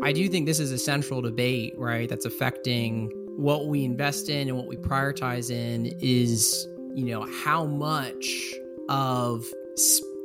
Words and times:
I 0.00 0.12
do 0.12 0.28
think 0.28 0.46
this 0.46 0.60
is 0.60 0.70
a 0.70 0.78
central 0.78 1.20
debate, 1.20 1.74
right? 1.76 2.08
That's 2.08 2.24
affecting 2.24 3.10
what 3.36 3.66
we 3.66 3.84
invest 3.84 4.28
in 4.28 4.48
and 4.48 4.56
what 4.56 4.68
we 4.68 4.76
prioritize 4.76 5.50
in 5.50 5.86
is, 6.00 6.68
you 6.94 7.06
know, 7.06 7.26
how 7.44 7.64
much 7.64 8.54
of 8.88 9.52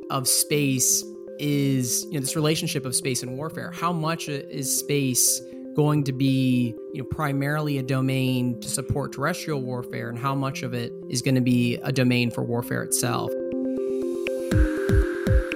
of 0.09 0.27
space 0.27 1.03
is, 1.39 2.05
you 2.05 2.13
know, 2.13 2.19
this 2.19 2.35
relationship 2.35 2.85
of 2.85 2.95
space 2.95 3.23
and 3.23 3.35
warfare. 3.35 3.71
How 3.71 3.91
much 3.91 4.29
uh, 4.29 4.33
is 4.49 4.77
space 4.77 5.41
going 5.75 6.03
to 6.03 6.11
be, 6.11 6.75
you 6.93 7.01
know, 7.01 7.07
primarily 7.09 7.79
a 7.79 7.83
domain 7.83 8.59
to 8.61 8.69
support 8.69 9.13
terrestrial 9.13 9.61
warfare 9.61 10.09
and 10.09 10.19
how 10.19 10.35
much 10.35 10.61
of 10.61 10.75
it 10.75 10.93
is 11.09 11.23
going 11.23 11.35
to 11.35 11.41
be 11.41 11.77
a 11.77 11.91
domain 11.91 12.29
for 12.29 12.43
warfare 12.43 12.83
itself? 12.83 13.31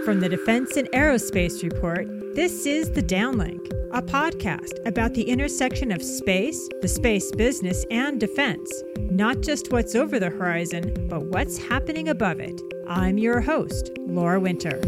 From 0.04 0.22
the 0.22 0.28
Defense 0.30 0.76
and 0.76 0.90
Aerospace 0.92 1.62
Report, 1.62 2.08
this 2.38 2.68
is 2.68 2.92
The 2.92 3.02
Downlink 3.02 3.66
a 3.94 4.02
podcast 4.02 4.86
about 4.86 5.16
the 5.16 5.24
intersection 5.24 5.92
of 5.92 6.04
space, 6.04 6.70
the 6.82 6.88
space 6.88 7.32
business, 7.32 7.84
and 7.90 8.20
defense. 8.20 8.84
Not 9.00 9.42
just 9.42 9.72
what's 9.72 9.96
over 9.96 10.20
the 10.20 10.30
horizon, 10.30 11.08
but 11.10 11.24
what's 11.24 11.58
happening 11.58 12.10
above 12.10 12.40
it. 12.40 12.62
I'm 12.88 13.18
your 13.18 13.42
host, 13.42 13.90
Laura 14.06 14.40
Winter. 14.40 14.80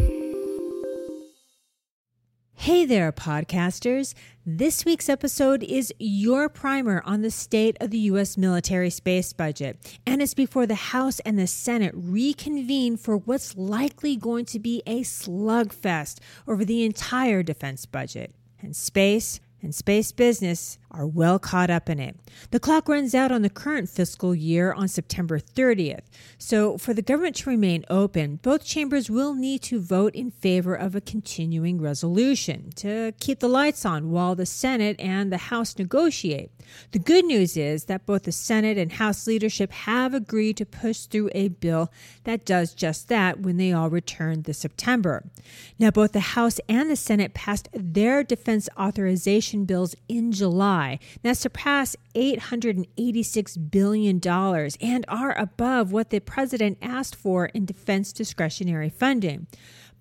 Hey 2.63 2.83
there, 2.83 3.13
podcasters. 3.13 4.13
This 4.45 4.83
week's 4.83 5.07
episode 5.07 5.63
is 5.63 5.93
your 5.97 6.49
primer 6.49 7.01
on 7.05 7.21
the 7.21 7.31
state 7.31 7.77
of 7.79 7.89
the 7.89 7.99
U.S. 8.11 8.35
military 8.35 8.89
space 8.89 9.31
budget. 9.31 9.97
And 10.05 10.21
it's 10.21 10.33
before 10.33 10.67
the 10.67 10.75
House 10.75 11.21
and 11.21 11.39
the 11.39 11.47
Senate 11.47 11.93
reconvene 11.95 12.97
for 12.97 13.15
what's 13.15 13.55
likely 13.55 14.17
going 14.17 14.43
to 14.47 14.59
be 14.59 14.83
a 14.85 15.03
slugfest 15.03 16.19
over 16.45 16.65
the 16.65 16.83
entire 16.83 17.43
defense 17.43 17.85
budget 17.85 18.35
and 18.61 18.75
space 18.75 19.39
and 19.61 19.73
space 19.73 20.11
business 20.11 20.77
are 20.91 21.05
well 21.05 21.37
caught 21.37 21.69
up 21.69 21.89
in 21.89 21.99
it. 21.99 22.15
The 22.51 22.59
clock 22.59 22.87
runs 22.89 23.13
out 23.13 23.31
on 23.31 23.41
the 23.41 23.49
current 23.49 23.89
fiscal 23.89 24.33
year 24.33 24.73
on 24.73 24.87
September 24.87 25.39
30th. 25.39 26.01
So, 26.37 26.77
for 26.77 26.93
the 26.93 27.01
government 27.01 27.35
to 27.37 27.49
remain 27.49 27.85
open, 27.89 28.37
both 28.37 28.65
chambers 28.65 29.09
will 29.09 29.33
need 29.33 29.61
to 29.63 29.79
vote 29.79 30.15
in 30.15 30.31
favor 30.31 30.75
of 30.75 30.95
a 30.95 31.01
continuing 31.01 31.81
resolution 31.81 32.71
to 32.77 33.13
keep 33.19 33.39
the 33.39 33.47
lights 33.47 33.85
on 33.85 34.11
while 34.11 34.35
the 34.35 34.45
Senate 34.45 34.99
and 34.99 35.31
the 35.31 35.37
House 35.37 35.77
negotiate. 35.77 36.51
The 36.91 36.99
good 36.99 37.25
news 37.25 37.57
is 37.57 37.85
that 37.85 38.05
both 38.05 38.23
the 38.23 38.31
Senate 38.31 38.77
and 38.77 38.93
House 38.93 39.27
leadership 39.27 39.71
have 39.71 40.13
agreed 40.13 40.57
to 40.57 40.65
push 40.65 41.01
through 41.01 41.29
a 41.33 41.49
bill 41.49 41.91
that 42.23 42.45
does 42.45 42.73
just 42.73 43.09
that 43.09 43.39
when 43.39 43.57
they 43.57 43.71
all 43.71 43.89
return 43.89 44.43
this 44.43 44.59
September. 44.59 45.25
Now, 45.77 45.91
both 45.91 46.13
the 46.13 46.19
House 46.19 46.59
and 46.69 46.89
the 46.89 46.95
Senate 46.95 47.33
passed 47.33 47.69
their 47.73 48.23
defense 48.23 48.69
authorization 48.77 49.48
bills 49.65 49.95
in 50.07 50.31
July 50.31 50.99
that 51.23 51.37
surpass 51.37 51.95
$886 52.15 53.71
billion 53.71 54.19
and 54.81 55.05
are 55.07 55.37
above 55.37 55.91
what 55.91 56.09
the 56.09 56.19
president 56.19 56.77
asked 56.81 57.15
for 57.15 57.47
in 57.47 57.65
defense 57.65 58.13
discretionary 58.13 58.89
funding. 58.89 59.47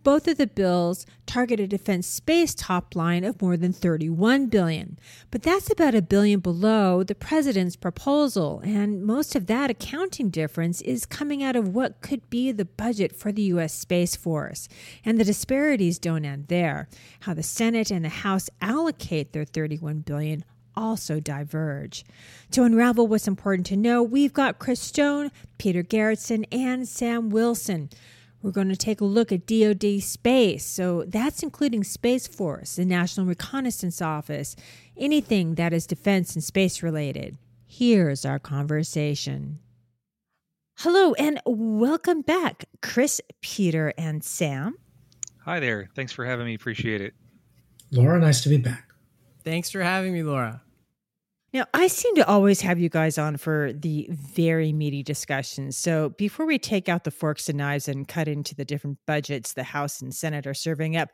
Both 0.04 0.28
of 0.28 0.38
the 0.38 0.46
bills 0.46 1.04
target 1.26 1.60
a 1.60 1.66
defense 1.66 2.06
space 2.06 2.54
top 2.54 2.94
line 2.94 3.24
of 3.24 3.42
more 3.42 3.56
than 3.56 3.72
31 3.72 4.46
billion, 4.46 4.98
but 5.30 5.42
that's 5.42 5.70
about 5.70 5.94
a 5.94 6.02
billion 6.02 6.40
below 6.40 7.02
the 7.02 7.14
president's 7.14 7.76
proposal, 7.76 8.60
and 8.64 9.04
most 9.04 9.34
of 9.34 9.46
that 9.46 9.70
accounting 9.70 10.30
difference 10.30 10.80
is 10.82 11.04
coming 11.04 11.42
out 11.42 11.56
of 11.56 11.74
what 11.74 12.00
could 12.00 12.30
be 12.30 12.52
the 12.52 12.64
budget 12.64 13.14
for 13.14 13.32
the 13.32 13.42
US 13.42 13.74
Space 13.74 14.16
Force. 14.16 14.68
And 15.04 15.18
the 15.18 15.24
disparities 15.24 15.98
don't 15.98 16.24
end 16.24 16.48
there. 16.48 16.88
How 17.20 17.34
the 17.34 17.42
Senate 17.42 17.90
and 17.90 18.04
the 18.04 18.08
House 18.08 18.48
allocate 18.60 19.32
their 19.32 19.44
31 19.44 20.00
billion 20.00 20.44
also 20.76 21.18
diverge. 21.18 22.04
To 22.52 22.62
unravel 22.62 23.08
what's 23.08 23.26
important 23.26 23.66
to 23.66 23.76
know, 23.76 24.02
we've 24.02 24.32
got 24.32 24.60
Chris 24.60 24.80
Stone, 24.80 25.32
Peter 25.58 25.82
Garretson, 25.82 26.44
and 26.52 26.88
Sam 26.88 27.30
Wilson. 27.30 27.90
We're 28.40 28.52
going 28.52 28.68
to 28.68 28.76
take 28.76 29.00
a 29.00 29.04
look 29.04 29.32
at 29.32 29.46
DoD 29.46 30.00
space. 30.02 30.64
So 30.64 31.04
that's 31.06 31.42
including 31.42 31.82
Space 31.84 32.26
Force, 32.26 32.76
the 32.76 32.84
National 32.84 33.26
Reconnaissance 33.26 34.00
Office, 34.00 34.54
anything 34.96 35.56
that 35.56 35.72
is 35.72 35.86
defense 35.86 36.34
and 36.34 36.44
space 36.44 36.82
related. 36.82 37.36
Here's 37.66 38.24
our 38.24 38.38
conversation. 38.38 39.58
Hello 40.78 41.12
and 41.14 41.40
welcome 41.44 42.22
back, 42.22 42.66
Chris, 42.80 43.20
Peter, 43.40 43.92
and 43.98 44.22
Sam. 44.22 44.76
Hi 45.44 45.58
there. 45.58 45.90
Thanks 45.96 46.12
for 46.12 46.24
having 46.24 46.46
me. 46.46 46.54
Appreciate 46.54 47.00
it. 47.00 47.14
Laura, 47.90 48.20
nice 48.20 48.42
to 48.42 48.48
be 48.48 48.58
back. 48.58 48.88
Thanks 49.42 49.70
for 49.70 49.82
having 49.82 50.12
me, 50.12 50.22
Laura. 50.22 50.62
Now, 51.54 51.64
I 51.72 51.86
seem 51.86 52.14
to 52.16 52.28
always 52.28 52.60
have 52.60 52.78
you 52.78 52.90
guys 52.90 53.16
on 53.16 53.38
for 53.38 53.72
the 53.72 54.06
very 54.10 54.70
meaty 54.70 55.02
discussions. 55.02 55.78
So, 55.78 56.10
before 56.10 56.44
we 56.44 56.58
take 56.58 56.90
out 56.90 57.04
the 57.04 57.10
forks 57.10 57.48
and 57.48 57.56
knives 57.56 57.88
and 57.88 58.06
cut 58.06 58.28
into 58.28 58.54
the 58.54 58.66
different 58.66 58.98
budgets 59.06 59.54
the 59.54 59.62
House 59.62 60.02
and 60.02 60.14
Senate 60.14 60.46
are 60.46 60.52
serving 60.52 60.94
up, 60.94 61.08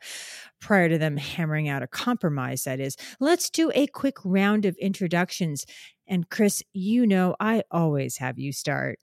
prior 0.59 0.89
to 0.89 0.97
them 0.97 1.15
hammering 1.15 1.69
out 1.69 1.83
a 1.83 1.87
compromise, 1.87 2.65
that 2.65 2.81
is, 2.81 2.97
let's 3.21 3.49
do 3.49 3.71
a 3.73 3.87
quick 3.87 4.17
round 4.25 4.65
of 4.65 4.75
introductions. 4.75 5.65
And, 6.05 6.29
Chris, 6.29 6.61
you 6.73 7.07
know 7.07 7.37
I 7.39 7.63
always 7.71 8.17
have 8.17 8.37
you 8.37 8.51
start. 8.51 8.99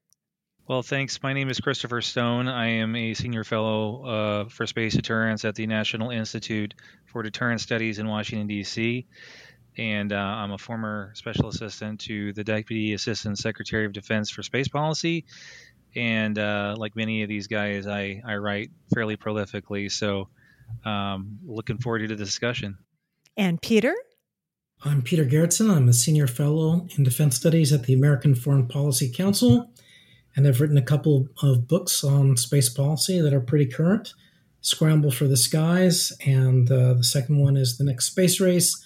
Well, 0.69 0.82
thanks. 0.82 1.22
My 1.22 1.32
name 1.32 1.49
is 1.49 1.59
Christopher 1.60 2.03
Stone. 2.03 2.47
I 2.47 2.69
am 2.69 2.94
a 2.94 3.14
senior 3.14 3.43
fellow 3.43 4.04
uh, 4.04 4.49
for 4.49 4.66
space 4.66 4.94
deterrence 4.94 5.47
at 5.47 5.54
the 5.54 5.66
National 5.66 6.10
Institute 6.10 6.75
for 7.06 7.22
Deterrence 7.22 7.62
Studies 7.62 7.99
in 7.99 8.06
Washington, 8.06 8.47
D.C 8.47 9.06
and 9.78 10.12
uh, 10.12 10.16
I'm 10.16 10.53
a 10.53 10.59
former 10.59 11.12
special 11.15 11.49
assistant 11.49 12.00
to 12.00 12.33
the 12.33 12.44
Deputy 12.44 12.93
Assistant 12.93 13.38
Secretary 13.38 13.87
of 13.87 13.93
Defense 13.93 14.31
for 14.31 14.43
Space 14.43 14.69
Policy. 14.69 15.25
And 15.94 16.38
uh, 16.38 16.75
like 16.78 16.97
many 16.97 17.22
of 17.22 17.28
these 17.28 17.47
guys, 17.47 17.87
I, 17.87 18.22
I 18.27 18.37
write 18.37 18.71
fairly 18.94 19.16
prolifically. 19.16 19.91
So 19.91 20.28
um, 20.84 21.38
looking 21.44 21.78
forward 21.78 22.00
to 22.00 22.09
the 22.09 22.16
discussion. 22.16 22.78
And 23.37 23.61
Peter? 23.61 23.94
I'm 24.84 25.03
Peter 25.03 25.25
Garretson. 25.25 25.71
I'm 25.71 25.88
a 25.88 25.93
senior 25.93 26.27
fellow 26.27 26.87
in 26.97 27.05
defense 27.05 27.37
studies 27.37 27.72
at 27.72 27.84
the 27.84 27.94
American 27.94 28.34
Foreign 28.34 28.66
Policy 28.66 29.11
Council. 29.11 29.71
And 30.34 30.47
I've 30.47 30.61
written 30.61 30.78
a 30.78 30.82
couple 30.82 31.28
of 31.43 31.69
books 31.69 32.03
on 32.03 32.37
space 32.37 32.69
policy 32.69 33.21
that 33.21 33.34
are 33.34 33.41
pretty 33.41 33.66
current 33.66 34.15
Scramble 34.62 35.11
for 35.11 35.27
the 35.27 35.37
Skies, 35.37 36.12
and 36.25 36.71
uh, 36.71 36.94
the 36.94 37.03
second 37.03 37.38
one 37.38 37.56
is 37.56 37.78
The 37.78 37.84
Next 37.84 38.06
Space 38.06 38.41
Race 38.41 38.81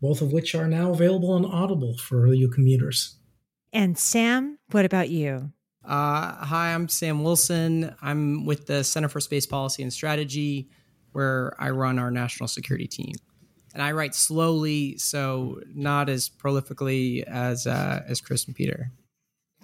both 0.00 0.20
of 0.20 0.32
which 0.32 0.54
are 0.54 0.68
now 0.68 0.90
available 0.90 1.32
on 1.32 1.44
Audible 1.44 1.96
for 1.98 2.32
you 2.32 2.48
commuters. 2.48 3.16
And 3.72 3.96
Sam, 3.98 4.58
what 4.70 4.84
about 4.84 5.08
you? 5.08 5.52
Uh, 5.84 6.34
hi, 6.44 6.74
I'm 6.74 6.88
Sam 6.88 7.24
Wilson. 7.24 7.94
I'm 8.02 8.46
with 8.46 8.66
the 8.66 8.84
Center 8.84 9.08
for 9.08 9.20
Space 9.20 9.46
Policy 9.46 9.82
and 9.82 9.92
Strategy, 9.92 10.68
where 11.12 11.54
I 11.58 11.70
run 11.70 11.98
our 11.98 12.10
national 12.10 12.48
security 12.48 12.86
team. 12.86 13.14
And 13.74 13.82
I 13.82 13.92
write 13.92 14.14
slowly, 14.14 14.98
so 14.98 15.60
not 15.74 16.08
as 16.08 16.28
prolifically 16.28 17.22
as 17.22 17.66
uh, 17.66 18.02
as 18.06 18.20
Chris 18.20 18.44
and 18.46 18.54
Peter. 18.54 18.92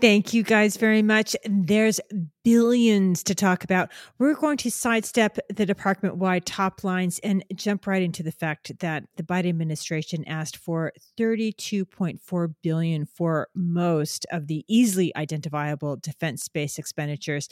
Thank 0.00 0.32
you 0.32 0.44
guys 0.44 0.76
very 0.76 1.02
much. 1.02 1.34
There's 1.44 1.98
billions 2.44 3.24
to 3.24 3.34
talk 3.34 3.64
about. 3.64 3.90
We're 4.18 4.34
going 4.34 4.56
to 4.58 4.70
sidestep 4.70 5.38
the 5.54 5.66
department 5.66 6.16
wide 6.16 6.46
top 6.46 6.84
lines 6.84 7.18
and 7.24 7.44
jump 7.54 7.86
right 7.86 8.00
into 8.00 8.22
the 8.22 8.30
fact 8.30 8.78
that 8.78 9.04
the 9.16 9.24
Biden 9.24 9.48
administration 9.48 10.24
asked 10.26 10.56
for 10.56 10.92
32.4 11.18 12.54
billion 12.62 13.06
for 13.06 13.48
most 13.56 14.24
of 14.30 14.46
the 14.46 14.64
easily 14.68 15.14
identifiable 15.16 15.96
defense 15.96 16.44
space 16.44 16.78
expenditures. 16.78 17.48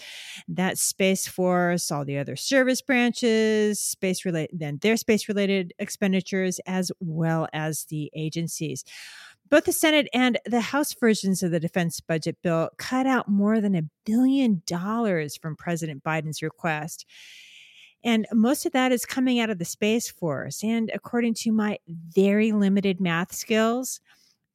That's 0.46 0.80
Space 0.80 1.26
Force, 1.26 1.90
all 1.90 2.04
the 2.04 2.16
other 2.16 2.36
service 2.36 2.80
branches, 2.80 3.80
space 3.82 4.24
related 4.24 4.58
then 4.58 4.78
their 4.82 4.96
space 4.96 5.28
related 5.28 5.74
expenditures 5.80 6.60
as 6.64 6.92
well 7.00 7.48
as 7.52 7.86
the 7.86 8.10
agencies. 8.14 8.84
Both 9.48 9.64
the 9.64 9.72
Senate 9.72 10.08
and 10.12 10.38
the 10.44 10.60
House 10.60 10.92
versions 10.94 11.42
of 11.42 11.52
the 11.52 11.60
defense 11.60 12.00
budget 12.00 12.36
bill 12.42 12.70
cut 12.78 13.06
out 13.06 13.28
more 13.28 13.60
than 13.60 13.76
a 13.76 13.84
billion 14.04 14.62
dollars 14.66 15.36
from 15.36 15.56
President 15.56 16.02
Biden's 16.02 16.42
request. 16.42 17.06
And 18.02 18.26
most 18.32 18.66
of 18.66 18.72
that 18.72 18.92
is 18.92 19.04
coming 19.04 19.38
out 19.38 19.50
of 19.50 19.58
the 19.58 19.64
Space 19.64 20.10
Force. 20.10 20.64
And 20.64 20.90
according 20.92 21.34
to 21.34 21.52
my 21.52 21.78
very 21.86 22.52
limited 22.52 23.00
math 23.00 23.34
skills, 23.34 24.00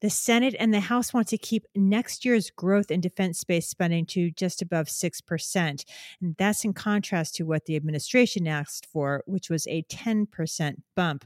the 0.02 0.10
Senate 0.10 0.56
and 0.60 0.74
the 0.74 0.80
House 0.80 1.14
want 1.14 1.28
to 1.30 1.38
keep 1.38 1.66
next 1.76 2.26
year's 2.26 2.50
growth 2.50 2.92
in 2.92 3.02
defense 3.02 3.40
space 3.40 3.68
spending 3.68 4.06
to 4.08 4.32
just 4.32 4.62
above 4.62 4.88
6%. 4.88 5.86
And 6.22 6.36
that's 6.38 6.66
in 6.66 6.74
contrast 6.74 7.36
to 7.36 7.44
what 7.44 7.66
the 7.66 7.76
administration 7.76 8.48
asked 8.48 8.88
for, 8.88 9.24
which 9.26 9.50
was 9.50 9.68
a 9.68 9.84
10% 9.84 10.76
bump. 10.96 11.26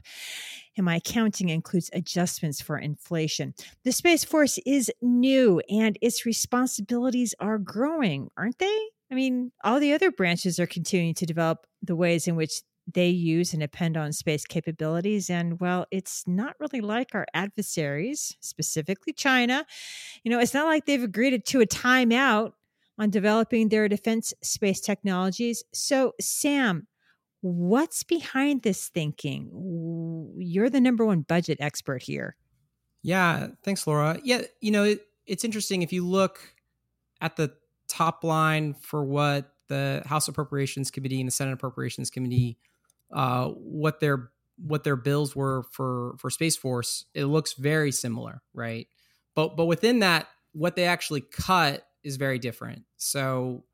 And 0.76 0.84
my 0.84 0.96
accounting 0.96 1.48
includes 1.48 1.90
adjustments 1.92 2.60
for 2.60 2.78
inflation. 2.78 3.54
The 3.84 3.92
Space 3.92 4.24
Force 4.24 4.58
is 4.66 4.90
new 5.00 5.60
and 5.70 5.98
its 6.02 6.26
responsibilities 6.26 7.34
are 7.40 7.58
growing, 7.58 8.30
aren't 8.36 8.58
they? 8.58 8.78
I 9.10 9.14
mean, 9.14 9.52
all 9.64 9.80
the 9.80 9.92
other 9.92 10.10
branches 10.10 10.58
are 10.58 10.66
continuing 10.66 11.14
to 11.14 11.26
develop 11.26 11.66
the 11.82 11.96
ways 11.96 12.26
in 12.26 12.36
which 12.36 12.60
they 12.92 13.08
use 13.08 13.52
and 13.52 13.60
depend 13.60 13.96
on 13.96 14.12
space 14.12 14.44
capabilities. 14.44 15.28
And 15.28 15.60
well, 15.60 15.86
it's 15.90 16.24
not 16.26 16.54
really 16.60 16.80
like 16.80 17.14
our 17.14 17.26
adversaries, 17.34 18.36
specifically 18.40 19.12
China. 19.12 19.66
You 20.22 20.30
know, 20.30 20.38
it's 20.38 20.54
not 20.54 20.66
like 20.66 20.86
they've 20.86 21.02
agreed 21.02 21.44
to 21.44 21.60
a 21.60 21.66
timeout 21.66 22.52
on 22.98 23.10
developing 23.10 23.68
their 23.68 23.88
defense 23.88 24.32
space 24.42 24.80
technologies. 24.80 25.62
So, 25.72 26.14
Sam, 26.20 26.86
what's 27.40 28.04
behind 28.04 28.62
this 28.62 28.88
thinking? 28.88 29.50
You're 30.38 30.70
the 30.70 30.80
number 30.80 31.04
one 31.04 31.22
budget 31.22 31.58
expert 31.60 32.02
here. 32.02 32.36
Yeah, 33.02 33.48
thanks, 33.62 33.86
Laura. 33.86 34.18
Yeah, 34.24 34.42
you 34.60 34.70
know, 34.70 34.84
it, 34.84 35.00
it's 35.26 35.44
interesting 35.44 35.82
if 35.82 35.92
you 35.92 36.06
look 36.06 36.40
at 37.20 37.36
the 37.36 37.52
top 37.88 38.24
line 38.24 38.74
for 38.74 39.04
what 39.04 39.52
the 39.68 40.02
House 40.06 40.28
Appropriations 40.28 40.90
Committee 40.90 41.20
and 41.20 41.28
the 41.28 41.32
Senate 41.32 41.52
Appropriations 41.52 42.10
Committee, 42.10 42.58
uh, 43.12 43.48
what 43.48 44.00
their 44.00 44.30
what 44.58 44.84
their 44.84 44.96
bills 44.96 45.36
were 45.36 45.64
for 45.70 46.16
for 46.18 46.30
Space 46.30 46.56
Force, 46.56 47.04
it 47.14 47.24
looks 47.26 47.54
very 47.54 47.92
similar, 47.92 48.42
right? 48.54 48.86
But 49.34 49.56
but 49.56 49.66
within 49.66 50.00
that, 50.00 50.28
what 50.52 50.76
they 50.76 50.84
actually 50.84 51.20
cut 51.20 51.86
is 52.02 52.16
very 52.16 52.38
different. 52.38 52.84
So 52.96 53.64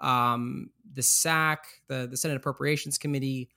um, 0.00 0.70
the 0.92 1.02
SAC, 1.02 1.64
the 1.88 2.06
the 2.10 2.16
Senate 2.16 2.36
Appropriations 2.36 2.98
Committee, 2.98 3.50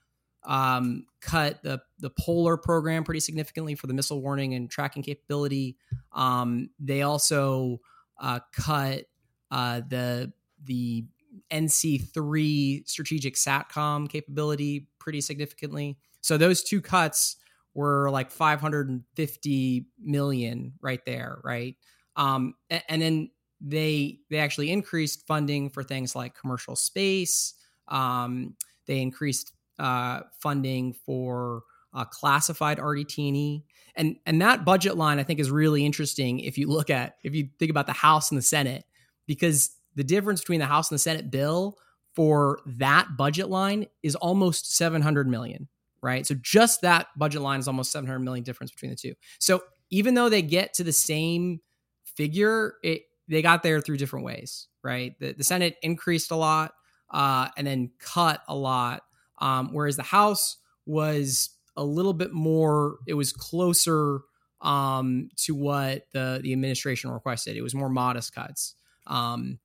um, 0.44 1.06
cut 1.22 1.64
the 1.64 1.82
the 2.00 2.12
Polar 2.12 2.58
program 2.58 3.04
pretty 3.04 3.20
significantly 3.20 3.76
for 3.76 3.88
the 3.88 3.94
missile 3.94 4.22
warning 4.22 4.54
and 4.54 4.70
tracking 4.70 5.04
capability. 5.04 5.78
Um, 6.12 6.70
they 6.80 7.02
also 7.02 7.82
uh, 8.20 8.40
cut 8.54 9.06
uh, 9.52 9.82
the 9.88 10.32
the 10.64 11.06
NC3 11.52 12.88
strategic 12.88 13.36
SATCOM 13.36 14.10
capability 14.10 14.88
pretty 15.06 15.22
significantly. 15.22 16.00
So 16.22 16.36
those 16.36 16.64
two 16.64 16.82
cuts 16.82 17.38
were 17.76 18.10
like 18.10 18.32
550 18.32 19.86
million 20.00 20.74
right 20.82 21.06
there, 21.06 21.40
right? 21.44 21.76
Um, 22.16 22.56
and, 22.72 22.84
and 22.90 23.02
then 23.02 23.30
they 23.62 24.20
they 24.32 24.40
actually 24.40 24.72
increased 24.72 25.28
funding 25.28 25.70
for 25.70 25.84
things 25.84 26.16
like 26.16 26.36
commercial 26.36 26.76
space. 26.76 27.54
Um, 27.88 28.56
they 28.88 29.00
increased 29.00 29.54
uh, 29.78 30.22
funding 30.40 30.94
for 30.94 31.62
uh, 31.94 32.06
classified 32.06 32.80
RDT&E, 32.80 33.64
and 33.96 34.16
and 34.26 34.42
that 34.42 34.66
budget 34.66 34.98
line 34.98 35.20
I 35.20 35.24
think 35.24 35.40
is 35.40 35.52
really 35.52 35.86
interesting 35.86 36.40
if 36.40 36.58
you 36.58 36.68
look 36.68 36.90
at 36.90 37.18
if 37.24 37.36
you 37.36 37.50
think 37.60 37.70
about 37.70 37.86
the 37.86 37.94
House 37.94 38.32
and 38.32 38.38
the 38.40 38.44
Senate 38.44 38.86
because 39.28 39.70
the 39.94 40.04
difference 40.04 40.42
between 40.42 40.60
the 40.60 40.66
House 40.66 40.90
and 40.90 40.96
the 40.96 41.02
Senate 41.02 41.30
bill 41.30 41.78
for 42.16 42.60
that 42.66 43.18
budget 43.18 43.50
line 43.50 43.88
is 44.02 44.16
almost 44.16 44.76
700 44.76 45.28
million, 45.28 45.68
right? 46.02 46.26
So 46.26 46.36
just 46.42 46.82
that 46.82 47.08
budget 47.18 47.42
line 47.42 47.60
is 47.60 47.68
almost 47.68 47.92
700 47.92 48.20
million 48.20 48.44
difference 48.44 48.72
between 48.72 48.92
the 48.92 48.98
two. 48.98 49.14
So 49.40 49.64
even 49.90 50.14
though 50.14 50.30
they 50.30 50.42
get 50.42 50.74
to 50.76 50.84
the 50.84 50.94
same 50.94 51.60
figure, 52.04 52.76
it 52.84 53.04
they 53.28 53.42
got 53.42 53.64
there 53.64 53.82
through 53.82 53.98
different 53.98 54.26
ways, 54.26 54.68
right? 54.84 55.18
The, 55.20 55.34
the 55.34 55.44
Senate 55.44 55.78
increased 55.82 56.32
a 56.32 56.36
lot 56.36 56.74
uh, 57.10 57.50
and 57.58 57.66
then 57.66 57.92
cut 58.00 58.42
a 58.48 58.56
lot, 58.56 59.02
um, 59.40 59.74
whereas 59.74 59.96
the 59.96 60.04
House 60.04 60.58
was 60.86 61.50
a 61.76 61.84
little 61.84 62.14
bit 62.14 62.32
more. 62.32 62.98
It 63.08 63.16
was 63.16 63.34
closer 63.34 64.22
um, 64.62 65.30
to 65.38 65.56
what 65.56 66.06
the 66.14 66.40
the 66.42 66.54
administration 66.54 67.12
requested. 67.12 67.58
It 67.58 67.62
was 67.62 67.76
more 67.76 67.90
modest 67.90 68.34
cuts, 68.34 68.76
um, 69.08 69.60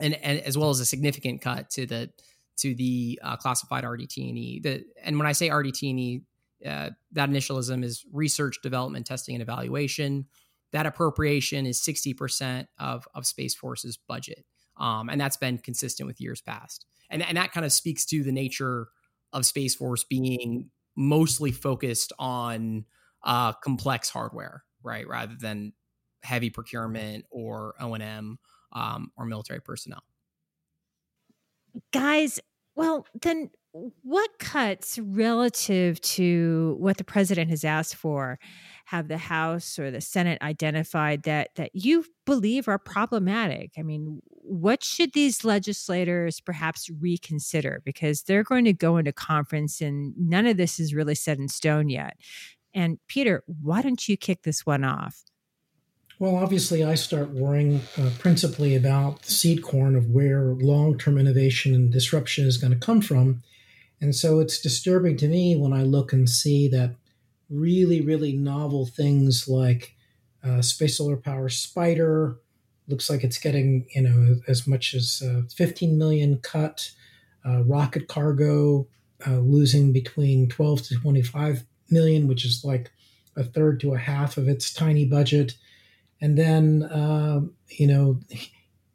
and 0.00 0.14
and 0.14 0.40
as 0.40 0.56
well 0.58 0.70
as 0.70 0.80
a 0.80 0.84
significant 0.84 1.40
cut 1.40 1.70
to 1.70 1.86
the 1.86 2.10
to 2.56 2.74
the 2.74 3.18
uh, 3.22 3.36
classified 3.36 3.82
RDT&E. 3.82 4.62
And 5.02 5.18
when 5.18 5.26
I 5.26 5.32
say 5.32 5.48
RDT&E, 5.48 6.22
uh, 6.64 6.90
that 7.10 7.28
initialism 7.28 7.82
is 7.82 8.04
research, 8.12 8.58
development, 8.62 9.06
testing, 9.06 9.34
and 9.34 9.42
evaluation 9.42 10.26
that 10.74 10.86
appropriation 10.86 11.66
is 11.66 11.80
60% 11.80 12.66
of, 12.80 13.06
of 13.14 13.24
Space 13.24 13.54
Force's 13.54 13.96
budget. 13.96 14.44
Um, 14.76 15.08
and 15.08 15.20
that's 15.20 15.36
been 15.36 15.58
consistent 15.58 16.08
with 16.08 16.20
years 16.20 16.40
past. 16.40 16.84
And, 17.08 17.22
and 17.22 17.36
that 17.36 17.52
kind 17.52 17.64
of 17.64 17.72
speaks 17.72 18.04
to 18.06 18.24
the 18.24 18.32
nature 18.32 18.88
of 19.32 19.46
Space 19.46 19.76
Force 19.76 20.02
being 20.02 20.70
mostly 20.96 21.52
focused 21.52 22.12
on 22.18 22.86
uh, 23.22 23.52
complex 23.52 24.10
hardware, 24.10 24.64
right, 24.82 25.06
rather 25.06 25.34
than 25.40 25.74
heavy 26.24 26.50
procurement 26.50 27.24
or 27.30 27.76
O 27.78 27.94
and 27.94 28.02
M 28.02 28.38
um, 28.74 29.10
or 29.16 29.24
military 29.24 29.60
personnel. 29.60 30.02
Guys, 31.92 32.40
well, 32.76 33.06
then 33.22 33.50
what 34.02 34.38
cuts 34.38 34.98
relative 35.00 36.00
to 36.00 36.76
what 36.78 36.96
the 36.96 37.04
president 37.04 37.50
has 37.50 37.64
asked 37.64 37.96
for 37.96 38.38
have 38.84 39.08
the 39.08 39.18
House 39.18 39.78
or 39.78 39.90
the 39.90 40.00
Senate 40.00 40.40
identified 40.42 41.24
that 41.24 41.50
that 41.56 41.70
you 41.74 42.04
believe 42.24 42.68
are 42.68 42.78
problematic? 42.78 43.72
I 43.76 43.82
mean, 43.82 44.20
what 44.28 44.84
should 44.84 45.12
these 45.12 45.44
legislators 45.44 46.40
perhaps 46.40 46.88
reconsider 47.00 47.82
because 47.84 48.22
they're 48.22 48.44
going 48.44 48.64
to 48.66 48.72
go 48.72 48.96
into 48.96 49.12
conference 49.12 49.80
and 49.80 50.14
none 50.16 50.46
of 50.46 50.56
this 50.56 50.78
is 50.78 50.94
really 50.94 51.14
set 51.16 51.38
in 51.38 51.48
stone 51.48 51.88
yet. 51.88 52.16
And 52.74 52.98
Peter, 53.08 53.42
why 53.46 53.82
don't 53.82 54.08
you 54.08 54.16
kick 54.16 54.42
this 54.42 54.66
one 54.66 54.84
off? 54.84 55.24
Well, 56.18 56.36
obviously, 56.36 56.84
I 56.84 56.94
start 56.94 57.30
worrying 57.30 57.80
uh, 57.98 58.10
principally 58.18 58.76
about 58.76 59.22
the 59.22 59.32
seed 59.32 59.62
corn 59.62 59.96
of 59.96 60.10
where 60.10 60.42
long 60.42 60.96
term 60.96 61.18
innovation 61.18 61.74
and 61.74 61.92
disruption 61.92 62.46
is 62.46 62.56
going 62.56 62.72
to 62.72 62.78
come 62.78 63.00
from. 63.00 63.42
And 64.00 64.14
so 64.14 64.38
it's 64.38 64.60
disturbing 64.60 65.16
to 65.18 65.28
me 65.28 65.56
when 65.56 65.72
I 65.72 65.82
look 65.82 66.12
and 66.12 66.28
see 66.28 66.68
that 66.68 66.94
really, 67.50 68.00
really 68.00 68.32
novel 68.32 68.86
things 68.86 69.48
like 69.48 69.94
uh, 70.44 70.62
space 70.62 70.98
solar 70.98 71.16
power 71.16 71.48
SSPIDR 71.48 72.36
looks 72.86 73.08
like 73.08 73.24
it's 73.24 73.38
getting 73.38 73.86
you 73.94 74.02
know 74.02 74.36
as 74.46 74.66
much 74.66 74.94
as 74.94 75.22
uh, 75.24 75.42
15 75.54 75.98
million 75.98 76.38
cut. 76.38 76.90
Uh, 77.46 77.62
rocket 77.64 78.08
cargo 78.08 78.86
uh, 79.26 79.38
losing 79.38 79.92
between 79.92 80.48
12 80.48 80.82
to 80.82 80.94
25 80.94 81.64
million, 81.90 82.26
which 82.26 82.44
is 82.44 82.64
like 82.64 82.90
a 83.36 83.44
third 83.44 83.80
to 83.80 83.92
a 83.92 83.98
half 83.98 84.38
of 84.38 84.48
its 84.48 84.72
tiny 84.72 85.04
budget. 85.04 85.54
And 86.24 86.38
then 86.38 86.88
um, 86.90 87.52
you 87.68 87.86
know 87.86 88.18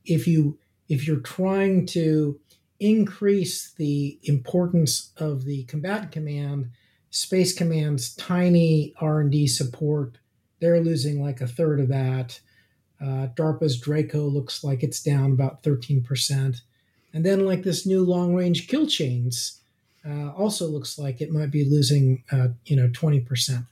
if 0.04 0.28
you 0.28 0.58
if 0.88 1.06
you're 1.06 1.20
trying 1.20 1.86
to 1.88 2.40
increase 2.80 3.72
the 3.78 4.18
importance 4.24 5.12
of 5.18 5.46
the 5.46 5.64
combatant 5.66 6.12
command 6.12 6.72
Space 7.12 7.54
Command's 7.56 8.16
tiny 8.16 8.96
R&D 9.00 9.46
support, 9.46 10.18
they're 10.60 10.82
losing 10.82 11.22
like 11.22 11.40
a 11.40 11.48
third 11.48 11.80
of 11.80 11.90
that. 11.90 12.40
Uh, 13.00 13.28
DARPA's 13.36 13.80
Draco 13.80 14.26
looks 14.26 14.64
like 14.64 14.82
it's 14.82 15.04
down 15.04 15.32
about 15.32 15.62
13%. 15.62 16.62
And 17.14 17.26
then 17.26 17.46
like 17.46 17.62
this 17.64 17.86
new 17.86 18.04
long-range 18.04 18.68
kill 18.68 18.88
chains 18.88 19.60
uh, 20.08 20.30
also 20.30 20.68
looks 20.68 20.98
like 20.98 21.22
it 21.22 21.32
might 21.32 21.52
be 21.52 21.64
losing, 21.64 22.24
uh, 22.32 22.50
you 22.66 22.76
know, 22.76 22.88
20%. 22.90 23.66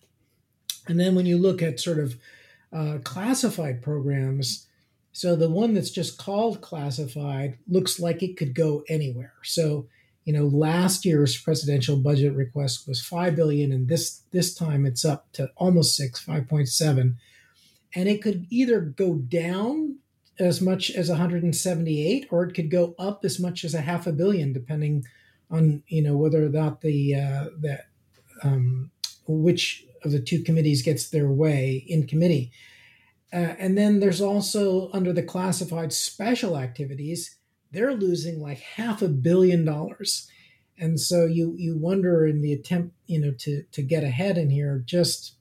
And 0.87 0.99
then 0.99 1.15
when 1.15 1.25
you 1.25 1.37
look 1.37 1.61
at 1.61 1.79
sort 1.79 1.99
of 1.99 2.17
uh, 2.73 2.99
classified 3.03 3.81
programs, 3.81 4.67
so 5.13 5.35
the 5.35 5.49
one 5.49 5.73
that's 5.73 5.89
just 5.89 6.17
called 6.17 6.61
classified 6.61 7.57
looks 7.67 7.99
like 7.99 8.21
it 8.21 8.37
could 8.37 8.53
go 8.53 8.83
anywhere. 8.87 9.33
So 9.43 9.87
you 10.27 10.33
know 10.33 10.45
last 10.45 11.05
year's 11.05 11.41
presidential 11.41 11.95
budget 11.95 12.33
request 12.33 12.85
was 12.85 13.01
5 13.01 13.33
billion 13.35 13.71
and 13.71 13.87
this 13.87 14.23
this 14.31 14.53
time 14.53 14.85
it's 14.85 15.05
up 15.05 15.31
to 15.31 15.49
almost 15.55 15.95
6 15.95 16.23
5.7 16.23 17.15
and 17.95 18.09
it 18.09 18.21
could 18.21 18.45
either 18.49 18.81
go 18.81 19.15
down 19.15 19.95
as 20.37 20.61
much 20.61 20.91
as 20.91 21.09
178 21.09 22.27
or 22.29 22.43
it 22.43 22.53
could 22.53 22.69
go 22.69 22.93
up 22.99 23.23
as 23.23 23.39
much 23.39 23.63
as 23.63 23.73
a 23.73 23.81
half 23.81 24.05
a 24.05 24.11
billion 24.11 24.51
depending 24.51 25.05
on 25.49 25.81
you 25.87 26.01
know 26.01 26.17
whether 26.17 26.45
or 26.45 26.49
not 26.49 26.81
the 26.81 27.15
uh, 27.15 27.45
that 27.61 27.87
um, 28.43 28.91
which 29.27 29.86
of 30.03 30.11
the 30.11 30.21
two 30.21 30.43
committees 30.43 30.81
gets 30.81 31.09
their 31.09 31.29
way 31.29 31.83
in 31.87 32.07
committee 32.07 32.51
uh, 33.33 33.55
and 33.59 33.77
then 33.77 33.99
there's 33.99 34.21
also 34.21 34.89
under 34.93 35.11
the 35.11 35.23
classified 35.23 35.91
special 35.91 36.57
activities 36.57 37.37
they're 37.71 37.93
losing 37.93 38.39
like 38.41 38.59
half 38.59 39.01
a 39.01 39.07
billion 39.07 39.65
dollars. 39.65 40.29
And 40.79 40.99
so 40.99 41.25
you 41.25 41.55
you 41.57 41.77
wonder 41.77 42.25
in 42.25 42.41
the 42.41 42.53
attempt, 42.53 42.95
you 43.07 43.19
know, 43.19 43.33
to 43.39 43.63
to 43.71 43.81
get 43.81 44.03
ahead 44.03 44.37
in 44.37 44.49
here, 44.49 44.83
just 44.85 45.35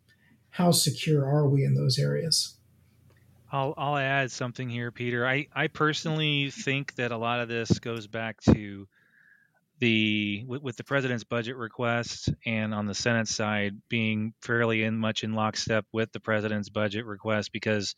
how 0.50 0.70
secure 0.70 1.25
are 1.25 1.48
we 1.48 1.64
in 1.64 1.75
those 1.75 1.98
areas? 1.98 2.56
I'll 3.52 3.75
I'll 3.76 3.96
add 3.96 4.30
something 4.30 4.68
here, 4.68 4.90
Peter. 4.90 5.26
I 5.26 5.46
I 5.54 5.68
personally 5.68 6.50
think 6.50 6.94
that 6.94 7.12
a 7.12 7.18
lot 7.18 7.40
of 7.40 7.48
this 7.48 7.78
goes 7.78 8.06
back 8.06 8.40
to 8.42 8.88
the 9.78 10.45
with, 10.47 10.62
with 10.62 10.76
the 10.76 10.85
president's 10.85 11.25
budget 11.25 11.56
request 11.56 12.30
and 12.45 12.75
on 12.75 12.87
the 12.87 12.95
Senate 12.95 13.28
side 13.28 13.75
being 13.88 14.33
fairly 14.40 14.83
in 14.83 14.97
much 14.97 15.25
in 15.25 15.35
lockstep 15.35 15.85
with 15.92 16.11
the 16.12 16.21
president's 16.21 16.68
budget 16.68 17.04
request 17.04 17.52
because 17.52 17.95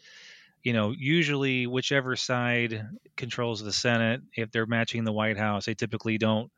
you 0.62 0.73
know, 0.73 0.92
usually 0.97 1.66
whichever 1.66 2.16
side 2.16 2.87
controls 3.16 3.62
the 3.62 3.73
Senate, 3.73 4.23
if 4.37 4.50
they're 4.50 4.66
matching 4.66 5.04
the 5.04 5.12
White 5.12 5.38
House, 5.38 5.66
they 5.66 5.75
typically 5.75 6.18
don't 6.18 6.50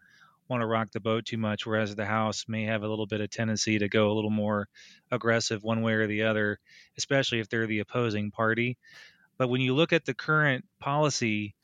want 0.49 0.62
to 0.62 0.67
rock 0.67 0.91
the 0.91 1.00
boat 1.00 1.27
too 1.27 1.39
much, 1.39 1.67
whereas 1.67 1.95
the 1.95 2.05
House 2.05 2.47
may 2.49 2.65
have 2.65 2.83
a 2.83 2.89
little 2.89 3.07
bit 3.07 3.21
of 3.21 3.31
tendency 3.31 3.79
to 3.79 3.89
go 3.89 4.11
a 4.11 4.15
little 4.15 4.31
more 4.31 4.69
aggressive 5.11 5.62
one 5.62 5.83
way 5.83 5.93
or 5.93 6.07
the 6.07 6.23
other, 6.23 6.59
especially 6.97 7.41
if 7.41 7.49
they're 7.49 7.67
the 7.67 7.79
opposing 7.81 8.31
party. 8.31 8.79
But 9.39 9.49
when 9.49 9.61
you 9.61 9.75
look 9.75 9.93
at 9.93 10.05
the 10.05 10.15
current 10.15 10.65
policy 10.81 11.55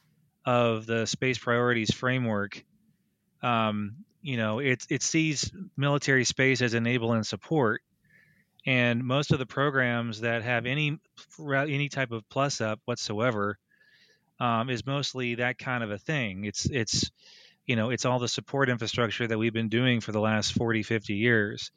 of 0.45 0.87
the 0.87 1.07
space 1.07 1.39
priorities 1.39 1.93
framework, 1.93 2.65
um, 3.47 3.97
you 4.23 4.37
know, 4.37 4.59
it, 4.59 4.85
it 4.91 5.03
sees 5.03 5.53
military 5.77 6.25
space 6.25 6.61
as 6.63 6.75
enable 6.75 7.13
and 7.13 7.27
support. 7.27 7.81
And 8.67 9.05
most 9.05 9.31
of 9.31 9.39
the 9.39 9.47
programs 9.47 10.23
that 10.23 10.43
have 10.43 10.67
any 10.67 10.99
any 11.49 11.89
type 11.89 12.11
of 12.11 12.29
plus 12.29 12.61
up 12.61 12.81
whatsoever 12.85 13.59
um, 14.41 14.69
is 14.69 14.85
mostly 14.85 15.37
that 15.37 15.59
kind 15.59 15.85
of 15.85 15.93
a 15.93 15.99
thing. 15.99 16.45
It's 16.45 16.67
it's 16.67 17.11
you 17.67 17.77
know 17.77 17.91
it's 17.91 18.05
all 18.05 18.19
the 18.19 18.27
support 18.27 18.69
infrastructure 18.69 19.27
that 19.27 19.39
we've 19.39 19.53
been 19.53 19.69
doing 19.69 20.01
for 20.01 20.13
the 20.13 20.21
last 20.21 20.53
40 20.55 20.83
50 20.83 21.15
years 21.15 21.71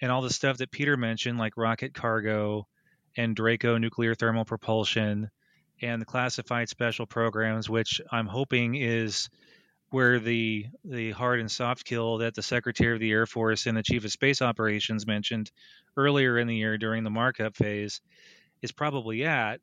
and 0.00 0.12
all 0.12 0.22
the 0.22 0.30
stuff 0.30 0.58
that 0.58 0.70
peter 0.70 0.96
mentioned 0.96 1.36
like 1.36 1.56
rocket 1.56 1.94
cargo 1.94 2.66
and 3.16 3.34
draco 3.34 3.76
nuclear 3.76 4.14
thermal 4.14 4.44
propulsion 4.44 5.28
and 5.82 6.00
the 6.00 6.06
classified 6.06 6.68
special 6.68 7.06
programs 7.06 7.68
which 7.68 8.00
i'm 8.12 8.26
hoping 8.26 8.76
is 8.76 9.28
where 9.96 10.18
the 10.18 10.66
the 10.84 11.10
hard 11.12 11.40
and 11.40 11.50
soft 11.50 11.86
kill 11.86 12.18
that 12.18 12.34
the 12.34 12.42
secretary 12.42 12.92
of 12.92 13.00
the 13.00 13.10
air 13.10 13.24
force 13.24 13.64
and 13.64 13.78
the 13.78 13.82
chief 13.82 14.04
of 14.04 14.12
space 14.12 14.42
operations 14.42 15.06
mentioned 15.06 15.50
earlier 15.96 16.38
in 16.38 16.46
the 16.46 16.54
year 16.54 16.76
during 16.76 17.02
the 17.02 17.08
markup 17.08 17.56
phase 17.56 18.02
is 18.60 18.72
probably 18.72 19.24
at 19.24 19.58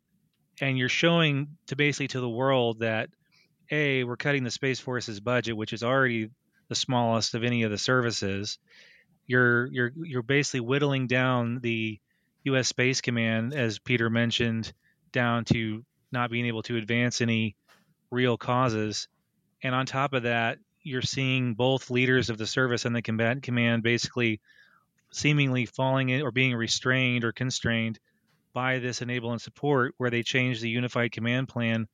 and 0.60 0.76
you're 0.76 0.90
showing 0.90 1.50
to 1.68 1.76
basically 1.76 2.08
to 2.08 2.20
the 2.20 2.28
world 2.28 2.80
that 2.80 3.12
a 3.70 4.04
we're 4.06 4.18
cutting 4.18 4.44
the 4.44 4.50
space 4.50 4.80
force's 4.80 5.20
budget 5.20 5.56
which 5.56 5.72
is 5.72 5.84
already 5.84 6.32
the 6.68 6.74
smallest 6.74 7.36
of 7.36 7.44
any 7.44 7.62
of 7.62 7.70
the 7.70 7.78
services. 7.78 8.58
You're 9.28 9.68
you're 9.68 9.92
you're 9.96 10.24
basically 10.24 10.62
whittling 10.62 11.06
down 11.06 11.60
the 11.62 12.00
US 12.46 12.70
Space 12.70 13.02
Command 13.02 13.54
as 13.54 13.78
Peter 13.78 14.10
mentioned 14.10 14.74
down 15.12 15.46
to 15.46 15.86
not 16.12 16.32
being 16.32 16.48
able 16.48 16.64
to 16.64 16.78
advance 16.78 17.22
any 17.22 17.56
real 18.10 18.36
causes 18.36 19.08
and 19.64 19.74
on 19.74 19.86
top 19.86 20.14
of 20.14 20.24
that 20.24 20.60
you're 20.84 21.02
seeing 21.02 21.54
both 21.54 21.90
leaders 21.90 22.30
of 22.30 22.38
the 22.38 22.46
service 22.46 22.86
and 22.86 22.96
the 22.96 23.02
combatant 23.02 23.44
command 23.44 23.82
basically 23.82 24.42
seemingly 25.12 25.66
falling 25.66 26.10
in 26.10 26.22
or 26.22 26.32
being 26.32 26.54
restrained 26.54 27.24
or 27.24 27.32
constrained 27.32 28.00
by 28.54 28.80
this 28.80 29.02
enable 29.02 29.32
and 29.32 29.42
support 29.42 29.94
where 29.98 30.10
they 30.10 30.24
change 30.24 30.60
the 30.60 30.70
unified 30.70 31.12
command 31.12 31.48
plan 31.48 31.88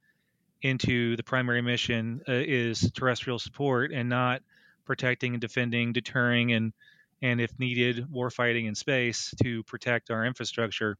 into 0.62 1.16
the 1.16 1.24
primary 1.24 1.62
mission 1.62 2.22
uh, 2.28 2.34
is 2.34 2.92
terrestrial 2.92 3.40
support 3.40 3.92
and 3.92 4.10
not 4.10 4.42
protecting 4.86 5.34
and 5.34 5.42
defending, 5.42 5.94
deterring, 5.94 6.52
and 6.52 6.74
and 7.22 7.42
if 7.42 7.58
needed, 7.60 8.08
warfighting 8.14 8.66
in 8.68 8.76
space 8.76 9.34
to 9.44 9.62
protect 9.64 10.10
our 10.10 10.26
infrastructure. 10.26 10.98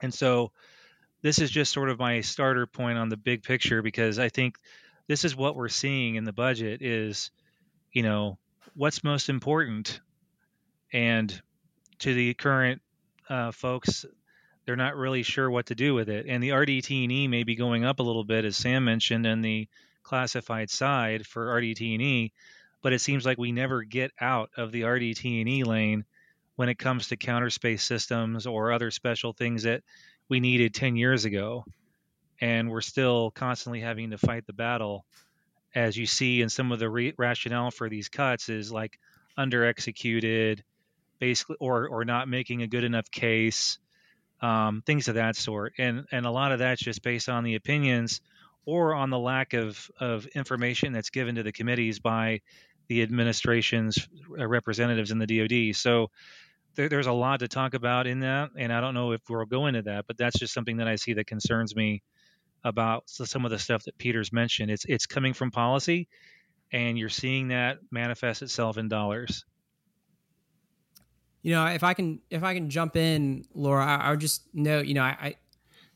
And 0.00 0.12
so, 0.12 0.52
this 1.20 1.38
is 1.38 1.50
just 1.50 1.72
sort 1.72 1.90
of 1.90 1.98
my 1.98 2.22
starter 2.22 2.66
point 2.66 2.98
on 2.98 3.10
the 3.10 3.16
big 3.16 3.42
picture 3.42 3.82
because 3.82 4.18
I 4.18 4.30
think 4.30 4.56
this 5.06 5.24
is 5.24 5.36
what 5.36 5.56
we're 5.56 5.68
seeing 5.68 6.14
in 6.16 6.24
the 6.24 6.32
budget 6.32 6.82
is, 6.82 7.30
you 7.92 8.02
know, 8.02 8.38
what's 8.74 9.04
most 9.04 9.28
important, 9.28 10.00
and 10.92 11.40
to 12.00 12.14
the 12.14 12.34
current 12.34 12.80
uh, 13.28 13.50
folks 13.52 14.04
they're 14.64 14.76
not 14.76 14.96
really 14.96 15.22
sure 15.22 15.50
what 15.50 15.66
to 15.66 15.74
do 15.74 15.94
with 15.94 16.08
it. 16.08 16.26
And 16.28 16.42
the 16.42 16.50
RDT&E 16.50 17.28
may 17.28 17.42
be 17.42 17.54
going 17.54 17.84
up 17.84 18.00
a 18.00 18.02
little 18.02 18.24
bit, 18.24 18.44
as 18.44 18.56
Sam 18.56 18.84
mentioned, 18.84 19.26
in 19.26 19.42
the 19.42 19.68
classified 20.02 20.70
side 20.70 21.26
for 21.26 21.46
RDT&E, 21.46 22.32
but 22.82 22.92
it 22.92 23.00
seems 23.00 23.26
like 23.26 23.38
we 23.38 23.52
never 23.52 23.82
get 23.82 24.12
out 24.20 24.50
of 24.56 24.72
the 24.72 24.82
RDT&E 24.82 25.64
lane 25.64 26.04
when 26.56 26.68
it 26.68 26.78
comes 26.78 27.08
to 27.08 27.16
counter 27.16 27.50
space 27.50 27.82
systems 27.82 28.46
or 28.46 28.72
other 28.72 28.90
special 28.90 29.32
things 29.32 29.64
that 29.64 29.82
we 30.28 30.40
needed 30.40 30.74
10 30.74 30.96
years 30.96 31.24
ago. 31.24 31.64
And 32.40 32.70
we're 32.70 32.80
still 32.80 33.30
constantly 33.30 33.80
having 33.80 34.10
to 34.10 34.18
fight 34.18 34.46
the 34.46 34.52
battle. 34.52 35.04
As 35.74 35.96
you 35.96 36.06
see 36.06 36.40
in 36.40 36.48
some 36.48 36.72
of 36.72 36.78
the 36.78 36.88
re- 36.88 37.14
rationale 37.18 37.70
for 37.70 37.88
these 37.88 38.08
cuts 38.08 38.48
is 38.48 38.70
like 38.70 38.98
under 39.36 39.64
executed, 39.64 40.62
basically, 41.18 41.56
or, 41.58 41.88
or 41.88 42.04
not 42.04 42.28
making 42.28 42.62
a 42.62 42.66
good 42.66 42.84
enough 42.84 43.10
case 43.10 43.78
um, 44.40 44.82
things 44.84 45.08
of 45.08 45.14
that 45.14 45.36
sort. 45.36 45.72
And 45.78 46.06
and 46.12 46.26
a 46.26 46.30
lot 46.30 46.52
of 46.52 46.58
that's 46.58 46.82
just 46.82 47.02
based 47.02 47.28
on 47.28 47.44
the 47.44 47.54
opinions 47.54 48.20
or 48.66 48.94
on 48.94 49.10
the 49.10 49.18
lack 49.18 49.54
of 49.54 49.90
of 49.98 50.26
information 50.26 50.92
that's 50.92 51.10
given 51.10 51.36
to 51.36 51.42
the 51.42 51.52
committees 51.52 51.98
by 51.98 52.40
the 52.88 53.02
administration's 53.02 54.06
uh, 54.38 54.46
representatives 54.46 55.10
in 55.10 55.18
the 55.18 55.26
DoD. 55.26 55.74
So 55.74 56.10
there, 56.74 56.88
there's 56.88 57.06
a 57.06 57.12
lot 57.12 57.40
to 57.40 57.48
talk 57.48 57.72
about 57.72 58.06
in 58.06 58.20
that, 58.20 58.50
and 58.58 58.72
I 58.72 58.80
don't 58.80 58.94
know 58.94 59.12
if 59.12 59.22
we'll 59.30 59.46
go 59.46 59.66
into 59.66 59.82
that, 59.82 60.06
but 60.06 60.18
that's 60.18 60.38
just 60.38 60.52
something 60.52 60.76
that 60.78 60.88
I 60.88 60.96
see 60.96 61.14
that 61.14 61.26
concerns 61.26 61.74
me 61.74 62.02
about 62.64 63.08
some 63.08 63.44
of 63.44 63.50
the 63.50 63.58
stuff 63.58 63.84
that 63.84 63.98
Peter's 63.98 64.32
mentioned. 64.32 64.70
It's 64.70 64.84
it's 64.86 65.06
coming 65.06 65.34
from 65.34 65.50
policy, 65.50 66.08
and 66.72 66.98
you're 66.98 67.08
seeing 67.08 67.48
that 67.48 67.78
manifest 67.90 68.42
itself 68.42 68.78
in 68.78 68.88
dollars. 68.88 69.44
You 71.42 71.52
know, 71.52 71.66
if 71.66 71.84
I 71.84 71.92
can 71.92 72.20
if 72.30 72.42
I 72.42 72.54
can 72.54 72.70
jump 72.70 72.96
in, 72.96 73.44
Laura, 73.54 73.84
I, 73.84 73.96
I 73.96 74.10
would 74.10 74.20
just 74.20 74.42
note, 74.54 74.86
you 74.86 74.94
know, 74.94 75.02
I, 75.02 75.16
I 75.20 75.36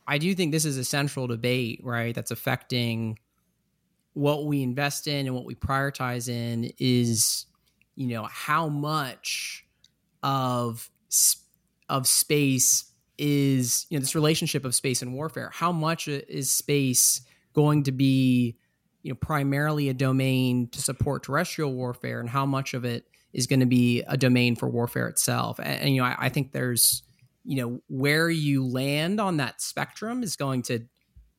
I 0.06 0.18
do 0.18 0.34
think 0.34 0.52
this 0.52 0.64
is 0.64 0.76
a 0.76 0.84
central 0.84 1.26
debate, 1.26 1.80
right? 1.82 2.14
That's 2.14 2.30
affecting 2.30 3.18
what 4.12 4.46
we 4.46 4.62
invest 4.62 5.06
in 5.06 5.26
and 5.26 5.34
what 5.34 5.44
we 5.44 5.54
prioritize 5.54 6.28
in 6.28 6.72
is, 6.78 7.46
you 7.94 8.08
know, 8.08 8.24
how 8.24 8.68
much 8.68 9.64
of 10.22 10.90
of 11.88 12.06
space 12.06 12.87
is, 13.18 13.86
you 13.90 13.98
know, 13.98 14.00
this 14.00 14.14
relationship 14.14 14.64
of 14.64 14.74
space 14.74 15.02
and 15.02 15.12
warfare. 15.12 15.50
How 15.52 15.72
much 15.72 16.08
is 16.08 16.52
space 16.52 17.20
going 17.52 17.82
to 17.84 17.92
be, 17.92 18.56
you 19.02 19.12
know, 19.12 19.18
primarily 19.20 19.88
a 19.88 19.94
domain 19.94 20.68
to 20.68 20.80
support 20.80 21.24
terrestrial 21.24 21.74
warfare, 21.74 22.20
and 22.20 22.28
how 22.28 22.46
much 22.46 22.74
of 22.74 22.84
it 22.84 23.04
is 23.32 23.46
going 23.46 23.60
to 23.60 23.66
be 23.66 24.02
a 24.02 24.16
domain 24.16 24.56
for 24.56 24.68
warfare 24.68 25.08
itself. 25.08 25.58
And, 25.58 25.80
and 25.80 25.94
you 25.94 26.00
know, 26.00 26.06
I, 26.06 26.16
I, 26.18 26.28
think 26.28 26.52
there's, 26.52 27.02
you 27.44 27.56
know, 27.56 27.80
where 27.88 28.30
you 28.30 28.64
land 28.64 29.20
on 29.20 29.36
that 29.36 29.60
spectrum 29.60 30.22
is 30.22 30.36
going 30.36 30.62
to 30.62 30.80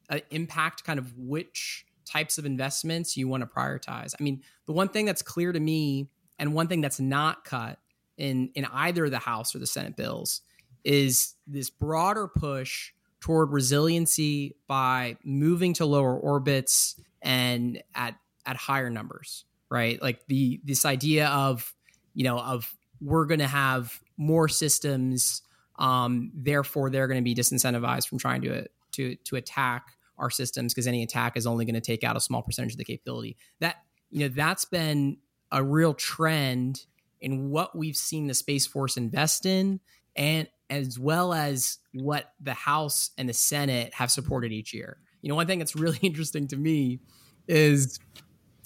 uh, 0.09 0.19
impact 0.29 0.83
kind 0.83 0.99
of 0.99 1.17
which 1.17 1.85
types 2.05 2.37
of 2.37 2.45
investments 2.45 3.15
you 3.17 3.27
want 3.27 3.41
to 3.41 3.47
prioritize. 3.47 4.13
I 4.19 4.23
mean, 4.23 4.41
the 4.65 4.73
one 4.73 4.89
thing 4.89 5.05
that's 5.05 5.21
clear 5.21 5.51
to 5.51 5.59
me, 5.59 6.09
and 6.37 6.53
one 6.53 6.67
thing 6.67 6.81
that's 6.81 6.99
not 6.99 7.43
cut 7.43 7.79
in 8.17 8.49
in 8.55 8.65
either 8.65 9.09
the 9.09 9.19
House 9.19 9.55
or 9.55 9.59
the 9.59 9.67
Senate 9.67 9.95
bills, 9.95 10.41
is 10.83 11.35
this 11.47 11.69
broader 11.69 12.27
push 12.27 12.91
toward 13.19 13.51
resiliency 13.51 14.55
by 14.67 15.17
moving 15.23 15.73
to 15.73 15.85
lower 15.85 16.17
orbits 16.17 16.99
and 17.21 17.81
at 17.93 18.15
at 18.45 18.55
higher 18.55 18.89
numbers 18.89 19.45
right 19.69 20.01
like 20.01 20.25
the 20.27 20.61
this 20.63 20.85
idea 20.85 21.27
of 21.27 21.73
you 22.13 22.23
know, 22.23 22.37
of 22.37 22.75
we're 23.01 23.25
going 23.25 23.39
to 23.39 23.47
have 23.47 23.97
more 24.17 24.49
systems, 24.49 25.41
um, 25.77 26.31
therefore 26.35 26.89
they're 26.89 27.07
going 27.07 27.17
to 27.17 27.23
be 27.23 27.35
disincentivized 27.35 28.07
from 28.07 28.17
trying 28.17 28.41
to 28.41 28.67
to 28.91 29.15
to 29.15 29.35
attack 29.37 29.95
our 30.17 30.29
systems 30.29 30.73
because 30.73 30.85
any 30.85 31.01
attack 31.01 31.37
is 31.37 31.47
only 31.47 31.63
going 31.63 31.75
to 31.75 31.81
take 31.81 32.03
out 32.03 32.17
a 32.17 32.19
small 32.19 32.41
percentage 32.41 32.73
of 32.73 32.77
the 32.77 32.83
capability. 32.83 33.37
That 33.61 33.77
you 34.09 34.27
know 34.27 34.33
that's 34.35 34.65
been 34.65 35.17
a 35.51 35.63
real 35.63 35.93
trend 35.93 36.85
in 37.21 37.49
what 37.49 37.73
we've 37.73 37.95
seen 37.95 38.27
the 38.27 38.33
Space 38.33 38.67
Force 38.67 38.97
invest 38.97 39.45
in, 39.45 39.79
and 40.15 40.47
as 40.69 40.99
well 40.99 41.33
as 41.33 41.79
what 41.93 42.33
the 42.39 42.53
House 42.53 43.11
and 43.17 43.27
the 43.27 43.33
Senate 43.33 43.93
have 43.93 44.11
supported 44.11 44.51
each 44.51 44.73
year. 44.73 44.97
You 45.21 45.29
know, 45.29 45.35
one 45.35 45.47
thing 45.47 45.59
that's 45.59 45.75
really 45.75 45.97
interesting 46.01 46.47
to 46.47 46.57
me 46.57 46.99
is, 47.47 47.99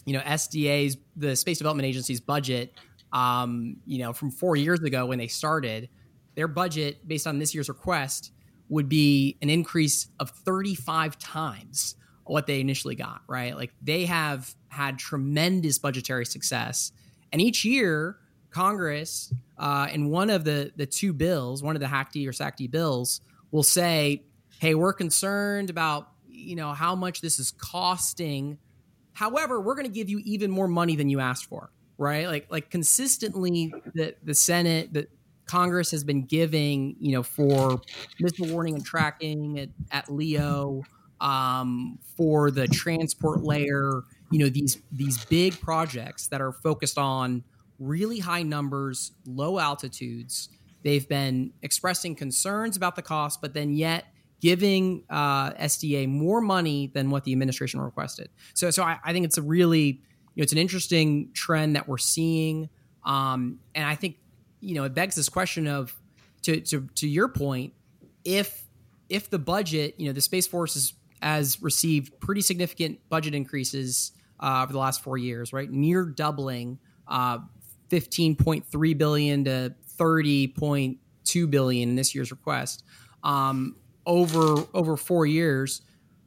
you 0.05 0.13
know, 0.13 0.21
SDA's 0.21 0.97
the 1.15 1.35
Space 1.35 1.57
Development 1.57 1.85
Agency's 1.85 2.19
budget 2.19 2.73
um, 3.13 3.77
you 3.85 3.99
know, 3.99 4.11
from 4.11 4.31
four 4.31 4.55
years 4.55 4.81
ago 4.81 5.05
when 5.05 5.19
they 5.19 5.27
started, 5.27 5.87
their 6.35 6.47
budget 6.47 7.07
based 7.07 7.27
on 7.27 7.37
this 7.37 7.53
year's 7.53 7.69
request 7.69 8.31
would 8.69 8.89
be 8.89 9.37
an 9.41 9.49
increase 9.49 10.07
of 10.19 10.31
35 10.31 11.17
times 11.19 11.95
what 12.25 12.47
they 12.47 12.59
initially 12.59 12.95
got, 12.95 13.21
right? 13.27 13.55
Like 13.55 13.71
they 13.81 14.05
have 14.05 14.55
had 14.69 14.97
tremendous 14.97 15.77
budgetary 15.77 16.25
success. 16.25 16.91
And 17.31 17.39
each 17.39 17.63
year, 17.63 18.17
Congress, 18.49 19.31
uh, 19.57 19.87
in 19.91 20.09
one 20.09 20.29
of 20.29 20.43
the, 20.43 20.71
the 20.75 20.85
two 20.85 21.13
bills, 21.13 21.61
one 21.63 21.75
of 21.75 21.79
the 21.79 21.87
HACD 21.87 22.27
or 22.27 22.31
SACD 22.31 22.69
bills, 22.69 23.21
will 23.51 23.63
say, 23.63 24.23
hey, 24.59 24.75
we're 24.75 24.93
concerned 24.93 25.69
about, 25.69 26.09
you 26.27 26.55
know, 26.55 26.73
how 26.73 26.95
much 26.95 27.21
this 27.21 27.39
is 27.39 27.51
costing. 27.51 28.57
However, 29.13 29.61
we're 29.61 29.75
going 29.75 29.87
to 29.87 29.93
give 29.93 30.09
you 30.09 30.19
even 30.23 30.49
more 30.49 30.67
money 30.67 30.95
than 30.95 31.09
you 31.09 31.19
asked 31.19 31.45
for 31.45 31.71
right? 31.97 32.27
Like 32.27 32.47
like 32.49 32.69
consistently 32.69 33.73
the 33.93 34.15
the 34.23 34.35
Senate, 34.35 34.93
the 34.93 35.07
Congress 35.45 35.91
has 35.91 36.03
been 36.03 36.23
giving, 36.23 36.95
you 36.99 37.11
know, 37.13 37.23
for 37.23 37.81
missile 38.19 38.47
warning 38.47 38.75
and 38.75 38.85
tracking 38.85 39.59
at, 39.59 39.69
at 39.91 40.09
LEO, 40.11 40.83
um, 41.19 41.99
for 42.17 42.51
the 42.51 42.67
transport 42.67 43.43
layer, 43.43 44.03
you 44.31 44.39
know 44.39 44.49
these 44.49 44.77
these 44.91 45.23
big 45.25 45.59
projects 45.59 46.27
that 46.27 46.41
are 46.41 46.51
focused 46.51 46.97
on 46.97 47.43
really 47.83 48.19
high 48.19 48.43
numbers, 48.43 49.11
low 49.25 49.59
altitudes. 49.59 50.49
They've 50.83 51.07
been 51.07 51.53
expressing 51.61 52.15
concerns 52.15 52.77
about 52.77 52.95
the 52.95 53.01
cost, 53.01 53.41
but 53.41 53.53
then 53.53 53.73
yet 53.73 54.05
giving 54.41 55.03
uh, 55.09 55.51
SDA 55.53 56.07
more 56.07 56.41
money 56.41 56.91
than 56.93 57.09
what 57.09 57.23
the 57.23 57.31
administration 57.31 57.79
requested. 57.79 58.29
So, 58.53 58.69
so 58.71 58.83
I, 58.83 58.99
I 59.03 59.13
think 59.13 59.25
it's 59.25 59.37
a 59.37 59.41
really, 59.41 60.01
you 60.35 60.41
know, 60.41 60.43
it's 60.43 60.51
an 60.51 60.57
interesting 60.57 61.31
trend 61.33 61.75
that 61.75 61.87
we're 61.87 61.97
seeing, 61.97 62.69
um, 63.05 63.59
and 63.73 63.85
I 63.85 63.95
think, 63.95 64.17
you 64.59 64.75
know, 64.75 64.83
it 64.83 64.93
begs 64.93 65.15
this 65.15 65.29
question 65.29 65.67
of, 65.67 65.95
to 66.43 66.59
to 66.59 66.87
to 66.95 67.07
your 67.07 67.29
point, 67.29 67.73
if 68.23 68.65
if 69.09 69.29
the 69.29 69.39
budget, 69.39 69.95
you 69.97 70.07
know, 70.07 70.13
the 70.13 70.21
Space 70.21 70.47
Force 70.47 70.75
is, 70.75 70.93
has 71.21 71.61
received 71.61 72.19
pretty 72.19 72.41
significant 72.41 72.99
budget 73.09 73.33
increases 73.33 74.11
uh, 74.39 74.61
over 74.63 74.73
the 74.73 74.79
last 74.79 75.01
four 75.01 75.17
years, 75.17 75.53
right? 75.53 75.69
Near 75.69 76.05
doubling, 76.05 76.79
uh, 77.07 77.39
15.3 77.89 78.97
billion 78.97 79.43
to 79.45 79.73
30.2 79.97 81.49
billion 81.49 81.89
in 81.89 81.95
this 81.95 82.15
year's 82.15 82.31
request 82.31 82.83
um, 83.23 83.75
over 84.05 84.65
over 84.73 84.97
four 84.97 85.25
years, 85.25 85.81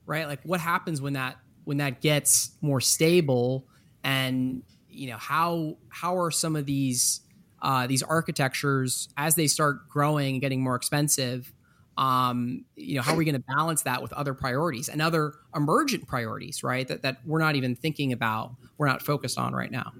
right? 0.07 0.27
Like, 0.27 0.41
what 0.45 0.61
happens 0.61 1.01
when 1.01 1.15
that 1.15 1.37
when 1.65 1.79
that 1.79 2.01
gets 2.01 2.53
more 2.61 2.81
stable, 2.81 3.67
and 4.05 4.63
you 4.89 5.11
know 5.11 5.19
how 5.19 5.77
how 5.89 6.17
are 6.19 6.31
some 6.31 6.57
of 6.57 6.67
these 6.67 7.21
uh, 7.63 7.87
these 7.87 8.03
architectures 8.03 9.09
as 9.17 9.35
they 9.35 9.47
start 9.47 9.89
growing 9.89 10.35
and 10.35 10.41
getting 10.41 10.63
more 10.63 10.77
expensive? 10.77 11.53
um, 11.99 12.65
you 12.75 12.97
know, 12.97 13.03
how 13.03 13.15
are 13.15 13.17
we 13.17 13.25
going 13.25 13.37
to 13.37 13.45
balance 13.57 13.83
that 13.83 14.03
with 14.03 14.13
other 14.13 14.35
priorities 14.35 14.89
and 14.89 15.01
other 15.01 15.33
emergent 15.55 16.07
priorities, 16.07 16.63
right? 16.63 16.87
That, 16.87 17.03
that 17.03 17.19
we're 17.25 17.39
not 17.39 17.57
even 17.57 17.75
thinking 17.75 18.13
about, 18.13 18.55
we're 18.77 18.87
not 18.87 19.03
focused 19.03 19.39
on 19.39 19.55
right 19.55 19.71
now. 19.71 19.93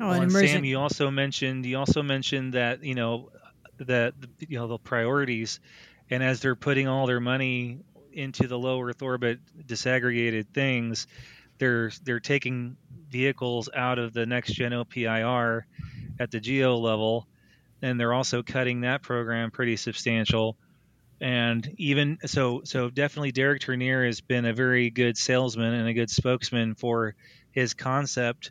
Oh, 0.00 0.06
well, 0.08 0.12
and 0.22 0.30
emergent- 0.30 0.50
Sam, 0.50 0.64
you 0.64 0.78
also 0.78 1.10
mentioned 1.10 1.66
you 1.66 1.78
also 1.78 2.02
mentioned 2.02 2.54
that 2.54 2.82
you 2.84 2.94
know 2.94 3.30
that 3.78 4.14
you 4.38 4.58
know 4.58 4.68
the 4.68 4.78
priorities, 4.78 5.60
and 6.10 6.22
as 6.22 6.40
they're 6.40 6.56
putting 6.56 6.88
all 6.88 7.06
their 7.06 7.20
money 7.20 7.80
into 8.12 8.46
the 8.46 8.58
low 8.58 8.80
Earth 8.80 9.02
orbit 9.02 9.40
disaggregated 9.66 10.46
things, 10.54 11.06
they're 11.58 11.90
they're 12.04 12.20
taking 12.20 12.76
vehicles 13.10 13.68
out 13.74 13.98
of 13.98 14.12
the 14.12 14.26
next 14.26 14.52
gen 14.52 14.72
OPIR 14.72 15.66
at 16.18 16.30
the 16.30 16.40
geo 16.40 16.76
level, 16.76 17.26
and 17.80 17.98
they're 17.98 18.12
also 18.12 18.42
cutting 18.42 18.82
that 18.82 19.02
program 19.02 19.50
pretty 19.50 19.76
substantial. 19.76 20.56
And 21.20 21.72
even 21.78 22.18
so 22.26 22.62
so 22.64 22.90
definitely 22.90 23.32
Derek 23.32 23.60
Tournear 23.62 24.04
has 24.04 24.20
been 24.20 24.44
a 24.44 24.52
very 24.52 24.90
good 24.90 25.16
salesman 25.16 25.72
and 25.72 25.88
a 25.88 25.92
good 25.94 26.10
spokesman 26.10 26.74
for 26.74 27.14
his 27.52 27.74
concept 27.74 28.50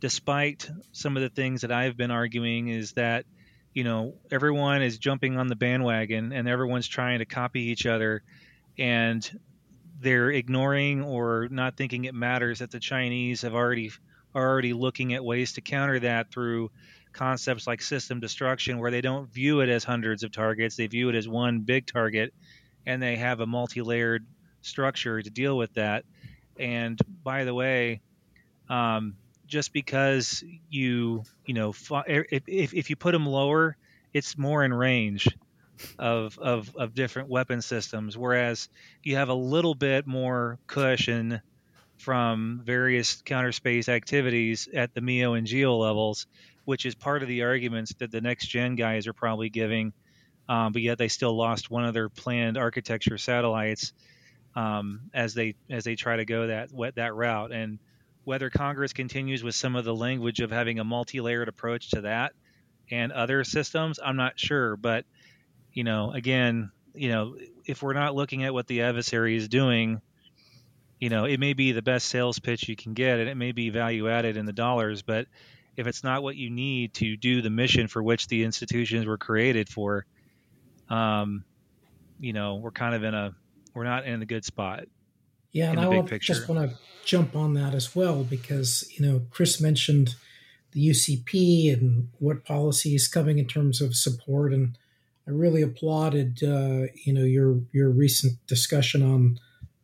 despite 0.00 0.68
some 0.92 1.16
of 1.16 1.22
the 1.22 1.28
things 1.28 1.62
that 1.62 1.72
I've 1.72 1.96
been 1.96 2.10
arguing 2.10 2.68
is 2.68 2.92
that 2.92 3.24
you 3.72 3.84
know 3.84 4.14
everyone 4.30 4.82
is 4.82 4.98
jumping 4.98 5.36
on 5.36 5.48
the 5.48 5.56
bandwagon 5.56 6.32
and 6.32 6.48
everyone's 6.48 6.88
trying 6.88 7.18
to 7.18 7.24
copy 7.24 7.62
each 7.62 7.86
other 7.86 8.22
and 8.78 9.38
they're 10.00 10.30
ignoring 10.30 11.02
or 11.02 11.48
not 11.50 11.76
thinking 11.76 12.04
it 12.04 12.14
matters 12.14 12.58
that 12.58 12.70
the 12.70 12.80
Chinese 12.80 13.42
have 13.42 13.54
already 13.54 13.90
are 14.34 14.46
already 14.46 14.74
looking 14.74 15.14
at 15.14 15.24
ways 15.24 15.54
to 15.54 15.62
counter 15.62 15.98
that 16.00 16.30
through 16.30 16.70
concepts 17.16 17.66
like 17.66 17.80
system 17.80 18.20
destruction, 18.20 18.78
where 18.78 18.90
they 18.90 19.00
don't 19.00 19.32
view 19.32 19.60
it 19.60 19.68
as 19.68 19.82
hundreds 19.82 20.22
of 20.22 20.30
targets, 20.30 20.76
they 20.76 20.86
view 20.86 21.08
it 21.08 21.14
as 21.14 21.26
one 21.26 21.60
big 21.60 21.86
target, 21.86 22.34
and 22.84 23.02
they 23.02 23.16
have 23.16 23.40
a 23.40 23.46
multi 23.46 23.80
layered 23.80 24.26
structure 24.60 25.20
to 25.22 25.30
deal 25.30 25.56
with 25.56 25.72
that. 25.74 26.04
And 26.58 27.00
by 27.24 27.44
the 27.44 27.54
way, 27.54 28.02
um, 28.68 29.16
just 29.46 29.72
because 29.72 30.44
you 30.70 31.22
you 31.44 31.54
know 31.54 31.72
if, 32.06 32.42
if, 32.46 32.74
if 32.74 32.90
you 32.90 32.96
put 32.96 33.12
them 33.12 33.26
lower, 33.26 33.76
it's 34.12 34.36
more 34.36 34.64
in 34.64 34.72
range 34.72 35.28
of, 35.98 36.38
of 36.38 36.74
of 36.76 36.94
different 36.94 37.28
weapon 37.28 37.62
systems, 37.62 38.16
whereas 38.16 38.68
you 39.02 39.16
have 39.16 39.28
a 39.28 39.34
little 39.34 39.74
bit 39.74 40.06
more 40.06 40.58
cushion 40.66 41.40
from 41.98 42.60
various 42.64 43.22
counter 43.24 43.52
space 43.52 43.88
activities 43.88 44.68
at 44.74 44.92
the 44.94 45.00
MEO 45.00 45.32
and 45.34 45.46
GEO 45.46 45.76
levels 45.78 46.26
which 46.66 46.84
is 46.84 46.94
part 46.94 47.22
of 47.22 47.28
the 47.28 47.44
arguments 47.44 47.94
that 47.94 48.10
the 48.10 48.20
next 48.20 48.48
gen 48.48 48.74
guys 48.74 49.06
are 49.06 49.14
probably 49.14 49.48
giving. 49.48 49.92
Um, 50.48 50.72
but 50.72 50.82
yet 50.82 50.98
they 50.98 51.08
still 51.08 51.34
lost 51.34 51.70
one 51.70 51.84
of 51.84 51.94
their 51.94 52.08
planned 52.08 52.58
architecture 52.58 53.18
satellites 53.18 53.92
um, 54.54 55.10
as 55.14 55.32
they 55.32 55.54
as 55.70 55.84
they 55.84 55.96
try 55.96 56.16
to 56.16 56.24
go 56.24 56.48
that 56.48 56.70
that 56.96 57.14
route. 57.14 57.52
And 57.52 57.78
whether 58.26 58.50
Congress 58.50 58.92
continues 58.92 59.44
with 59.44 59.54
some 59.54 59.76
of 59.76 59.84
the 59.84 59.94
language 59.94 60.40
of 60.40 60.50
having 60.50 60.80
a 60.80 60.84
multi-layered 60.84 61.46
approach 61.46 61.90
to 61.90 62.00
that 62.00 62.32
and 62.90 63.12
other 63.12 63.44
systems, 63.44 64.00
I'm 64.04 64.16
not 64.16 64.36
sure. 64.36 64.76
But 64.76 65.04
you 65.72 65.84
know, 65.84 66.10
again, 66.10 66.72
you 66.92 67.08
know, 67.08 67.36
if 67.64 67.84
we're 67.84 67.92
not 67.92 68.16
looking 68.16 68.42
at 68.42 68.52
what 68.52 68.66
the 68.66 68.82
adversary 68.82 69.36
is 69.36 69.48
doing, 69.48 70.00
you 70.98 71.08
know, 71.08 71.24
it 71.24 71.38
may 71.38 71.52
be 71.52 71.70
the 71.70 71.82
best 71.82 72.08
sales 72.08 72.40
pitch 72.40 72.68
you 72.68 72.74
can 72.74 72.94
get, 72.94 73.20
and 73.20 73.28
it 73.28 73.36
may 73.36 73.52
be 73.52 73.70
value 73.70 74.10
added 74.10 74.36
in 74.36 74.44
the 74.44 74.52
dollars, 74.52 75.02
but 75.02 75.28
if 75.76 75.86
it's 75.86 76.02
not 76.02 76.24
what 76.24 76.34
you 76.34 76.50
need 76.50 76.94
to 76.94 77.16
do 77.16 77.42
the 77.42 77.50
mission 77.50 77.86
for 77.86 78.02
which 78.02 78.26
the 78.26 78.42
institutions 78.42 79.06
were 79.06 79.18
created 79.18 79.68
for, 79.68 80.04
um, 80.88 81.44
you 82.18 82.32
know, 82.32 82.56
we're 82.56 82.72
kind 82.72 82.96
of 82.96 83.04
in 83.04 83.14
a 83.14 83.36
we're 83.72 83.84
not 83.84 84.04
in 84.04 84.20
a 84.20 84.26
good 84.26 84.44
spot. 84.44 84.86
Yeah, 85.56 85.70
and 85.70 85.80
I 85.80 86.18
just 86.18 86.50
want 86.50 86.70
to 86.70 86.76
jump 87.06 87.34
on 87.34 87.54
that 87.54 87.74
as 87.74 87.96
well 87.96 88.24
because 88.24 88.86
you 88.94 89.06
know 89.06 89.22
Chris 89.30 89.58
mentioned 89.58 90.14
the 90.72 90.90
UCP 90.90 91.72
and 91.72 92.10
what 92.18 92.44
policy 92.44 92.94
is 92.94 93.08
coming 93.08 93.38
in 93.38 93.46
terms 93.46 93.80
of 93.80 93.96
support, 93.96 94.52
and 94.52 94.76
I 95.26 95.30
really 95.30 95.62
applauded 95.62 96.42
uh, 96.42 96.92
you 97.04 97.14
know 97.14 97.24
your 97.24 97.62
your 97.72 97.88
recent 97.88 98.34
discussion 98.46 99.02
on 99.02 99.40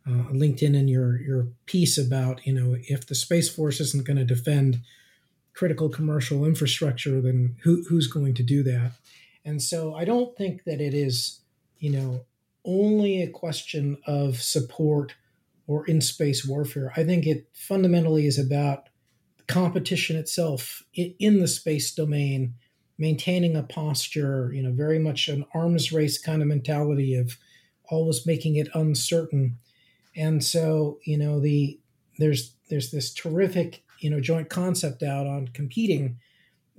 uh, 0.07 0.29
LinkedIn 0.31 0.77
and 0.77 0.87
your 0.87 1.19
your 1.19 1.47
piece 1.65 1.97
about 1.97 2.45
you 2.45 2.53
know 2.53 2.77
if 2.87 3.07
the 3.07 3.15
Space 3.15 3.49
Force 3.49 3.79
isn't 3.79 4.05
going 4.05 4.17
to 4.17 4.25
defend 4.25 4.81
critical 5.55 5.89
commercial 5.89 6.45
infrastructure, 6.45 7.19
then 7.19 7.55
who, 7.63 7.83
who's 7.89 8.07
going 8.07 8.35
to 8.35 8.43
do 8.43 8.61
that? 8.61 8.91
And 9.43 9.61
so 9.61 9.95
I 9.95 10.05
don't 10.05 10.35
think 10.37 10.65
that 10.65 10.81
it 10.81 10.93
is, 10.93 11.41
you 11.79 11.91
know, 11.91 12.25
only 12.65 13.21
a 13.21 13.29
question 13.29 13.97
of 14.05 14.41
support 14.41 15.13
or 15.67 15.85
in 15.85 16.01
space 16.01 16.45
warfare. 16.45 16.91
I 16.95 17.03
think 17.03 17.25
it 17.25 17.47
fundamentally 17.53 18.25
is 18.25 18.37
about 18.37 18.89
competition 19.47 20.15
itself 20.15 20.83
in 20.93 21.39
the 21.39 21.47
space 21.47 21.93
domain, 21.93 22.55
maintaining 22.97 23.55
a 23.55 23.63
posture, 23.63 24.51
you 24.53 24.61
know, 24.63 24.71
very 24.71 24.99
much 24.99 25.27
an 25.27 25.45
arms 25.53 25.91
race 25.91 26.17
kind 26.17 26.41
of 26.41 26.47
mentality 26.47 27.15
of 27.15 27.37
always 27.89 28.25
making 28.25 28.55
it 28.55 28.67
uncertain. 28.73 29.57
And 30.15 30.43
so, 30.43 30.99
you 31.05 31.17
know, 31.17 31.39
the 31.39 31.79
there's 32.19 32.55
there's 32.69 32.91
this 32.91 33.13
terrific 33.13 33.83
you 33.99 34.09
know 34.09 34.19
joint 34.19 34.49
concept 34.49 35.01
out 35.01 35.25
on 35.25 35.47
competing, 35.49 36.17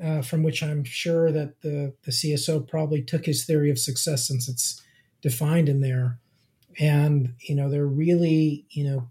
uh, 0.02 0.22
from 0.22 0.42
which 0.42 0.62
I'm 0.62 0.84
sure 0.84 1.32
that 1.32 1.62
the 1.62 1.94
the 2.04 2.12
CSO 2.12 2.68
probably 2.68 3.02
took 3.02 3.26
his 3.26 3.44
theory 3.44 3.70
of 3.70 3.78
success 3.78 4.28
since 4.28 4.48
it's 4.48 4.82
defined 5.22 5.68
in 5.68 5.80
there, 5.80 6.18
and 6.78 7.34
you 7.40 7.54
know 7.54 7.68
there 7.68 7.86
really 7.86 8.64
you 8.70 8.84
know 8.84 9.08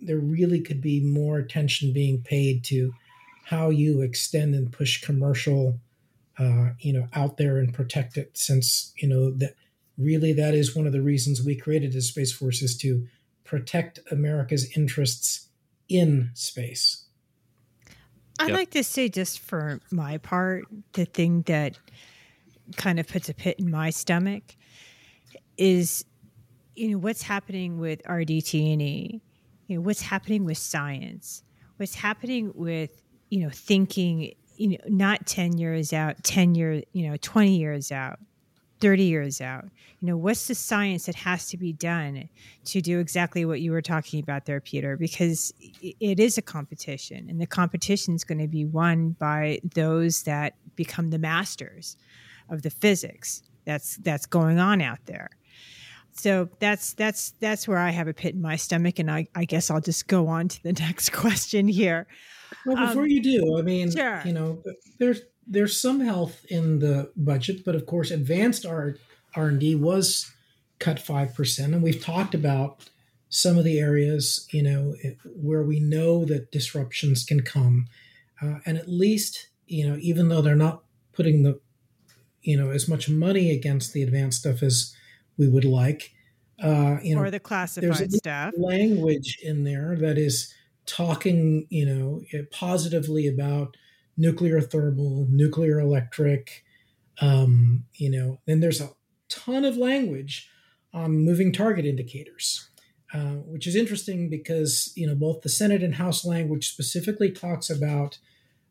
there 0.00 0.18
really 0.18 0.60
could 0.60 0.80
be 0.80 1.00
more 1.00 1.38
attention 1.38 1.92
being 1.92 2.22
paid 2.22 2.64
to 2.64 2.92
how 3.44 3.70
you 3.70 4.00
extend 4.00 4.54
and 4.54 4.72
push 4.72 5.02
commercial 5.02 5.78
uh, 6.38 6.70
you 6.80 6.92
know 6.92 7.08
out 7.12 7.36
there 7.36 7.58
and 7.58 7.74
protect 7.74 8.16
it 8.16 8.30
since 8.36 8.92
you 8.96 9.08
know 9.08 9.30
that 9.30 9.54
really 9.96 10.32
that 10.32 10.54
is 10.54 10.74
one 10.74 10.86
of 10.86 10.92
the 10.92 11.02
reasons 11.02 11.42
we 11.42 11.54
created 11.54 11.92
the 11.92 12.00
space 12.00 12.32
force 12.32 12.62
is 12.62 12.76
to 12.76 13.06
protect 13.44 14.00
america's 14.10 14.76
interests 14.76 15.48
in 15.88 16.30
space 16.34 17.04
I'd 18.40 18.48
yep. 18.48 18.56
like 18.56 18.70
to 18.70 18.82
say, 18.82 19.08
just 19.08 19.38
for 19.38 19.80
my 19.92 20.18
part, 20.18 20.64
the 20.92 21.04
thing 21.04 21.42
that 21.42 21.78
kind 22.76 22.98
of 22.98 23.06
puts 23.06 23.28
a 23.28 23.34
pit 23.34 23.56
in 23.58 23.70
my 23.70 23.90
stomach 23.90 24.56
is, 25.56 26.04
you 26.76 26.90
know, 26.90 26.98
what's 26.98 27.22
happening 27.22 27.78
with 27.78 28.02
RDT&E, 28.04 29.20
you 29.66 29.76
know, 29.76 29.82
what's 29.82 30.02
happening 30.02 30.44
with 30.44 30.58
science, 30.58 31.42
what's 31.76 31.94
happening 31.94 32.52
with, 32.54 33.02
you 33.30 33.40
know, 33.40 33.50
thinking, 33.50 34.32
you 34.56 34.68
know, 34.68 34.76
not 34.86 35.26
10 35.26 35.58
years 35.58 35.92
out, 35.92 36.22
10 36.24 36.54
years, 36.54 36.82
you 36.92 37.08
know, 37.08 37.16
20 37.16 37.56
years 37.56 37.90
out, 37.90 38.18
30 38.80 39.04
years 39.04 39.40
out? 39.40 39.64
You 40.00 40.08
know 40.08 40.16
what's 40.16 40.46
the 40.48 40.54
science 40.54 41.06
that 41.06 41.14
has 41.14 41.48
to 41.48 41.56
be 41.56 41.72
done 41.72 42.28
to 42.66 42.80
do 42.82 42.98
exactly 42.98 43.44
what 43.46 43.62
you 43.62 43.72
were 43.72 43.80
talking 43.80 44.20
about 44.20 44.44
there 44.44 44.60
peter? 44.60 44.96
Because 44.96 45.54
it 45.80 46.20
is 46.20 46.36
a 46.36 46.42
competition 46.42 47.26
and 47.30 47.40
the 47.40 47.46
competition 47.46 48.14
is 48.14 48.24
going 48.24 48.40
to 48.40 48.48
be 48.48 48.66
won 48.66 49.10
by 49.18 49.60
those 49.74 50.24
that 50.24 50.54
become 50.76 51.08
the 51.08 51.18
masters 51.18 51.96
of 52.50 52.60
the 52.60 52.68
physics 52.70 53.42
that's 53.64 53.96
that's 53.98 54.26
going 54.26 54.58
on 54.58 54.82
out 54.82 54.98
there 55.06 55.30
so 56.14 56.48
that's 56.60 56.94
that's 56.94 57.32
that's 57.40 57.66
where 57.66 57.78
I 57.78 57.90
have 57.90 58.08
a 58.08 58.14
pit 58.14 58.34
in 58.34 58.40
my 58.40 58.56
stomach, 58.56 58.98
and 58.98 59.10
I, 59.10 59.26
I 59.34 59.44
guess 59.44 59.70
I'll 59.70 59.80
just 59.80 60.06
go 60.06 60.28
on 60.28 60.48
to 60.48 60.62
the 60.62 60.72
next 60.80 61.10
question 61.12 61.68
here. 61.68 62.06
Well, 62.64 62.76
before 62.76 63.02
um, 63.02 63.08
you 63.08 63.22
do, 63.22 63.58
I 63.58 63.62
mean, 63.62 63.90
sure. 63.90 64.22
you 64.24 64.32
know, 64.32 64.62
there's 64.98 65.22
there's 65.46 65.78
some 65.78 66.00
health 66.00 66.44
in 66.48 66.78
the 66.78 67.12
budget, 67.16 67.64
but 67.64 67.74
of 67.74 67.86
course, 67.86 68.10
advanced 68.10 68.64
R 68.64 68.96
R 69.34 69.48
and 69.48 69.60
D 69.60 69.74
was 69.74 70.32
cut 70.78 71.00
five 71.00 71.34
percent, 71.34 71.74
and 71.74 71.82
we've 71.82 72.02
talked 72.02 72.34
about 72.34 72.88
some 73.28 73.58
of 73.58 73.64
the 73.64 73.80
areas, 73.80 74.46
you 74.52 74.62
know, 74.62 74.94
where 75.24 75.64
we 75.64 75.80
know 75.80 76.24
that 76.24 76.52
disruptions 76.52 77.24
can 77.24 77.42
come, 77.42 77.88
uh, 78.40 78.58
and 78.64 78.78
at 78.78 78.88
least, 78.88 79.48
you 79.66 79.88
know, 79.88 79.96
even 80.00 80.28
though 80.28 80.40
they're 80.40 80.54
not 80.54 80.84
putting 81.12 81.42
the, 81.42 81.58
you 82.42 82.56
know, 82.56 82.70
as 82.70 82.86
much 82.86 83.08
money 83.08 83.50
against 83.50 83.92
the 83.92 84.04
advanced 84.04 84.40
stuff 84.40 84.62
as 84.62 84.94
we 85.36 85.48
would 85.48 85.64
like, 85.64 86.12
uh, 86.62 86.98
you 87.02 87.14
know, 87.14 87.22
or 87.22 87.30
the 87.30 87.40
classified 87.40 88.12
staff 88.12 88.52
language 88.56 89.38
in 89.42 89.64
there 89.64 89.96
that 89.96 90.18
is 90.18 90.52
talking, 90.86 91.66
you 91.70 91.86
know, 91.86 92.22
positively 92.52 93.26
about 93.26 93.76
nuclear 94.16 94.60
thermal, 94.60 95.26
nuclear 95.30 95.80
electric. 95.80 96.64
Um, 97.20 97.84
you 97.94 98.10
know, 98.10 98.40
then 98.46 98.60
there's 98.60 98.80
a 98.80 98.90
ton 99.28 99.64
of 99.64 99.76
language 99.76 100.48
on 100.92 101.24
moving 101.24 101.52
target 101.52 101.84
indicators, 101.84 102.68
uh, 103.12 103.36
which 103.46 103.66
is 103.66 103.76
interesting 103.76 104.30
because 104.30 104.92
you 104.96 105.06
know 105.06 105.14
both 105.14 105.42
the 105.42 105.48
Senate 105.48 105.82
and 105.82 105.96
House 105.96 106.24
language 106.24 106.68
specifically 106.68 107.30
talks 107.30 107.68
about 107.68 108.18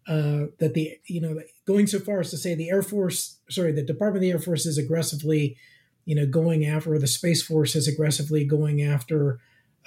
uh, 0.07 0.47
that 0.59 0.73
the 0.73 0.97
you 1.07 1.21
know 1.21 1.39
going 1.67 1.87
so 1.87 1.99
far 1.99 2.21
as 2.21 2.31
to 2.31 2.37
say 2.37 2.55
the 2.55 2.69
Air 2.69 2.81
Force, 2.81 3.39
sorry, 3.49 3.71
the 3.71 3.83
Department 3.83 4.17
of 4.17 4.21
the 4.21 4.31
Air 4.31 4.39
Force 4.39 4.65
is 4.65 4.77
aggressively, 4.77 5.57
you 6.05 6.15
know, 6.15 6.25
going 6.25 6.65
after, 6.65 6.97
the 6.99 7.07
Space 7.07 7.41
Force 7.41 7.75
is 7.75 7.87
aggressively 7.87 8.45
going 8.45 8.81
after 8.81 9.39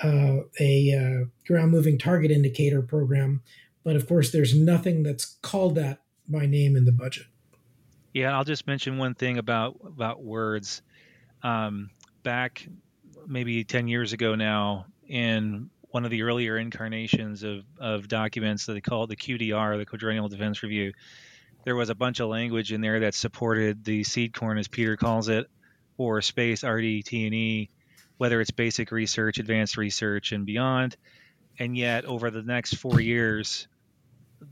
uh, 0.02 0.38
a 0.60 0.94
uh, 0.94 1.24
ground 1.46 1.72
moving 1.72 1.98
target 1.98 2.30
indicator 2.30 2.82
program. 2.82 3.42
But 3.84 3.96
of 3.96 4.08
course, 4.08 4.32
there's 4.32 4.54
nothing 4.54 5.02
that's 5.02 5.36
called 5.42 5.76
that 5.76 6.00
by 6.28 6.46
name 6.46 6.76
in 6.76 6.84
the 6.84 6.92
budget. 6.92 7.26
Yeah, 8.12 8.36
I'll 8.36 8.44
just 8.44 8.66
mention 8.66 8.98
one 8.98 9.14
thing 9.14 9.38
about 9.38 9.78
about 9.84 10.22
words. 10.22 10.82
Um, 11.42 11.90
back 12.22 12.66
maybe 13.26 13.62
10 13.62 13.88
years 13.88 14.12
ago 14.12 14.34
now, 14.34 14.86
in 15.06 15.70
one 15.90 16.04
of 16.04 16.10
the 16.10 16.22
earlier 16.22 16.58
incarnations 16.58 17.42
of, 17.42 17.64
of 17.78 18.08
documents 18.08 18.66
that 18.66 18.74
they 18.74 18.80
call 18.80 19.06
the 19.06 19.16
QDR, 19.16 19.78
the 19.78 19.86
Quadrennial 19.86 20.28
Defense 20.28 20.62
Review, 20.62 20.92
there 21.64 21.76
was 21.76 21.90
a 21.90 21.94
bunch 21.94 22.20
of 22.20 22.28
language 22.28 22.72
in 22.72 22.80
there 22.80 23.00
that 23.00 23.14
supported 23.14 23.84
the 23.84 24.04
seed 24.04 24.34
corn, 24.34 24.58
as 24.58 24.68
Peter 24.68 24.96
calls 24.96 25.28
it, 25.28 25.46
or 25.98 26.20
space 26.22 26.62
RDT&E 26.62 27.70
whether 28.18 28.40
it's 28.40 28.50
basic 28.50 28.90
research, 28.92 29.38
advanced 29.38 29.76
research, 29.76 30.32
and 30.32 30.46
beyond. 30.46 30.96
And 31.58 31.76
yet, 31.76 32.04
over 32.04 32.30
the 32.30 32.42
next 32.42 32.74
four 32.76 33.00
years, 33.00 33.68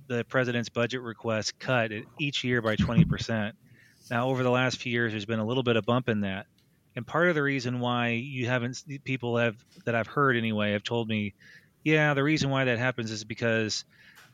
the 0.07 0.25
president's 0.25 0.69
budget 0.69 1.03
request 1.03 1.59
cut 1.59 1.91
each 2.19 2.45
year 2.45 2.63
by 2.63 2.77
20%. 2.77 3.53
Now, 4.11 4.29
over 4.29 4.43
the 4.43 4.51
last 4.51 4.79
few 4.79 4.93
years, 4.93 5.13
there's 5.13 5.25
been 5.25 5.39
a 5.41 5.47
little 5.47 5.63
bit 5.63 5.77
of 5.77 5.85
bump 5.85 6.09
in 6.09 6.23
that. 6.23 6.47
And 6.97 7.07
part 7.07 7.29
of 7.29 7.35
the 7.35 7.43
reason 7.43 7.81
why 7.81 8.11
you 8.11 8.47
haven't, 8.47 8.83
people 9.05 9.37
have, 9.39 9.57
that 9.85 9.95
I've 9.95 10.07
heard 10.07 10.37
anyway, 10.37 10.73
have 10.73 10.85
told 10.85 11.09
me, 11.09 11.35
yeah, 11.83 12.15
the 12.15 12.23
reason 12.23 12.51
why 12.51 12.65
that 12.65 12.79
happens 12.79 13.11
is 13.11 13.25
because 13.25 13.85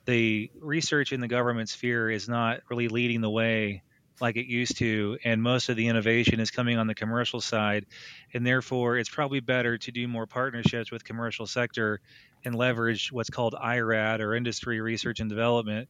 the 0.04 0.50
research 0.60 1.12
in 1.12 1.20
the 1.20 1.28
government 1.28 1.68
sphere 1.68 2.10
is 2.10 2.28
not 2.28 2.60
really 2.68 2.88
leading 2.88 3.20
the 3.20 3.30
way 3.30 3.82
like 4.20 4.36
it 4.36 4.46
used 4.46 4.78
to, 4.78 5.18
and 5.24 5.42
most 5.42 5.68
of 5.68 5.76
the 5.76 5.88
innovation 5.88 6.40
is 6.40 6.50
coming 6.50 6.78
on 6.78 6.86
the 6.86 6.94
commercial 6.94 7.40
side, 7.40 7.86
and 8.34 8.46
therefore 8.46 8.98
it's 8.98 9.08
probably 9.08 9.40
better 9.40 9.78
to 9.78 9.92
do 9.92 10.06
more 10.06 10.26
partnerships 10.26 10.90
with 10.90 11.04
commercial 11.04 11.46
sector 11.46 12.00
and 12.44 12.54
leverage 12.54 13.12
what's 13.12 13.30
called 13.30 13.54
IRAD 13.54 14.20
or 14.20 14.34
industry 14.34 14.80
research 14.80 15.20
and 15.20 15.28
development 15.28 15.88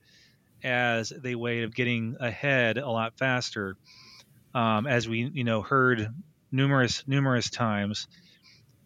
as 0.62 1.12
a 1.24 1.34
way 1.34 1.62
of 1.62 1.74
getting 1.74 2.16
ahead 2.20 2.78
a 2.78 2.88
lot 2.88 3.16
faster. 3.16 3.76
Um, 4.54 4.86
as 4.86 5.08
we 5.08 5.30
you 5.32 5.44
know 5.44 5.62
heard 5.62 6.08
numerous 6.50 7.04
numerous 7.06 7.50
times 7.50 8.08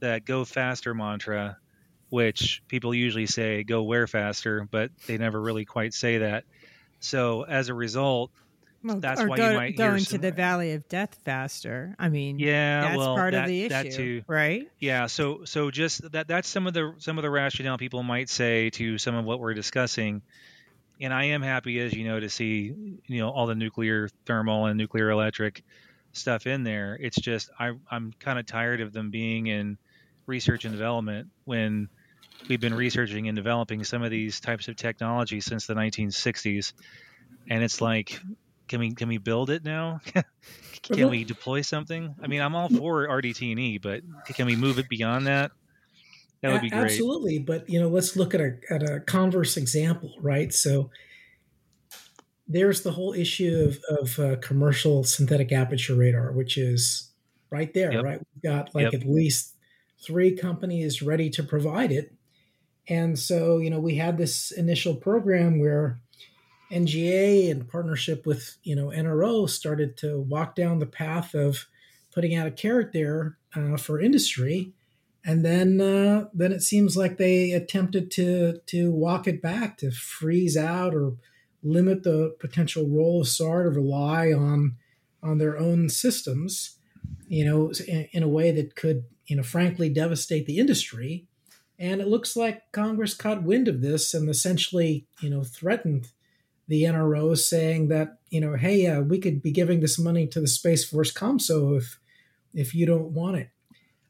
that 0.00 0.24
go 0.24 0.44
faster 0.44 0.94
mantra, 0.94 1.56
which 2.10 2.62
people 2.68 2.94
usually 2.94 3.26
say 3.26 3.64
go 3.64 3.82
where 3.82 4.06
faster, 4.06 4.68
but 4.70 4.90
they 5.06 5.16
never 5.18 5.40
really 5.40 5.64
quite 5.64 5.94
say 5.94 6.18
that. 6.18 6.44
So 7.00 7.42
as 7.42 7.68
a 7.68 7.74
result, 7.74 8.30
well, 8.84 9.00
that's 9.00 9.20
or 9.20 9.28
why 9.28 9.36
go, 9.38 9.50
you 9.50 9.56
might 9.56 9.76
go 9.76 9.94
into 9.94 10.18
the 10.18 10.30
valley 10.30 10.72
of 10.72 10.86
death 10.88 11.16
faster. 11.24 11.96
I 11.98 12.10
mean, 12.10 12.38
yeah, 12.38 12.82
that's 12.82 12.98
well, 12.98 13.16
part 13.16 13.32
that, 13.32 13.44
of 13.44 13.48
the 13.48 13.64
issue, 13.64 14.22
right? 14.26 14.70
Yeah, 14.78 15.06
so 15.06 15.44
so 15.44 15.70
just 15.70 16.12
that 16.12 16.28
that's 16.28 16.48
some 16.48 16.66
of 16.66 16.74
the 16.74 16.94
some 16.98 17.16
of 17.16 17.22
the 17.22 17.30
rationale 17.30 17.78
people 17.78 18.02
might 18.02 18.28
say 18.28 18.68
to 18.70 18.98
some 18.98 19.14
of 19.14 19.24
what 19.24 19.40
we're 19.40 19.54
discussing. 19.54 20.20
And 21.00 21.12
I 21.12 21.24
am 21.24 21.42
happy, 21.42 21.80
as 21.80 21.94
you 21.94 22.04
know, 22.04 22.20
to 22.20 22.28
see 22.28 22.74
you 23.06 23.18
know 23.18 23.30
all 23.30 23.46
the 23.46 23.54
nuclear 23.54 24.10
thermal 24.26 24.66
and 24.66 24.76
nuclear 24.76 25.08
electric 25.08 25.64
stuff 26.12 26.46
in 26.46 26.62
there. 26.62 26.98
It's 27.00 27.16
just 27.16 27.48
I 27.58 27.72
I'm 27.90 28.12
kind 28.20 28.38
of 28.38 28.44
tired 28.44 28.82
of 28.82 28.92
them 28.92 29.10
being 29.10 29.46
in 29.46 29.78
research 30.26 30.66
and 30.66 30.74
development 30.74 31.28
when 31.46 31.88
we've 32.50 32.60
been 32.60 32.74
researching 32.74 33.28
and 33.28 33.36
developing 33.36 33.82
some 33.82 34.02
of 34.02 34.10
these 34.10 34.40
types 34.40 34.68
of 34.68 34.76
technology 34.76 35.40
since 35.40 35.66
the 35.66 35.74
1960s 35.74 36.72
and 37.48 37.62
it's 37.62 37.80
like 37.80 38.20
can 38.68 38.80
we 38.80 38.94
can 38.94 39.08
we 39.08 39.18
build 39.18 39.50
it 39.50 39.64
now? 39.64 40.00
can 40.82 41.08
we 41.10 41.24
deploy 41.24 41.60
something? 41.62 42.14
I 42.22 42.26
mean, 42.26 42.40
I'm 42.40 42.54
all 42.54 42.68
for 42.68 43.06
RDT&E, 43.06 43.78
but 43.78 44.02
can 44.34 44.46
we 44.46 44.56
move 44.56 44.78
it 44.78 44.88
beyond 44.88 45.26
that? 45.26 45.52
That 46.42 46.52
would 46.52 46.60
be 46.60 46.70
great. 46.70 46.82
Absolutely, 46.82 47.38
but 47.38 47.68
you 47.68 47.80
know, 47.80 47.88
let's 47.88 48.16
look 48.16 48.34
at 48.34 48.40
a 48.40 48.58
at 48.70 48.82
a 48.82 49.00
converse 49.00 49.56
example, 49.56 50.14
right? 50.20 50.52
So 50.52 50.90
there's 52.46 52.82
the 52.82 52.90
whole 52.90 53.14
issue 53.14 53.70
of, 53.70 53.98
of 53.98 54.18
uh, 54.18 54.36
commercial 54.36 55.04
synthetic 55.04 55.52
aperture 55.52 55.94
radar, 55.94 56.32
which 56.32 56.58
is 56.58 57.10
right 57.50 57.72
there, 57.72 57.92
yep. 57.92 58.04
right? 58.04 58.20
We've 58.34 58.42
got 58.42 58.74
like 58.74 58.92
yep. 58.92 59.02
at 59.02 59.08
least 59.08 59.54
three 60.04 60.36
companies 60.36 61.00
ready 61.00 61.30
to 61.30 61.42
provide 61.42 61.90
it. 61.90 62.12
And 62.88 63.18
so, 63.18 63.58
you 63.58 63.70
know, 63.70 63.80
we 63.80 63.94
had 63.94 64.18
this 64.18 64.50
initial 64.50 64.94
program 64.94 65.58
where 65.58 66.00
NGA 66.70 67.48
in 67.48 67.64
partnership 67.64 68.26
with 68.26 68.56
you 68.62 68.74
know 68.74 68.88
NRO 68.88 69.48
started 69.48 69.96
to 69.98 70.18
walk 70.20 70.54
down 70.54 70.78
the 70.78 70.86
path 70.86 71.34
of 71.34 71.66
putting 72.12 72.34
out 72.34 72.46
a 72.46 72.50
carrot 72.50 72.92
there 72.92 73.38
uh, 73.54 73.76
for 73.76 74.00
industry, 74.00 74.72
and 75.24 75.44
then 75.44 75.80
uh, 75.80 76.28
then 76.32 76.52
it 76.52 76.62
seems 76.62 76.96
like 76.96 77.16
they 77.16 77.52
attempted 77.52 78.10
to 78.12 78.60
to 78.66 78.90
walk 78.92 79.26
it 79.26 79.42
back 79.42 79.76
to 79.78 79.90
freeze 79.90 80.56
out 80.56 80.94
or 80.94 81.14
limit 81.62 82.02
the 82.02 82.36
potential 82.38 82.86
role 82.88 83.22
of 83.22 83.28
SAR 83.28 83.64
to 83.64 83.70
rely 83.70 84.32
on 84.32 84.76
on 85.22 85.38
their 85.38 85.58
own 85.58 85.88
systems, 85.88 86.76
you 87.26 87.44
know, 87.44 87.72
in, 87.88 88.08
in 88.12 88.22
a 88.22 88.28
way 88.28 88.50
that 88.50 88.74
could 88.74 89.04
you 89.26 89.36
know 89.36 89.42
frankly 89.42 89.88
devastate 89.88 90.46
the 90.46 90.58
industry. 90.58 91.26
And 91.78 92.00
it 92.00 92.06
looks 92.06 92.36
like 92.36 92.70
Congress 92.70 93.14
caught 93.14 93.42
wind 93.42 93.66
of 93.66 93.80
this 93.80 94.14
and 94.14 94.28
essentially, 94.28 95.06
you 95.20 95.28
know, 95.28 95.42
threatened 95.42 96.08
the 96.68 96.84
NRO 96.84 97.36
saying 97.36 97.88
that 97.88 98.18
you 98.30 98.40
know, 98.40 98.56
hey, 98.56 98.86
uh, 98.86 99.00
we 99.00 99.18
could 99.18 99.42
be 99.42 99.52
giving 99.52 99.80
this 99.80 99.98
money 99.98 100.26
to 100.26 100.40
the 100.40 100.48
Space 100.48 100.84
Force 100.84 101.12
COMSO 101.12 101.76
if 101.76 102.00
if 102.54 102.74
you 102.74 102.86
don't 102.86 103.10
want 103.10 103.36
it. 103.36 103.50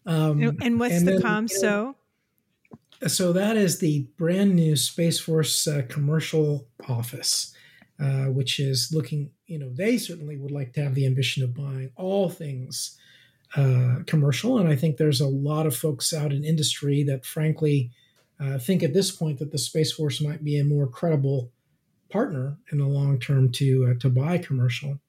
Um, 0.06 0.56
and 0.60 0.78
what's 0.78 0.94
and 0.94 1.08
the 1.08 1.12
then, 1.12 1.22
COMSO? 1.22 1.94
So 3.06 3.32
that 3.32 3.56
is 3.56 3.78
the 3.78 4.06
brand 4.16 4.54
new 4.54 4.76
Space 4.76 5.18
Force 5.18 5.66
uh, 5.66 5.82
commercial 5.88 6.68
office, 6.88 7.54
uh, 8.00 8.26
which 8.26 8.60
is 8.60 8.90
looking. 8.92 9.30
You 9.46 9.58
know, 9.58 9.70
they 9.70 9.98
certainly 9.98 10.36
would 10.36 10.50
like 10.50 10.72
to 10.74 10.82
have 10.82 10.94
the 10.94 11.06
ambition 11.06 11.42
of 11.42 11.54
buying 11.54 11.90
all 11.96 12.30
things 12.30 12.98
uh, 13.56 13.96
commercial, 14.06 14.58
and 14.58 14.68
I 14.68 14.76
think 14.76 14.96
there's 14.96 15.20
a 15.20 15.28
lot 15.28 15.66
of 15.66 15.76
folks 15.76 16.12
out 16.12 16.32
in 16.32 16.44
industry 16.44 17.02
that, 17.04 17.26
frankly, 17.26 17.90
uh, 18.40 18.58
think 18.58 18.82
at 18.82 18.94
this 18.94 19.10
point 19.10 19.38
that 19.38 19.52
the 19.52 19.58
Space 19.58 19.92
Force 19.92 20.20
might 20.20 20.42
be 20.42 20.58
a 20.58 20.64
more 20.64 20.86
credible 20.86 21.50
partner 22.14 22.56
in 22.70 22.78
the 22.78 22.86
long 22.86 23.18
term 23.18 23.50
to 23.50 23.90
uh, 23.90 23.98
to 23.98 24.08
buy 24.08 24.38
commercial. 24.38 25.00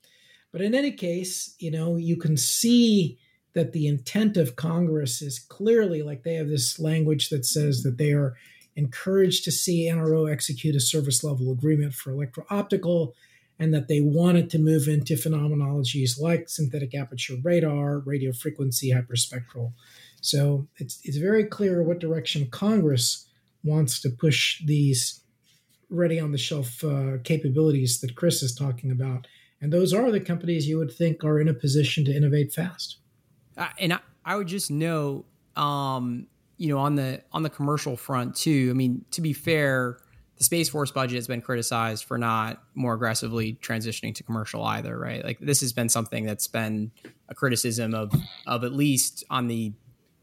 But 0.52 0.62
in 0.62 0.74
any 0.74 0.92
case, 0.92 1.56
you 1.60 1.70
know, 1.70 1.98
you 1.98 2.18
can 2.18 2.36
see 2.36 3.20
that 3.54 3.74
the 3.74 3.88
intent 3.88 4.38
of 4.38 4.56
Congress 4.56 5.22
is 5.22 5.38
clearly 5.38 6.02
like 6.02 6.24
they 6.24 6.34
have 6.34 6.48
this 6.48 6.80
language 6.80 7.30
that 7.30 7.46
says 7.46 7.84
that 7.84 8.00
they 8.00 8.12
are 8.12 8.36
encouraged 8.76 9.44
to 9.44 9.52
see 9.52 9.88
NRO 9.88 10.32
execute 10.32 10.76
a 10.76 10.80
service 10.80 11.24
level 11.24 11.52
agreement 11.52 11.94
for 11.94 12.10
electro 12.10 12.44
optical 12.50 13.14
and 13.60 13.72
that 13.74 13.88
they 13.88 14.02
wanted 14.02 14.50
to 14.50 14.60
move 14.60 14.88
into 14.88 15.14
phenomenologies 15.14 16.20
like 16.20 16.50
synthetic 16.50 16.96
aperture 16.96 17.36
radar, 17.44 18.00
radio 18.00 18.34
frequency 18.34 18.92
hyperspectral. 18.92 19.74
So 20.22 20.68
it's, 20.78 21.00
it's 21.04 21.18
very 21.18 21.46
clear 21.46 21.84
what 21.84 22.00
direction 22.00 22.50
Congress 22.50 23.28
wants 23.64 24.02
to 24.02 24.10
push 24.10 24.62
these 24.66 25.22
ready 25.96 26.20
on 26.20 26.32
the 26.32 26.38
shelf 26.38 26.84
uh, 26.84 27.18
capabilities 27.24 28.02
that 28.02 28.16
Chris 28.16 28.44
is 28.44 28.54
talking 28.54 28.92
about. 28.92 29.28
And 29.62 29.72
those 29.72 29.94
are 29.94 30.12
the 30.12 30.20
companies 30.20 30.68
you 30.68 30.78
would 30.78 30.92
think 30.92 31.24
are 31.24 31.40
in 31.40 31.48
a 31.48 31.54
position 31.54 32.06
to 32.06 32.16
innovate 32.16 32.54
fast. 32.54 32.98
Uh, 33.58 33.70
and 33.80 33.94
I, 33.94 34.00
I 34.24 34.36
would 34.36 34.48
just 34.48 34.70
note, 34.70 35.26
um, 35.56 36.28
you 36.58 36.70
know, 36.70 36.80
on 36.80 36.96
the 36.96 37.22
on 37.32 37.44
the 37.44 37.50
commercial 37.50 37.96
front 37.96 38.36
too. 38.36 38.68
I 38.70 38.74
mean, 38.74 39.06
to 39.12 39.22
be 39.22 39.34
fair, 39.34 39.98
the 40.38 40.44
Space 40.44 40.70
Force 40.70 40.92
budget 40.92 41.16
has 41.16 41.28
been 41.28 41.42
criticized 41.42 42.04
for 42.04 42.18
not 42.18 42.62
more 42.74 42.94
aggressively 42.94 43.58
transitioning 43.62 44.14
to 44.16 44.24
commercial 44.24 44.64
either, 44.64 44.98
right? 44.98 45.24
Like 45.24 45.40
this 45.40 45.62
has 45.62 45.72
been 45.72 45.90
something 45.90 46.26
that's 46.26 46.48
been 46.48 46.92
a 47.30 47.36
criticism 47.36 47.94
of 47.94 48.14
of 48.46 48.64
at 48.64 48.74
least 48.74 49.24
on 49.30 49.48
the 49.48 49.74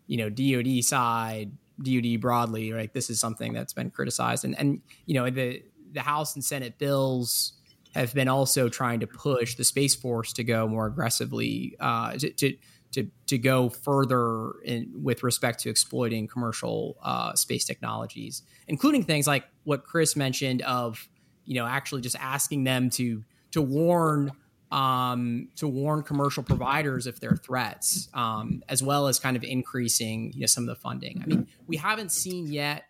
you 0.07 0.17
know 0.19 0.29
DoD 0.29 0.85
side, 0.85 1.53
DoD 1.83 2.21
broadly, 2.21 2.73
right? 2.73 2.93
This 2.93 3.11
is 3.11 3.21
something 3.21 3.53
that's 3.53 3.73
been 3.73 3.91
criticized, 3.91 4.45
and 4.45 4.59
and 4.59 4.81
you 5.07 5.15
know 5.15 5.29
the 5.31 5.63
the 5.93 6.01
House 6.01 6.35
and 6.35 6.45
Senate 6.45 6.79
bills 6.79 7.55
have 7.95 8.15
been 8.15 8.29
also 8.29 8.69
trying 8.69 9.01
to 9.01 9.07
push 9.07 9.55
the 9.57 9.65
Space 9.65 9.95
Force 9.95 10.33
to 10.35 10.45
go 10.45 10.67
more 10.67 10.87
aggressively 10.87 11.77
uh, 11.79 12.13
to, 12.13 12.31
to 12.31 12.57
to 12.93 13.11
to 13.27 13.39
go 13.39 13.69
further 13.69 14.53
in, 14.65 14.91
with 15.03 15.23
respect 15.23 15.61
to 15.61 15.71
exploiting 15.71 16.27
commercial 16.27 16.97
uh, 17.03 17.35
space 17.35 17.65
technologies, 17.65 18.43
including 18.69 19.03
things 19.03 19.27
like 19.27 19.45
what 19.65 19.85
Chris 19.85 20.17
mentioned 20.17 20.63
of 20.63 21.09
you 21.45 21.55
know 21.55 21.67
actually 21.67 22.01
just 22.01 22.17
asking 22.19 22.65
them 22.65 22.91
to 22.91 23.25
to 23.53 23.61
warn 23.61 24.33
um, 24.73 25.49
to 25.57 25.69
warn 25.69 26.03
commercial 26.03 26.43
providers 26.43 27.07
if 27.07 27.21
they're 27.21 27.37
threats, 27.37 28.09
um, 28.15 28.63
as 28.69 28.83
well 28.83 29.07
as 29.07 29.19
kind 29.19 29.37
of 29.37 29.45
increasing 29.45 30.33
you 30.33 30.41
know 30.41 30.47
some 30.47 30.65
of 30.65 30.69
the 30.69 30.81
funding. 30.81 31.21
I 31.23 31.27
mean, 31.27 31.47
we 31.67 31.77
haven't 31.77 32.11
seen 32.11 32.47
yet, 32.47 32.85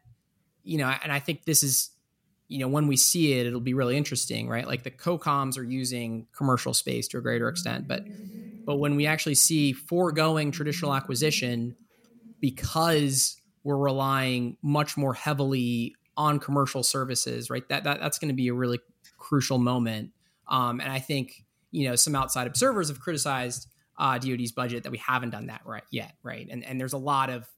you 0.62 0.78
know, 0.78 0.92
and 1.02 1.12
I 1.12 1.18
think 1.18 1.44
this 1.44 1.62
is 1.62 1.90
you 2.48 2.58
know 2.58 2.68
when 2.68 2.86
we 2.86 2.96
see 2.96 3.38
it 3.38 3.46
it'll 3.46 3.60
be 3.60 3.72
really 3.72 3.96
interesting 3.96 4.46
right 4.46 4.66
like 4.66 4.82
the 4.82 4.90
cocoms 4.90 5.56
are 5.56 5.62
using 5.62 6.26
commercial 6.36 6.74
space 6.74 7.08
to 7.08 7.16
a 7.16 7.20
greater 7.22 7.48
extent 7.48 7.88
but 7.88 8.04
but 8.66 8.76
when 8.76 8.94
we 8.94 9.06
actually 9.06 9.36
see 9.36 9.72
foregoing 9.72 10.50
traditional 10.50 10.92
acquisition 10.92 11.74
because 12.42 13.40
we're 13.64 13.78
relying 13.78 14.58
much 14.60 14.96
more 14.96 15.14
heavily 15.14 15.94
on 16.16 16.38
commercial 16.38 16.82
services, 16.82 17.48
right? 17.48 17.66
That, 17.68 17.84
that 17.84 18.00
that's 18.00 18.18
going 18.18 18.28
to 18.28 18.34
be 18.34 18.48
a 18.48 18.54
really 18.54 18.80
crucial 19.16 19.58
moment. 19.58 20.10
Um, 20.48 20.80
and 20.80 20.90
I 20.90 20.98
think 20.98 21.44
you 21.72 21.88
know 21.88 21.96
some 21.96 22.14
outside 22.14 22.46
observers 22.46 22.88
have 22.88 23.00
criticized 23.00 23.68
uh, 23.98 24.18
DoD's 24.18 24.52
budget 24.52 24.84
that 24.84 24.92
we 24.92 24.98
haven't 24.98 25.30
done 25.30 25.46
that 25.46 25.62
right 25.64 25.84
yet, 25.90 26.14
right? 26.22 26.46
And 26.50 26.64
and 26.64 26.80
there's 26.80 26.92
a 26.92 26.98
lot 26.98 27.30
of 27.30 27.48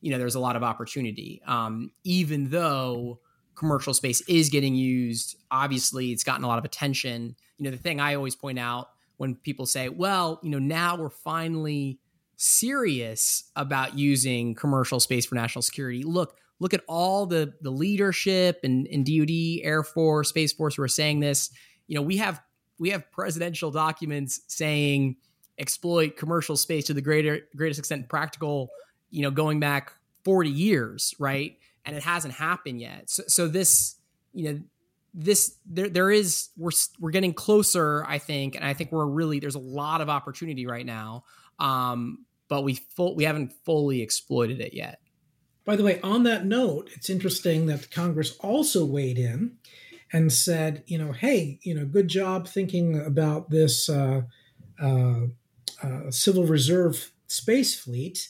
you 0.00 0.10
know 0.10 0.18
there's 0.18 0.34
a 0.34 0.40
lot 0.40 0.56
of 0.56 0.62
opportunity, 0.62 1.42
um, 1.46 1.90
even 2.04 2.50
though 2.50 3.20
commercial 3.54 3.94
space 3.94 4.20
is 4.22 4.48
getting 4.48 4.74
used. 4.74 5.36
Obviously, 5.50 6.12
it's 6.12 6.24
gotten 6.24 6.44
a 6.44 6.48
lot 6.48 6.58
of 6.58 6.64
attention. 6.64 7.36
You 7.58 7.64
know, 7.64 7.70
the 7.70 7.76
thing 7.76 8.00
I 8.00 8.14
always 8.14 8.34
point 8.34 8.58
out 8.58 8.88
when 9.16 9.36
people 9.36 9.66
say, 9.66 9.88
well, 9.88 10.40
you 10.42 10.50
know, 10.50 10.58
now 10.58 10.96
we're 10.96 11.10
finally 11.10 12.00
serious 12.36 13.50
about 13.54 13.96
using 13.96 14.54
commercial 14.54 14.98
space 15.00 15.24
for 15.24 15.36
national 15.36 15.62
security. 15.62 16.02
Look, 16.02 16.36
look 16.58 16.74
at 16.74 16.82
all 16.88 17.26
the 17.26 17.54
the 17.60 17.70
leadership 17.70 18.60
and, 18.64 18.86
and 18.88 19.06
DoD, 19.06 19.64
Air 19.64 19.82
Force, 19.82 20.30
Space 20.30 20.52
Force 20.52 20.74
who 20.76 20.82
are 20.82 20.88
saying 20.88 21.20
this. 21.20 21.50
You 21.86 21.96
know, 21.96 22.02
we 22.02 22.16
have 22.16 22.40
we 22.78 22.90
have 22.90 23.10
presidential 23.10 23.70
documents 23.70 24.40
saying 24.46 25.16
exploit 25.58 26.16
commercial 26.16 26.56
space 26.56 26.86
to 26.86 26.94
the 26.94 27.02
greater 27.02 27.40
greatest 27.56 27.78
extent 27.78 28.08
practical, 28.08 28.70
you 29.10 29.22
know, 29.22 29.30
going 29.30 29.60
back 29.60 29.92
40 30.24 30.50
years, 30.50 31.14
right? 31.18 31.56
And 31.84 31.94
it 31.94 32.02
hasn't 32.02 32.34
happened 32.34 32.80
yet. 32.80 33.10
So, 33.10 33.22
so 33.28 33.48
this, 33.48 33.96
you 34.32 34.52
know, 34.52 34.60
this 35.14 35.56
there 35.64 35.88
there 35.88 36.10
is 36.10 36.48
we're 36.56 36.72
we're 36.98 37.12
getting 37.12 37.32
closer 37.32 38.04
i 38.08 38.18
think 38.18 38.56
and 38.56 38.64
i 38.64 38.74
think 38.74 38.90
we're 38.90 39.06
really 39.06 39.38
there's 39.38 39.54
a 39.54 39.60
lot 39.60 40.00
of 40.00 40.08
opportunity 40.08 40.66
right 40.66 40.84
now 40.84 41.22
um 41.60 42.24
but 42.48 42.62
we 42.62 42.74
full 42.74 43.14
we 43.14 43.22
haven't 43.22 43.52
fully 43.64 44.02
exploited 44.02 44.60
it 44.60 44.74
yet 44.74 44.98
by 45.64 45.76
the 45.76 45.84
way 45.84 46.00
on 46.00 46.24
that 46.24 46.44
note 46.44 46.90
it's 46.94 47.08
interesting 47.08 47.66
that 47.66 47.92
congress 47.92 48.36
also 48.40 48.84
weighed 48.84 49.16
in 49.16 49.56
and 50.12 50.32
said 50.32 50.82
you 50.86 50.98
know 50.98 51.12
hey 51.12 51.58
you 51.62 51.74
know 51.74 51.84
good 51.84 52.08
job 52.08 52.46
thinking 52.46 53.00
about 53.00 53.50
this 53.50 53.88
uh, 53.88 54.22
uh, 54.80 55.20
uh, 55.82 56.10
civil 56.10 56.44
reserve 56.44 57.10
space 57.26 57.78
fleet 57.78 58.28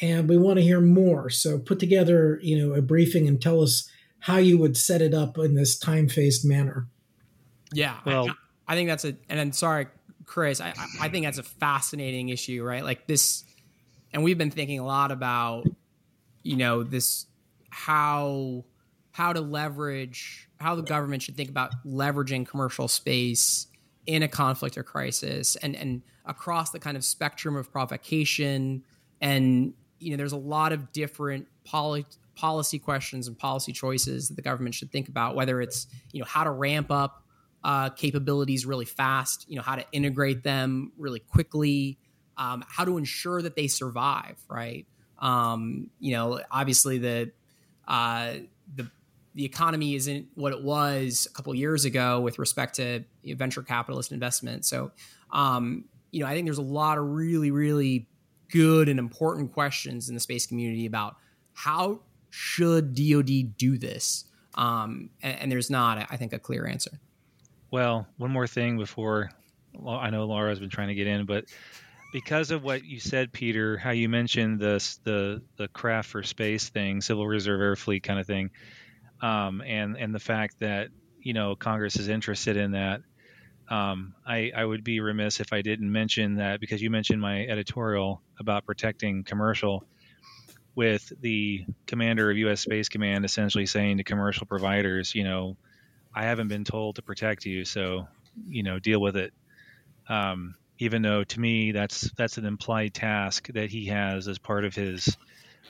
and 0.00 0.28
we 0.28 0.36
want 0.36 0.56
to 0.56 0.62
hear 0.62 0.80
more 0.80 1.30
so 1.30 1.58
put 1.58 1.78
together 1.78 2.38
you 2.42 2.58
know 2.58 2.74
a 2.74 2.82
briefing 2.82 3.28
and 3.28 3.40
tell 3.40 3.62
us 3.62 3.88
how 4.22 4.36
you 4.36 4.56
would 4.56 4.76
set 4.76 5.02
it 5.02 5.12
up 5.12 5.36
in 5.36 5.54
this 5.54 5.76
time 5.76 6.08
phased 6.08 6.48
manner. 6.48 6.86
Yeah, 7.72 7.98
well, 8.06 8.30
I, 8.68 8.72
I, 8.72 8.76
think 8.76 8.88
that's 8.88 9.04
a. 9.04 9.16
And 9.28 9.40
I'm 9.40 9.52
sorry, 9.52 9.88
Chris. 10.26 10.60
I, 10.60 10.72
I 11.00 11.08
think 11.08 11.26
that's 11.26 11.38
a 11.38 11.42
fascinating 11.42 12.28
issue, 12.28 12.62
right? 12.62 12.84
Like 12.84 13.08
this, 13.08 13.44
and 14.12 14.22
we've 14.22 14.38
been 14.38 14.52
thinking 14.52 14.78
a 14.78 14.84
lot 14.84 15.10
about, 15.10 15.66
you 16.44 16.56
know, 16.56 16.84
this 16.84 17.26
how 17.70 18.64
how 19.12 19.32
to 19.32 19.40
leverage 19.40 20.48
how 20.58 20.74
the 20.74 20.82
government 20.82 21.22
should 21.22 21.36
think 21.36 21.48
about 21.48 21.72
leveraging 21.86 22.46
commercial 22.46 22.88
space 22.88 23.66
in 24.06 24.22
a 24.22 24.28
conflict 24.28 24.76
or 24.76 24.82
crisis 24.82 25.56
and 25.56 25.76
and 25.76 26.02
across 26.24 26.70
the 26.70 26.78
kind 26.78 26.96
of 26.96 27.04
spectrum 27.04 27.56
of 27.56 27.70
provocation 27.70 28.82
and 29.20 29.74
you 29.98 30.10
know 30.10 30.16
there's 30.16 30.32
a 30.32 30.36
lot 30.36 30.72
of 30.72 30.92
different 30.92 31.46
poly, 31.64 32.04
policy 32.34 32.78
questions 32.78 33.28
and 33.28 33.38
policy 33.38 33.72
choices 33.72 34.28
that 34.28 34.34
the 34.34 34.42
government 34.42 34.74
should 34.74 34.90
think 34.90 35.08
about, 35.08 35.34
whether 35.34 35.60
it's 35.60 35.86
you 36.12 36.20
know 36.20 36.26
how 36.26 36.44
to 36.44 36.50
ramp 36.50 36.90
up 36.90 37.24
uh, 37.64 37.90
capabilities 37.90 38.66
really 38.66 38.84
fast, 38.84 39.46
you 39.48 39.56
know 39.56 39.62
how 39.62 39.76
to 39.76 39.84
integrate 39.92 40.42
them 40.42 40.92
really 40.98 41.20
quickly, 41.20 41.98
um, 42.36 42.64
how 42.68 42.84
to 42.84 42.98
ensure 42.98 43.40
that 43.40 43.56
they 43.56 43.68
survive, 43.68 44.38
right? 44.48 44.86
Um, 45.18 45.90
you 46.00 46.12
know, 46.12 46.40
obviously 46.50 46.98
the 46.98 47.32
uh, 47.86 48.34
the 48.74 48.90
the 49.34 49.44
economy 49.44 49.94
isn't 49.94 50.26
what 50.34 50.52
it 50.52 50.62
was 50.62 51.26
a 51.30 51.34
couple 51.34 51.54
years 51.54 51.84
ago 51.84 52.20
with 52.20 52.38
respect 52.38 52.74
to 52.76 53.04
venture 53.24 53.62
capitalist 53.62 54.12
investment. 54.12 54.64
So, 54.64 54.92
um, 55.30 55.84
you 56.10 56.20
know, 56.20 56.26
I 56.26 56.34
think 56.34 56.46
there's 56.46 56.58
a 56.58 56.62
lot 56.62 56.98
of 56.98 57.08
really, 57.08 57.50
really 57.50 58.06
good 58.50 58.88
and 58.88 58.98
important 58.98 59.52
questions 59.52 60.08
in 60.08 60.14
the 60.14 60.20
space 60.20 60.46
community 60.46 60.86
about 60.86 61.16
how 61.54 62.00
should 62.30 62.94
DoD 62.94 63.56
do 63.56 63.78
this? 63.78 64.24
Um, 64.54 65.10
and, 65.22 65.40
and, 65.40 65.52
there's 65.52 65.70
not, 65.70 66.06
I 66.10 66.16
think, 66.18 66.34
a 66.34 66.38
clear 66.38 66.66
answer. 66.66 66.90
Well, 67.70 68.06
one 68.18 68.30
more 68.30 68.46
thing 68.46 68.76
before 68.76 69.30
I 69.86 70.10
know 70.10 70.26
Laura's 70.26 70.58
been 70.58 70.68
trying 70.68 70.88
to 70.88 70.94
get 70.94 71.06
in, 71.06 71.24
but 71.24 71.46
because 72.12 72.50
of 72.50 72.62
what 72.62 72.84
you 72.84 73.00
said, 73.00 73.32
Peter, 73.32 73.78
how 73.78 73.90
you 73.90 74.08
mentioned 74.08 74.60
the 74.60 75.42
the 75.56 75.68
CRAF 75.68 76.04
for 76.04 76.22
space 76.22 76.68
thing, 76.68 77.00
Civil 77.00 77.26
Reserve 77.26 77.60
Air 77.62 77.76
Fleet 77.76 78.02
kind 78.02 78.20
of 78.20 78.26
thing, 78.26 78.50
um, 79.22 79.62
and 79.64 79.96
and 79.96 80.14
the 80.14 80.20
fact 80.20 80.58
that 80.60 80.88
you 81.20 81.32
know 81.32 81.54
Congress 81.54 81.96
is 81.96 82.08
interested 82.08 82.56
in 82.56 82.72
that. 82.72 83.00
Um, 83.70 84.14
I, 84.26 84.50
I 84.54 84.62
would 84.62 84.84
be 84.84 85.00
remiss 85.00 85.40
if 85.40 85.52
I 85.52 85.62
didn't 85.62 85.90
mention 85.90 86.34
that 86.34 86.60
because 86.60 86.82
you 86.82 86.90
mentioned 86.90 87.22
my 87.22 87.46
editorial 87.46 88.20
about 88.38 88.66
protecting 88.66 89.24
commercial 89.24 89.84
with 90.74 91.10
the 91.20 91.64
commander 91.86 92.30
of 92.30 92.36
U.S. 92.38 92.60
Space 92.60 92.88
Command 92.90 93.24
essentially 93.24 93.64
saying 93.64 93.98
to 93.98 94.04
commercial 94.04 94.46
providers, 94.46 95.14
you 95.14 95.24
know, 95.24 95.56
I 96.14 96.24
haven't 96.24 96.48
been 96.48 96.64
told 96.64 96.96
to 96.96 97.02
protect 97.02 97.46
you, 97.46 97.64
so 97.64 98.08
you 98.46 98.62
know, 98.62 98.78
deal 98.78 99.00
with 99.00 99.16
it. 99.16 99.32
Um, 100.08 100.56
even 100.78 101.00
though 101.00 101.22
to 101.22 101.40
me 101.40 101.72
that's 101.72 102.10
that's 102.16 102.38
an 102.38 102.44
implied 102.44 102.92
task 102.92 103.48
that 103.54 103.70
he 103.70 103.86
has 103.86 104.26
as 104.26 104.38
part 104.38 104.64
of 104.64 104.74
his 104.74 105.16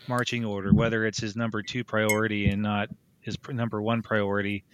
marching 0.09 0.45
order, 0.45 0.73
whether 0.73 1.05
it's 1.05 1.21
his 1.21 1.37
number 1.37 1.63
two 1.63 1.85
priority 1.85 2.49
and 2.49 2.63
not 2.63 2.89
his 3.23 3.37
number 3.49 3.81
one 3.81 4.03
priority. 4.03 4.65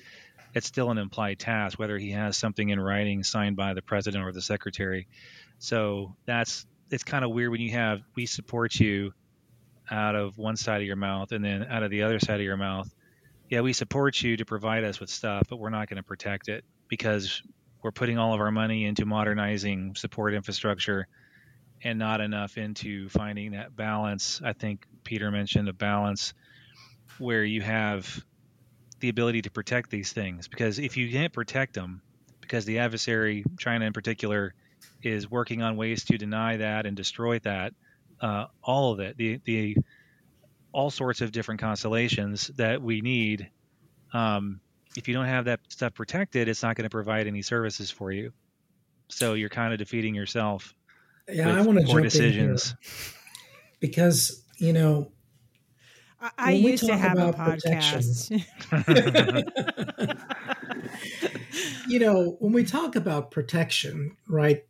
It's 0.54 0.66
still 0.66 0.90
an 0.90 0.98
implied 0.98 1.38
task, 1.38 1.78
whether 1.78 1.98
he 1.98 2.10
has 2.12 2.36
something 2.36 2.68
in 2.68 2.80
writing 2.80 3.22
signed 3.22 3.56
by 3.56 3.74
the 3.74 3.82
president 3.82 4.24
or 4.24 4.32
the 4.32 4.42
secretary. 4.42 5.06
So 5.58 6.16
that's 6.26 6.66
it's 6.90 7.04
kind 7.04 7.24
of 7.24 7.30
weird 7.30 7.50
when 7.50 7.60
you 7.60 7.72
have 7.72 8.00
we 8.14 8.26
support 8.26 8.74
you 8.74 9.12
out 9.90 10.14
of 10.14 10.38
one 10.38 10.56
side 10.56 10.80
of 10.80 10.86
your 10.86 10.96
mouth 10.96 11.32
and 11.32 11.44
then 11.44 11.64
out 11.64 11.82
of 11.82 11.90
the 11.90 12.02
other 12.02 12.18
side 12.18 12.40
of 12.40 12.44
your 12.44 12.56
mouth, 12.56 12.92
yeah, 13.48 13.60
we 13.60 13.72
support 13.72 14.20
you 14.22 14.36
to 14.36 14.44
provide 14.44 14.84
us 14.84 15.00
with 15.00 15.10
stuff, 15.10 15.44
but 15.48 15.58
we're 15.58 15.70
not 15.70 15.88
going 15.88 15.96
to 15.96 16.02
protect 16.02 16.48
it 16.48 16.64
because 16.88 17.42
we're 17.82 17.92
putting 17.92 18.18
all 18.18 18.34
of 18.34 18.40
our 18.40 18.50
money 18.50 18.84
into 18.84 19.06
modernizing 19.06 19.94
support 19.94 20.34
infrastructure 20.34 21.06
and 21.82 21.98
not 21.98 22.20
enough 22.20 22.58
into 22.58 23.08
finding 23.08 23.52
that 23.52 23.74
balance. 23.74 24.40
I 24.44 24.52
think 24.52 24.86
Peter 25.04 25.30
mentioned 25.30 25.68
a 25.68 25.72
balance 25.72 26.34
where 27.18 27.44
you 27.44 27.62
have 27.62 28.22
the 29.00 29.08
ability 29.08 29.42
to 29.42 29.50
protect 29.50 29.90
these 29.90 30.12
things 30.12 30.48
because 30.48 30.78
if 30.78 30.96
you 30.96 31.10
can't 31.10 31.32
protect 31.32 31.74
them, 31.74 32.02
because 32.40 32.64
the 32.64 32.78
adversary, 32.78 33.44
China 33.58 33.84
in 33.84 33.92
particular, 33.92 34.54
is 35.02 35.30
working 35.30 35.62
on 35.62 35.76
ways 35.76 36.04
to 36.04 36.18
deny 36.18 36.56
that 36.56 36.86
and 36.86 36.96
destroy 36.96 37.38
that, 37.40 37.74
uh, 38.20 38.46
all 38.62 38.92
of 38.92 39.00
it, 39.00 39.16
the 39.16 39.40
the 39.44 39.76
all 40.72 40.90
sorts 40.90 41.20
of 41.20 41.32
different 41.32 41.60
constellations 41.60 42.48
that 42.56 42.82
we 42.82 43.00
need. 43.00 43.50
Um, 44.12 44.60
if 44.96 45.08
you 45.08 45.14
don't 45.14 45.26
have 45.26 45.46
that 45.46 45.60
stuff 45.68 45.94
protected, 45.94 46.48
it's 46.48 46.62
not 46.62 46.76
going 46.76 46.84
to 46.84 46.90
provide 46.90 47.26
any 47.26 47.42
services 47.42 47.90
for 47.90 48.10
you. 48.10 48.32
So 49.08 49.34
you're 49.34 49.48
kind 49.48 49.72
of 49.72 49.78
defeating 49.78 50.14
yourself. 50.14 50.74
Yeah, 51.28 51.56
I 51.56 51.60
want 51.62 51.78
to 51.78 51.84
jump 51.84 52.02
decisions. 52.02 52.70
in 52.70 52.76
here. 52.80 53.14
because 53.80 54.42
you 54.56 54.72
know 54.72 55.12
I, 56.20 56.30
I 56.38 56.50
used 56.52 56.86
to 56.86 56.96
have 56.96 57.18
a 57.18 57.32
podcast. 57.32 58.30
you 61.88 61.98
know, 61.98 62.36
when 62.40 62.52
we 62.52 62.64
talk 62.64 62.96
about 62.96 63.30
protection, 63.30 64.16
right? 64.26 64.64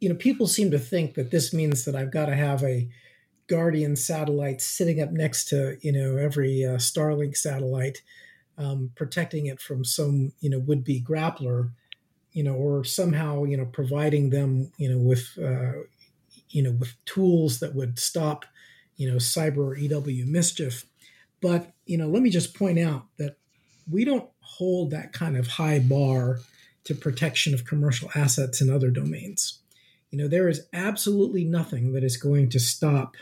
You 0.00 0.08
know, 0.08 0.14
people 0.14 0.46
seem 0.46 0.70
to 0.70 0.78
think 0.78 1.14
that 1.14 1.30
this 1.30 1.52
means 1.52 1.84
that 1.84 1.94
I've 1.94 2.12
got 2.12 2.26
to 2.26 2.34
have 2.34 2.62
a 2.62 2.88
Guardian 3.48 3.96
satellite 3.96 4.62
sitting 4.62 5.02
up 5.02 5.10
next 5.10 5.48
to 5.48 5.76
you 5.80 5.92
know 5.92 6.16
every 6.16 6.64
uh, 6.64 6.76
Starlink 6.76 7.36
satellite, 7.36 8.02
um, 8.56 8.90
protecting 8.94 9.46
it 9.46 9.60
from 9.60 9.84
some 9.84 10.32
you 10.40 10.48
know 10.48 10.58
would 10.58 10.84
be 10.84 11.02
grappler, 11.02 11.70
you 12.32 12.44
know, 12.44 12.54
or 12.54 12.84
somehow 12.84 13.44
you 13.44 13.56
know 13.56 13.66
providing 13.66 14.30
them 14.30 14.72
you 14.78 14.88
know 14.88 14.98
with 14.98 15.36
uh, 15.38 15.82
you 16.48 16.62
know 16.62 16.72
with 16.72 16.94
tools 17.04 17.60
that 17.60 17.74
would 17.74 17.98
stop 17.98 18.44
you 18.96 19.10
know 19.10 19.16
cyber 19.16 19.76
EW 19.78 20.24
mischief. 20.26 20.86
But 21.42 21.72
you 21.84 21.98
know, 21.98 22.08
let 22.08 22.22
me 22.22 22.30
just 22.30 22.54
point 22.54 22.78
out 22.78 23.06
that 23.18 23.36
we 23.90 24.04
don't 24.04 24.30
hold 24.40 24.92
that 24.92 25.12
kind 25.12 25.36
of 25.36 25.46
high 25.46 25.80
bar 25.80 26.38
to 26.84 26.94
protection 26.94 27.52
of 27.52 27.66
commercial 27.66 28.08
assets 28.14 28.60
in 28.60 28.70
other 28.70 28.90
domains. 28.90 29.58
You 30.10 30.18
know, 30.18 30.28
there 30.28 30.48
is 30.48 30.66
absolutely 30.72 31.44
nothing 31.44 31.92
that 31.92 32.04
is 32.04 32.16
going 32.16 32.48
to 32.50 32.60
stop, 32.60 33.16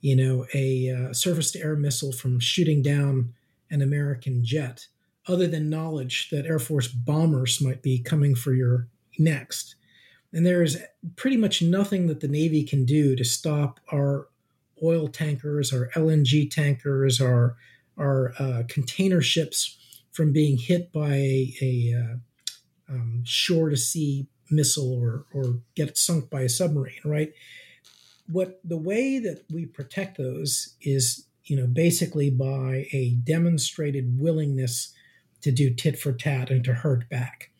you 0.00 0.16
know, 0.16 0.46
a 0.54 0.90
uh, 0.90 1.12
surface 1.12 1.50
to 1.52 1.60
air 1.60 1.76
missile 1.76 2.12
from 2.12 2.40
shooting 2.40 2.82
down 2.82 3.34
an 3.70 3.82
American 3.82 4.44
jet, 4.44 4.86
other 5.26 5.46
than 5.46 5.70
knowledge 5.70 6.30
that 6.30 6.46
Air 6.46 6.58
Force 6.58 6.88
bombers 6.88 7.60
might 7.60 7.82
be 7.82 7.98
coming 7.98 8.34
for 8.34 8.54
your 8.54 8.88
next. 9.18 9.76
And 10.32 10.44
there 10.44 10.62
is 10.62 10.78
pretty 11.16 11.36
much 11.36 11.62
nothing 11.62 12.06
that 12.08 12.20
the 12.20 12.28
Navy 12.28 12.62
can 12.62 12.84
do 12.84 13.16
to 13.16 13.24
stop 13.24 13.80
our 13.92 14.28
oil 14.82 15.08
tankers, 15.08 15.72
our 15.72 15.88
LNG 15.94 16.50
tankers, 16.50 17.20
our 17.20 17.56
our 17.98 18.34
uh, 18.38 18.62
container 18.68 19.22
ships 19.22 19.78
from 20.12 20.32
being 20.32 20.58
hit 20.58 20.92
by 20.92 21.14
a, 21.14 21.54
a 21.62 21.94
uh, 21.94 22.92
um, 22.92 23.22
shore 23.24 23.70
to 23.70 23.76
sea 23.76 24.26
missile 24.50 24.92
or 24.92 25.26
or 25.32 25.60
get 25.74 25.96
sunk 25.96 26.30
by 26.30 26.42
a 26.42 26.48
submarine, 26.48 27.00
right? 27.04 27.32
What 28.28 28.60
the 28.64 28.76
way 28.76 29.18
that 29.18 29.44
we 29.50 29.66
protect 29.66 30.18
those 30.18 30.74
is, 30.80 31.26
you 31.44 31.56
know, 31.56 31.66
basically 31.66 32.30
by 32.30 32.86
a 32.92 33.16
demonstrated 33.22 34.18
willingness 34.18 34.92
to 35.42 35.52
do 35.52 35.72
tit 35.72 35.98
for 35.98 36.12
tat 36.12 36.50
and 36.50 36.64
to 36.64 36.74
hurt 36.74 37.08
back. 37.08 37.50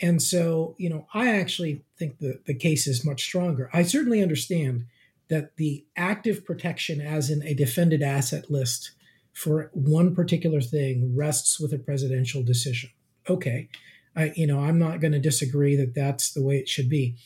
And 0.00 0.22
so, 0.22 0.76
you 0.78 0.88
know, 0.88 1.06
I 1.12 1.36
actually 1.36 1.84
think 1.98 2.18
the, 2.18 2.40
the 2.46 2.54
case 2.54 2.86
is 2.86 3.04
much 3.04 3.22
stronger. 3.22 3.68
I 3.72 3.82
certainly 3.82 4.22
understand 4.22 4.86
that 5.28 5.56
the 5.56 5.84
active 5.96 6.44
protection, 6.44 7.00
as 7.00 7.30
in 7.30 7.42
a 7.42 7.54
defended 7.54 8.02
asset 8.02 8.50
list 8.50 8.92
for 9.32 9.70
one 9.72 10.14
particular 10.14 10.60
thing, 10.60 11.14
rests 11.14 11.60
with 11.60 11.72
a 11.72 11.78
presidential 11.78 12.42
decision. 12.42 12.90
Okay, 13.28 13.68
I, 14.16 14.32
you 14.34 14.46
know, 14.46 14.60
I'm 14.60 14.78
not 14.78 15.00
going 15.00 15.12
to 15.12 15.18
disagree 15.18 15.76
that 15.76 15.94
that's 15.94 16.32
the 16.32 16.42
way 16.42 16.58
it 16.58 16.68
should 16.68 16.88
be. 16.88 17.16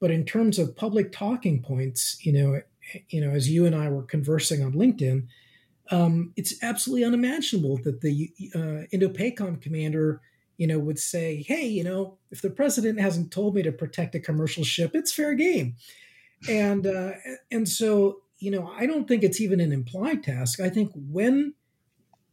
But 0.00 0.10
in 0.10 0.24
terms 0.24 0.58
of 0.58 0.76
public 0.76 1.12
talking 1.12 1.62
points, 1.62 2.18
you 2.20 2.32
know, 2.32 2.60
you 3.08 3.20
know, 3.20 3.30
as 3.30 3.48
you 3.48 3.64
and 3.64 3.74
I 3.74 3.88
were 3.88 4.02
conversing 4.02 4.62
on 4.62 4.72
LinkedIn, 4.72 5.26
um, 5.90 6.32
it's 6.36 6.62
absolutely 6.62 7.04
unimaginable 7.04 7.78
that 7.84 8.00
the 8.00 8.30
uh, 8.54 8.86
Indo-PACOM 8.92 9.62
commander, 9.62 10.20
you 10.56 10.66
know, 10.66 10.78
would 10.78 10.98
say, 10.98 11.42
"Hey, 11.46 11.66
you 11.66 11.84
know, 11.84 12.18
if 12.30 12.42
the 12.42 12.50
president 12.50 13.00
hasn't 13.00 13.30
told 13.30 13.54
me 13.54 13.62
to 13.62 13.72
protect 13.72 14.14
a 14.14 14.20
commercial 14.20 14.64
ship, 14.64 14.90
it's 14.94 15.12
fair 15.12 15.34
game." 15.34 15.76
And 16.48 16.86
uh, 16.86 17.12
and 17.50 17.68
so, 17.68 18.20
you 18.38 18.50
know, 18.50 18.70
I 18.76 18.86
don't 18.86 19.08
think 19.08 19.22
it's 19.22 19.40
even 19.40 19.60
an 19.60 19.72
implied 19.72 20.22
task. 20.22 20.60
I 20.60 20.68
think 20.68 20.92
when 20.94 21.54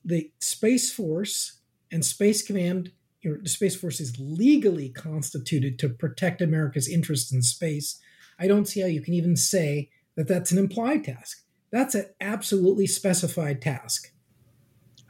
the 0.03 0.31
Space 0.39 0.91
Force 0.91 1.59
and 1.91 2.03
Space 2.03 2.41
Command 2.41 2.91
you 3.21 3.31
know, 3.31 3.37
the 3.41 3.49
Space 3.49 3.75
Force 3.75 3.99
is 3.99 4.17
legally 4.19 4.89
constituted 4.89 5.77
to 5.79 5.89
protect 5.89 6.41
America's 6.41 6.89
interests 6.89 7.31
in 7.31 7.41
space, 7.41 7.99
I 8.39 8.47
don't 8.47 8.67
see 8.67 8.81
how 8.81 8.87
you 8.87 9.01
can 9.01 9.13
even 9.13 9.35
say 9.35 9.89
that 10.15 10.27
that's 10.27 10.51
an 10.51 10.57
implied 10.57 11.03
task. 11.03 11.43
That's 11.71 11.95
an 11.95 12.07
absolutely 12.19 12.87
specified 12.87 13.61
task. 13.61 14.11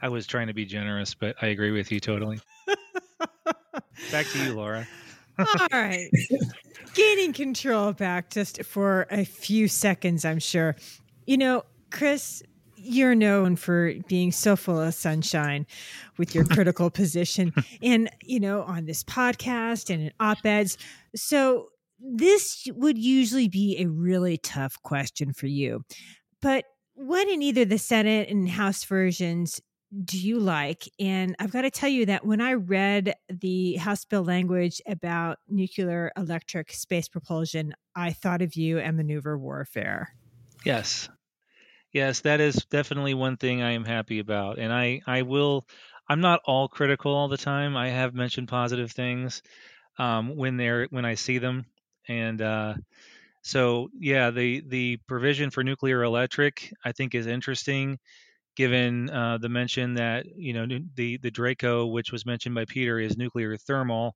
I 0.00 0.08
was 0.08 0.26
trying 0.26 0.48
to 0.48 0.54
be 0.54 0.64
generous, 0.64 1.14
but 1.14 1.36
I 1.40 1.46
agree 1.46 1.70
with 1.70 1.90
you 1.90 2.00
totally. 2.00 2.40
back 4.10 4.26
to 4.26 4.44
you, 4.44 4.54
Laura. 4.54 4.86
All 5.38 5.68
right. 5.72 6.10
Gaining 6.94 7.32
control 7.32 7.92
back 7.92 8.30
just 8.30 8.62
for 8.64 9.06
a 9.10 9.24
few 9.24 9.68
seconds, 9.68 10.24
I'm 10.24 10.38
sure. 10.38 10.76
You 11.26 11.38
know, 11.38 11.64
Chris, 11.90 12.42
you're 12.82 13.14
known 13.14 13.56
for 13.56 13.94
being 14.08 14.32
so 14.32 14.56
full 14.56 14.80
of 14.80 14.94
sunshine 14.94 15.66
with 16.18 16.34
your 16.34 16.44
critical 16.50 16.90
position 16.90 17.52
and 17.82 18.10
you 18.22 18.40
know 18.40 18.62
on 18.62 18.86
this 18.86 19.04
podcast 19.04 19.88
and 19.92 20.02
in 20.02 20.12
op-eds 20.18 20.76
so 21.14 21.68
this 22.00 22.66
would 22.74 22.98
usually 22.98 23.48
be 23.48 23.76
a 23.78 23.86
really 23.86 24.36
tough 24.36 24.82
question 24.82 25.32
for 25.32 25.46
you 25.46 25.84
but 26.40 26.64
what 26.94 27.28
in 27.28 27.40
either 27.40 27.64
the 27.64 27.78
senate 27.78 28.28
and 28.28 28.48
house 28.48 28.84
versions 28.84 29.60
do 30.04 30.18
you 30.18 30.38
like 30.38 30.88
and 30.98 31.36
i've 31.38 31.52
got 31.52 31.62
to 31.62 31.70
tell 31.70 31.88
you 31.88 32.06
that 32.06 32.24
when 32.24 32.40
i 32.40 32.52
read 32.52 33.14
the 33.28 33.76
house 33.76 34.04
bill 34.04 34.24
language 34.24 34.80
about 34.86 35.38
nuclear 35.48 36.10
electric 36.16 36.72
space 36.72 37.08
propulsion 37.08 37.74
i 37.94 38.10
thought 38.10 38.40
of 38.40 38.54
you 38.54 38.78
and 38.78 38.96
maneuver 38.96 39.36
warfare 39.38 40.14
yes 40.64 41.08
Yes, 41.92 42.20
that 42.20 42.40
is 42.40 42.64
definitely 42.70 43.14
one 43.14 43.36
thing 43.36 43.62
I 43.62 43.72
am 43.72 43.84
happy 43.84 44.18
about. 44.18 44.58
And 44.58 44.72
I, 44.72 45.02
I 45.06 45.22
will, 45.22 45.66
I'm 46.08 46.20
not 46.20 46.40
all 46.44 46.68
critical 46.68 47.14
all 47.14 47.28
the 47.28 47.36
time. 47.36 47.76
I 47.76 47.90
have 47.90 48.14
mentioned 48.14 48.48
positive 48.48 48.90
things 48.90 49.42
um, 49.98 50.36
when 50.36 50.56
they're, 50.56 50.86
when 50.86 51.04
I 51.04 51.14
see 51.14 51.38
them. 51.38 51.66
And 52.08 52.40
uh, 52.40 52.74
so, 53.42 53.90
yeah, 53.98 54.30
the, 54.30 54.62
the 54.66 54.98
provision 55.08 55.50
for 55.50 55.64
nuclear 55.64 56.02
electric, 56.02 56.72
I 56.84 56.92
think 56.92 57.14
is 57.14 57.26
interesting 57.26 57.98
given 58.56 59.10
uh, 59.10 59.38
the 59.38 59.48
mention 59.48 59.94
that, 59.94 60.26
you 60.36 60.52
know, 60.52 60.66
the, 60.94 61.18
the 61.18 61.30
Draco, 61.30 61.86
which 61.86 62.12
was 62.12 62.26
mentioned 62.26 62.54
by 62.54 62.64
Peter, 62.64 62.98
is 62.98 63.16
nuclear 63.16 63.56
thermal, 63.56 64.14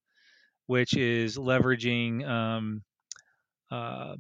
which 0.66 0.94
is 0.94 1.36
leveraging 1.36 2.26
um, 2.26 2.82
uh, 3.70 4.16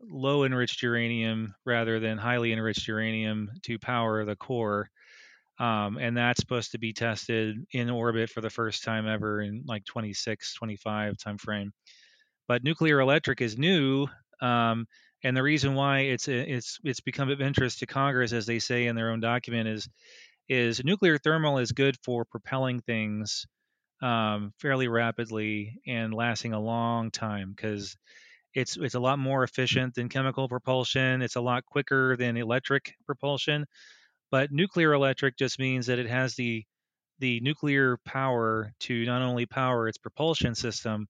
low 0.00 0.44
enriched 0.44 0.82
uranium 0.82 1.54
rather 1.64 2.00
than 2.00 2.18
highly 2.18 2.52
enriched 2.52 2.86
uranium 2.88 3.50
to 3.62 3.78
power 3.78 4.24
the 4.24 4.36
core. 4.36 4.88
Um, 5.58 5.98
and 5.98 6.16
that's 6.16 6.40
supposed 6.40 6.72
to 6.72 6.78
be 6.78 6.92
tested 6.92 7.56
in 7.72 7.88
orbit 7.88 8.28
for 8.28 8.40
the 8.40 8.50
first 8.50 8.82
time 8.82 9.06
ever 9.06 9.40
in 9.40 9.62
like 9.66 9.84
26, 9.84 10.54
25 10.54 11.14
timeframe. 11.16 11.70
But 12.48 12.64
nuclear 12.64 13.00
electric 13.00 13.40
is 13.40 13.56
new, 13.56 14.08
um, 14.40 14.86
and 15.24 15.36
the 15.36 15.42
reason 15.42 15.74
why 15.74 16.00
it's 16.00 16.28
it's 16.28 16.78
it's 16.84 17.00
become 17.00 17.30
of 17.30 17.40
interest 17.40 17.80
to 17.80 17.86
Congress, 17.86 18.32
as 18.32 18.46
they 18.46 18.60
say 18.60 18.86
in 18.86 18.96
their 18.96 19.10
own 19.10 19.20
document, 19.20 19.68
is 19.68 19.88
is 20.48 20.84
nuclear 20.84 21.18
thermal 21.18 21.58
is 21.58 21.72
good 21.72 21.96
for 22.04 22.24
propelling 22.24 22.80
things 22.80 23.46
um, 24.02 24.52
fairly 24.58 24.88
rapidly 24.88 25.80
and 25.86 26.14
lasting 26.14 26.52
a 26.52 26.60
long 26.60 27.10
time 27.10 27.52
because 27.56 27.96
it's 28.54 28.76
it's 28.76 28.94
a 28.94 29.00
lot 29.00 29.18
more 29.18 29.44
efficient 29.44 29.94
than 29.94 30.08
chemical 30.10 30.48
propulsion. 30.48 31.22
It's 31.22 31.36
a 31.36 31.40
lot 31.40 31.64
quicker 31.66 32.16
than 32.16 32.36
electric 32.36 32.94
propulsion. 33.06 33.66
But 34.30 34.52
nuclear 34.52 34.92
electric 34.92 35.38
just 35.38 35.58
means 35.58 35.86
that 35.86 35.98
it 35.98 36.08
has 36.08 36.34
the 36.34 36.64
the 37.20 37.40
nuclear 37.40 37.98
power 38.04 38.72
to 38.80 39.04
not 39.06 39.22
only 39.22 39.46
power 39.46 39.88
its 39.88 39.98
propulsion 39.98 40.54
system, 40.54 41.08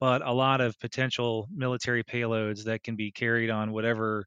but 0.00 0.26
a 0.26 0.32
lot 0.32 0.60
of 0.60 0.78
potential 0.78 1.48
military 1.54 2.04
payloads 2.04 2.64
that 2.64 2.82
can 2.82 2.96
be 2.96 3.10
carried 3.10 3.50
on 3.50 3.72
whatever 3.72 4.26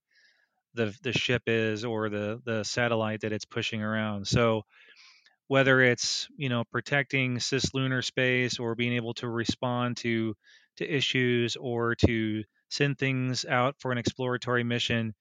the 0.75 0.95
the 1.03 1.13
ship 1.13 1.43
is 1.47 1.85
or 1.85 2.09
the 2.09 2.41
the 2.45 2.63
satellite 2.63 3.21
that 3.21 3.33
it's 3.33 3.45
pushing 3.45 3.81
around. 3.83 4.27
So 4.27 4.63
whether 5.47 5.81
it's 5.81 6.27
you 6.37 6.49
know 6.49 6.63
protecting 6.71 7.37
cislunar 7.37 8.03
space 8.03 8.59
or 8.59 8.75
being 8.75 8.93
able 8.93 9.13
to 9.15 9.27
respond 9.27 9.97
to 9.97 10.35
to 10.77 10.89
issues 10.95 11.55
or 11.57 11.95
to 11.95 12.43
send 12.69 12.97
things 12.97 13.45
out 13.45 13.75
for 13.79 13.91
an 13.91 13.97
exploratory 13.97 14.63
mission, 14.63 15.13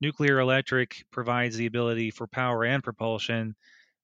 nuclear 0.00 0.40
electric 0.40 1.04
provides 1.10 1.56
the 1.56 1.66
ability 1.66 2.10
for 2.10 2.26
power 2.26 2.64
and 2.64 2.84
propulsion 2.84 3.56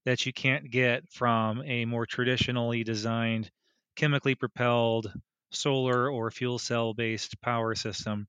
that 0.05 0.25
you 0.27 0.33
can't 0.33 0.71
get 0.71 1.09
from 1.11 1.63
a 1.65 1.85
more 1.85 2.07
traditionally 2.07 2.83
designed, 2.85 3.51
chemically 3.97 4.35
propelled 4.35 5.13
solar 5.51 6.11
or 6.11 6.31
fuel 6.31 6.59
cell 6.59 6.95
based 6.95 7.41
power 7.41 7.75
system. 7.75 8.27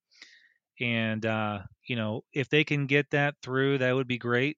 And, 0.80 1.26
uh, 1.26 1.60
you 1.88 1.96
know, 1.96 2.24
if 2.34 2.50
they 2.50 2.64
can 2.64 2.88
get 2.88 3.10
that 3.12 3.36
through, 3.44 3.80
that 3.80 3.94
would 3.94 4.08
be 4.08 4.18
great. 4.18 4.58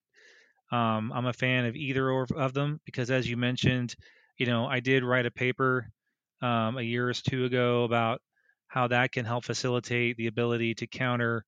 Um, 0.71 1.11
I'm 1.13 1.25
a 1.25 1.33
fan 1.33 1.65
of 1.65 1.75
either 1.75 2.09
or, 2.09 2.27
of 2.35 2.53
them 2.53 2.79
because, 2.85 3.11
as 3.11 3.29
you 3.29 3.37
mentioned, 3.37 3.95
you 4.37 4.45
know, 4.45 4.65
I 4.65 4.79
did 4.79 5.03
write 5.03 5.25
a 5.25 5.31
paper 5.31 5.91
um, 6.41 6.77
a 6.77 6.81
year 6.81 7.09
or 7.09 7.13
two 7.13 7.45
ago 7.45 7.83
about 7.83 8.21
how 8.67 8.87
that 8.87 9.11
can 9.11 9.25
help 9.25 9.43
facilitate 9.43 10.15
the 10.17 10.27
ability 10.27 10.75
to 10.75 10.87
counter 10.87 11.43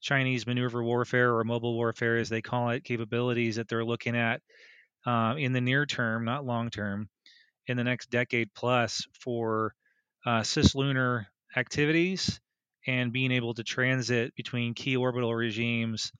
Chinese 0.00 0.46
maneuver 0.46 0.82
warfare 0.82 1.34
or 1.34 1.44
mobile 1.44 1.74
warfare, 1.74 2.18
as 2.18 2.28
they 2.28 2.42
call 2.42 2.70
it, 2.70 2.84
capabilities 2.84 3.56
that 3.56 3.68
they're 3.68 3.84
looking 3.84 4.16
at 4.16 4.40
uh, 5.06 5.34
in 5.38 5.52
the 5.52 5.60
near 5.60 5.86
term, 5.86 6.24
not 6.24 6.44
long 6.44 6.70
term, 6.70 7.08
in 7.66 7.76
the 7.76 7.84
next 7.84 8.10
decade 8.10 8.52
plus 8.54 9.06
for 9.12 9.74
uh, 10.28 10.42
cislunar 10.42 11.24
activities 11.56 12.38
and 12.86 13.14
being 13.14 13.32
able 13.32 13.54
to 13.54 13.64
transit 13.64 14.34
between 14.36 14.74
key 14.74 14.94
orbital 14.94 15.34
regimes 15.34 16.12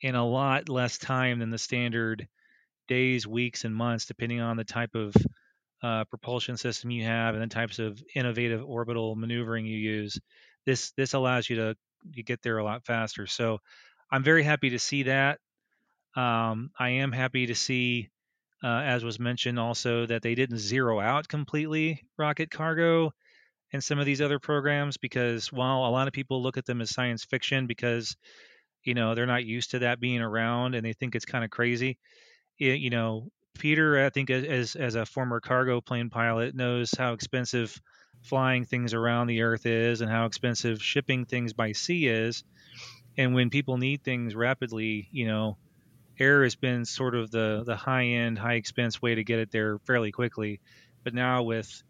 in 0.00 0.16
a 0.16 0.26
lot 0.26 0.68
less 0.68 0.98
time 0.98 1.38
than 1.38 1.50
the 1.50 1.58
standard 1.58 2.26
days, 2.88 3.24
weeks, 3.24 3.64
and 3.64 3.72
months, 3.72 4.06
depending 4.06 4.40
on 4.40 4.56
the 4.56 4.64
type 4.64 4.96
of 4.96 5.14
uh, 5.80 6.02
propulsion 6.06 6.56
system 6.56 6.90
you 6.90 7.04
have 7.04 7.36
and 7.36 7.42
the 7.42 7.54
types 7.54 7.78
of 7.78 8.02
innovative 8.16 8.64
orbital 8.64 9.14
maneuvering 9.14 9.64
you 9.64 9.78
use. 9.78 10.18
This 10.66 10.90
this 10.96 11.14
allows 11.14 11.48
you 11.48 11.54
to 11.56 11.76
you 12.10 12.24
get 12.24 12.42
there 12.42 12.58
a 12.58 12.64
lot 12.64 12.84
faster. 12.84 13.28
So 13.28 13.58
I'm 14.10 14.24
very 14.24 14.42
happy 14.42 14.70
to 14.70 14.80
see 14.80 15.04
that. 15.04 15.38
Um, 16.16 16.72
I 16.76 16.88
am 16.90 17.12
happy 17.12 17.46
to 17.46 17.54
see, 17.54 18.10
uh, 18.64 18.66
as 18.66 19.04
was 19.04 19.20
mentioned, 19.20 19.60
also 19.60 20.06
that 20.06 20.22
they 20.22 20.34
didn't 20.34 20.58
zero 20.58 20.98
out 20.98 21.28
completely 21.28 22.02
rocket 22.18 22.50
cargo 22.50 23.12
and 23.72 23.82
some 23.82 23.98
of 23.98 24.06
these 24.06 24.20
other 24.20 24.38
programs 24.38 24.96
because 24.96 25.52
while 25.52 25.86
a 25.86 25.90
lot 25.90 26.06
of 26.08 26.12
people 26.12 26.42
look 26.42 26.56
at 26.56 26.66
them 26.66 26.80
as 26.80 26.90
science 26.90 27.24
fiction 27.24 27.66
because 27.66 28.16
you 28.84 28.94
know 28.94 29.14
they're 29.14 29.26
not 29.26 29.44
used 29.44 29.70
to 29.72 29.80
that 29.80 30.00
being 30.00 30.20
around 30.20 30.74
and 30.74 30.84
they 30.84 30.92
think 30.92 31.14
it's 31.14 31.24
kind 31.24 31.44
of 31.44 31.50
crazy. 31.50 31.98
It, 32.58 32.80
you 32.80 32.90
know 32.90 33.28
peter 33.54 34.02
i 34.02 34.08
think 34.08 34.30
as 34.30 34.76
as 34.76 34.94
a 34.94 35.04
former 35.04 35.38
cargo 35.38 35.82
plane 35.82 36.08
pilot 36.08 36.54
knows 36.54 36.90
how 36.96 37.12
expensive 37.12 37.78
flying 38.22 38.64
things 38.64 38.94
around 38.94 39.26
the 39.26 39.42
earth 39.42 39.66
is 39.66 40.00
and 40.00 40.10
how 40.10 40.26
expensive 40.26 40.82
shipping 40.82 41.24
things 41.24 41.52
by 41.52 41.72
sea 41.72 42.06
is. 42.06 42.44
And 43.18 43.34
when 43.34 43.50
people 43.50 43.76
need 43.76 44.02
things 44.02 44.34
rapidly 44.34 45.08
you 45.12 45.26
know 45.26 45.58
air 46.18 46.42
has 46.44 46.54
been 46.54 46.84
sort 46.84 47.14
of 47.14 47.30
the 47.30 47.62
the 47.66 47.76
high 47.76 48.06
end 48.06 48.38
high 48.38 48.54
expense 48.54 49.02
way 49.02 49.14
to 49.14 49.24
get 49.24 49.38
it 49.38 49.50
there 49.50 49.78
fairly 49.80 50.12
quickly. 50.12 50.60
But 51.04 51.14
now 51.14 51.42
with 51.42 51.82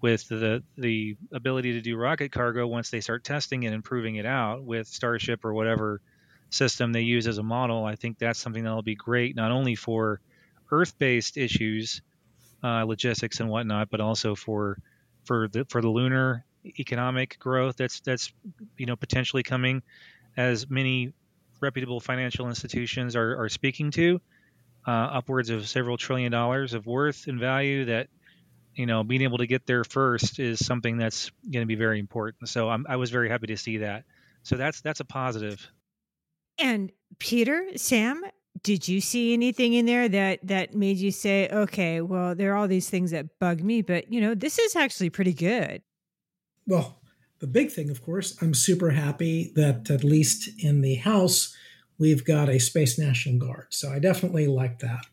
with 0.00 0.26
the 0.28 0.62
the 0.78 1.16
ability 1.32 1.72
to 1.74 1.80
do 1.80 1.96
rocket 1.96 2.32
cargo 2.32 2.66
once 2.66 2.90
they 2.90 3.00
start 3.00 3.24
testing 3.24 3.66
and 3.66 3.74
improving 3.74 4.16
it 4.16 4.26
out 4.26 4.64
with 4.64 4.86
Starship 4.86 5.44
or 5.44 5.52
whatever 5.52 6.00
system 6.50 6.92
they 6.92 7.02
use 7.02 7.26
as 7.26 7.38
a 7.38 7.42
model, 7.42 7.84
I 7.84 7.96
think 7.96 8.18
that's 8.18 8.38
something 8.38 8.64
that'll 8.64 8.82
be 8.82 8.94
great 8.96 9.36
not 9.36 9.50
only 9.50 9.74
for 9.74 10.20
Earth-based 10.72 11.36
issues, 11.36 12.02
uh, 12.62 12.84
logistics 12.84 13.40
and 13.40 13.48
whatnot, 13.48 13.90
but 13.90 14.00
also 14.00 14.34
for 14.34 14.78
for 15.24 15.48
the 15.48 15.64
for 15.66 15.80
the 15.82 15.88
lunar 15.88 16.44
economic 16.78 17.38
growth 17.38 17.76
that's 17.76 18.00
that's 18.00 18.32
you 18.76 18.86
know 18.86 18.96
potentially 18.96 19.42
coming, 19.42 19.82
as 20.36 20.68
many 20.70 21.12
reputable 21.60 22.00
financial 22.00 22.48
institutions 22.48 23.16
are, 23.16 23.42
are 23.42 23.48
speaking 23.48 23.90
to, 23.90 24.20
uh, 24.86 24.90
upwards 24.90 25.50
of 25.50 25.68
several 25.68 25.96
trillion 25.96 26.32
dollars 26.32 26.72
of 26.72 26.86
worth 26.86 27.26
and 27.26 27.38
value 27.38 27.84
that 27.84 28.08
you 28.74 28.86
know, 28.86 29.02
being 29.02 29.22
able 29.22 29.38
to 29.38 29.46
get 29.46 29.66
there 29.66 29.84
first 29.84 30.38
is 30.38 30.64
something 30.64 30.96
that's 30.96 31.30
going 31.42 31.62
to 31.62 31.66
be 31.66 31.74
very 31.74 31.98
important. 31.98 32.48
So 32.48 32.68
I'm, 32.68 32.86
I 32.88 32.96
was 32.96 33.10
very 33.10 33.28
happy 33.28 33.48
to 33.48 33.56
see 33.56 33.78
that. 33.78 34.04
So 34.42 34.56
that's 34.56 34.80
that's 34.80 35.00
a 35.00 35.04
positive. 35.04 35.70
And 36.58 36.92
Peter, 37.18 37.66
Sam, 37.76 38.22
did 38.62 38.88
you 38.88 39.00
see 39.00 39.32
anything 39.32 39.74
in 39.74 39.86
there 39.86 40.08
that 40.08 40.46
that 40.46 40.74
made 40.74 40.96
you 40.96 41.10
say, 41.10 41.48
"Okay, 41.50 42.00
well, 42.00 42.34
there 42.34 42.52
are 42.52 42.56
all 42.56 42.68
these 42.68 42.88
things 42.88 43.10
that 43.10 43.38
bug 43.38 43.62
me, 43.62 43.82
but 43.82 44.12
you 44.12 44.20
know, 44.20 44.34
this 44.34 44.58
is 44.58 44.76
actually 44.76 45.10
pretty 45.10 45.34
good." 45.34 45.82
Well, 46.66 47.00
the 47.40 47.46
big 47.46 47.70
thing, 47.70 47.90
of 47.90 48.02
course, 48.02 48.36
I'm 48.42 48.54
super 48.54 48.90
happy 48.90 49.52
that 49.56 49.90
at 49.90 50.04
least 50.04 50.48
in 50.62 50.82
the 50.82 50.96
House 50.96 51.54
we've 51.98 52.24
got 52.24 52.48
a 52.48 52.58
Space 52.58 52.98
National 52.98 53.38
Guard. 53.38 53.66
So 53.70 53.90
I 53.90 53.98
definitely 53.98 54.46
like 54.46 54.78
that. 54.80 55.06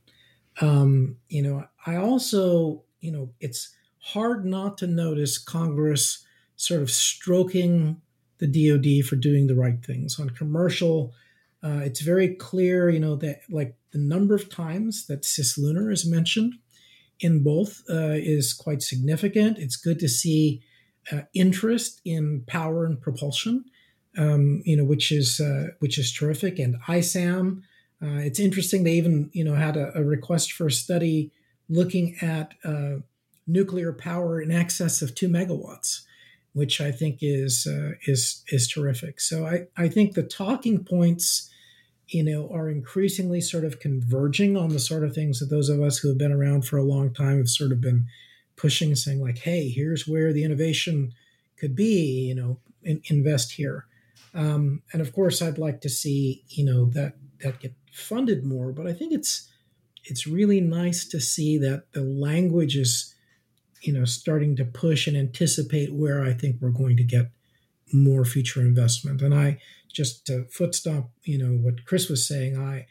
Um, 0.61 1.17
you 1.29 1.41
know, 1.41 1.65
I 1.85 1.97
also 1.97 2.83
you 2.99 3.11
know, 3.11 3.31
it's 3.39 3.75
hard 3.99 4.45
not 4.45 4.77
to 4.79 4.87
notice 4.87 5.37
Congress 5.37 6.25
sort 6.55 6.81
of 6.81 6.89
stroking 6.89 8.01
the 8.39 8.47
DoD 8.47 9.05
for 9.05 9.15
doing 9.15 9.47
the 9.47 9.55
right 9.55 9.83
things. 9.83 10.19
On 10.19 10.29
commercial, 10.29 11.13
uh, 11.63 11.81
it's 11.83 12.01
very 12.01 12.35
clear, 12.35 12.89
you 12.89 12.99
know, 12.99 13.15
that 13.15 13.41
like 13.49 13.75
the 13.91 13.97
number 13.97 14.35
of 14.35 14.49
times 14.49 15.07
that 15.07 15.23
cislunar 15.23 15.91
is 15.91 16.05
mentioned 16.05 16.53
in 17.19 17.43
both 17.43 17.83
uh, 17.89 18.13
is 18.13 18.53
quite 18.53 18.81
significant. 18.81 19.57
It's 19.57 19.75
good 19.75 19.99
to 19.99 20.07
see 20.07 20.61
uh, 21.11 21.21
interest 21.33 22.01
in 22.05 22.43
power 22.47 22.85
and 22.85 23.01
propulsion, 23.01 23.65
um, 24.17 24.61
you 24.65 24.77
know, 24.77 24.83
which 24.83 25.11
is 25.11 25.39
uh, 25.39 25.69
which 25.79 25.97
is 25.97 26.11
terrific. 26.11 26.59
And 26.59 26.75
ISAM, 26.87 27.61
uh, 28.01 28.19
it's 28.19 28.39
interesting. 28.39 28.83
They 28.83 28.93
even 28.93 29.29
you 29.33 29.43
know 29.43 29.55
had 29.55 29.77
a, 29.77 29.97
a 29.97 30.03
request 30.03 30.51
for 30.51 30.67
a 30.67 30.71
study 30.71 31.31
looking 31.69 32.15
at 32.21 32.53
uh, 32.63 32.97
nuclear 33.45 33.93
power 33.93 34.41
in 34.41 34.51
excess 34.51 35.01
of 35.01 35.15
two 35.15 35.29
megawatts, 35.29 36.01
which 36.53 36.81
I 36.81 36.91
think 36.91 37.19
is 37.21 37.67
uh, 37.67 37.93
is 38.05 38.43
is 38.49 38.67
terrific. 38.67 39.19
So 39.21 39.45
I, 39.45 39.67
I 39.77 39.87
think 39.87 40.13
the 40.13 40.23
talking 40.23 40.83
points, 40.83 41.49
you 42.07 42.23
know, 42.23 42.49
are 42.51 42.69
increasingly 42.69 43.41
sort 43.41 43.63
of 43.63 43.79
converging 43.79 44.57
on 44.57 44.69
the 44.69 44.79
sort 44.79 45.03
of 45.03 45.13
things 45.13 45.39
that 45.39 45.49
those 45.49 45.69
of 45.69 45.81
us 45.81 45.99
who 45.99 46.09
have 46.09 46.17
been 46.17 46.31
around 46.31 46.65
for 46.65 46.77
a 46.77 46.83
long 46.83 47.13
time 47.13 47.37
have 47.37 47.49
sort 47.49 47.71
of 47.71 47.81
been 47.81 48.07
pushing, 48.55 48.95
saying 48.95 49.21
like, 49.21 49.39
"Hey, 49.39 49.69
here's 49.69 50.07
where 50.07 50.33
the 50.33 50.43
innovation 50.43 51.13
could 51.57 51.75
be." 51.75 52.27
You 52.27 52.35
know, 52.35 52.59
in, 52.83 53.01
invest 53.05 53.53
here. 53.53 53.85
Um, 54.33 54.81
and 54.93 55.01
of 55.01 55.13
course, 55.13 55.41
I'd 55.41 55.57
like 55.57 55.81
to 55.81 55.89
see 55.89 56.43
you 56.49 56.65
know 56.65 56.85
that 56.91 57.15
that 57.43 57.59
get 57.59 57.73
funded 57.91 58.43
more. 58.43 58.71
But 58.71 58.87
I 58.87 58.93
think 58.93 59.13
it's 59.13 59.49
it's 60.09 60.27
really 60.27 60.61
nice 60.61 61.05
to 61.09 61.19
see 61.19 61.57
that 61.59 61.91
the 61.93 62.01
language 62.01 62.75
is, 62.75 63.13
you 63.81 63.93
know, 63.93 64.05
starting 64.05 64.55
to 64.55 64.65
push 64.65 65.07
and 65.07 65.17
anticipate 65.17 65.93
where 65.93 66.23
I 66.23 66.33
think 66.33 66.57
we're 66.59 66.69
going 66.69 66.97
to 66.97 67.03
get 67.03 67.31
more 67.93 68.25
future 68.25 68.61
investment. 68.61 69.21
And 69.21 69.33
I 69.33 69.59
just 69.93 70.25
to 70.27 70.45
foot 70.45 70.75
stomp, 70.75 71.09
you 71.23 71.37
know, 71.37 71.57
what 71.57 71.85
Chris 71.85 72.09
was 72.09 72.27
saying, 72.27 72.57
I 72.57 72.87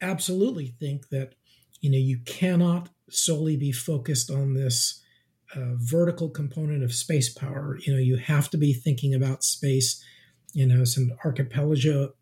absolutely 0.00 0.74
think 0.78 1.08
that, 1.08 1.34
you 1.80 1.90
know, 1.90 1.98
you 1.98 2.18
cannot 2.24 2.88
solely 3.10 3.56
be 3.56 3.72
focused 3.72 4.30
on 4.30 4.54
this 4.54 5.02
uh, 5.54 5.74
vertical 5.76 6.28
component 6.28 6.82
of 6.82 6.94
space 6.94 7.32
power. 7.32 7.78
You 7.82 7.92
know, 7.92 7.98
you 7.98 8.16
have 8.16 8.50
to 8.50 8.56
be 8.56 8.72
thinking 8.72 9.14
about 9.14 9.44
space, 9.44 10.02
you 10.52 10.66
know, 10.66 10.84
some 10.84 11.12
archipelago 11.24 12.14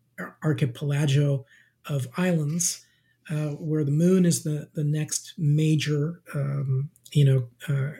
archipelago 0.43 1.43
of 1.87 2.07
islands 2.17 2.85
uh, 3.29 3.51
where 3.51 3.83
the 3.83 3.91
moon 3.91 4.25
is 4.25 4.43
the 4.43 4.69
the 4.73 4.83
next 4.83 5.33
major 5.37 6.21
um, 6.35 6.89
you 7.11 7.25
know 7.25 7.47
uh, 7.67 7.91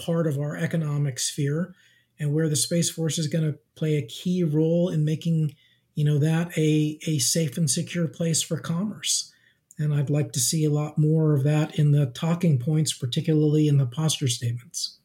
part 0.00 0.26
of 0.26 0.38
our 0.38 0.56
economic 0.56 1.18
sphere, 1.18 1.74
and 2.18 2.32
where 2.32 2.48
the 2.48 2.56
space 2.56 2.90
force 2.90 3.18
is 3.18 3.28
going 3.28 3.44
to 3.44 3.58
play 3.74 3.96
a 3.96 4.06
key 4.06 4.42
role 4.42 4.88
in 4.88 5.04
making 5.04 5.54
you 5.94 6.04
know 6.04 6.18
that 6.18 6.56
a 6.56 6.98
a 7.06 7.18
safe 7.18 7.56
and 7.56 7.70
secure 7.70 8.08
place 8.08 8.42
for 8.42 8.58
commerce. 8.58 9.32
And 9.78 9.92
I'd 9.92 10.08
like 10.08 10.32
to 10.32 10.40
see 10.40 10.64
a 10.64 10.70
lot 10.70 10.96
more 10.96 11.34
of 11.34 11.44
that 11.44 11.78
in 11.78 11.92
the 11.92 12.06
talking 12.06 12.58
points, 12.58 12.94
particularly 12.94 13.68
in 13.68 13.76
the 13.76 13.84
posture 13.84 14.28
statements. 14.28 14.98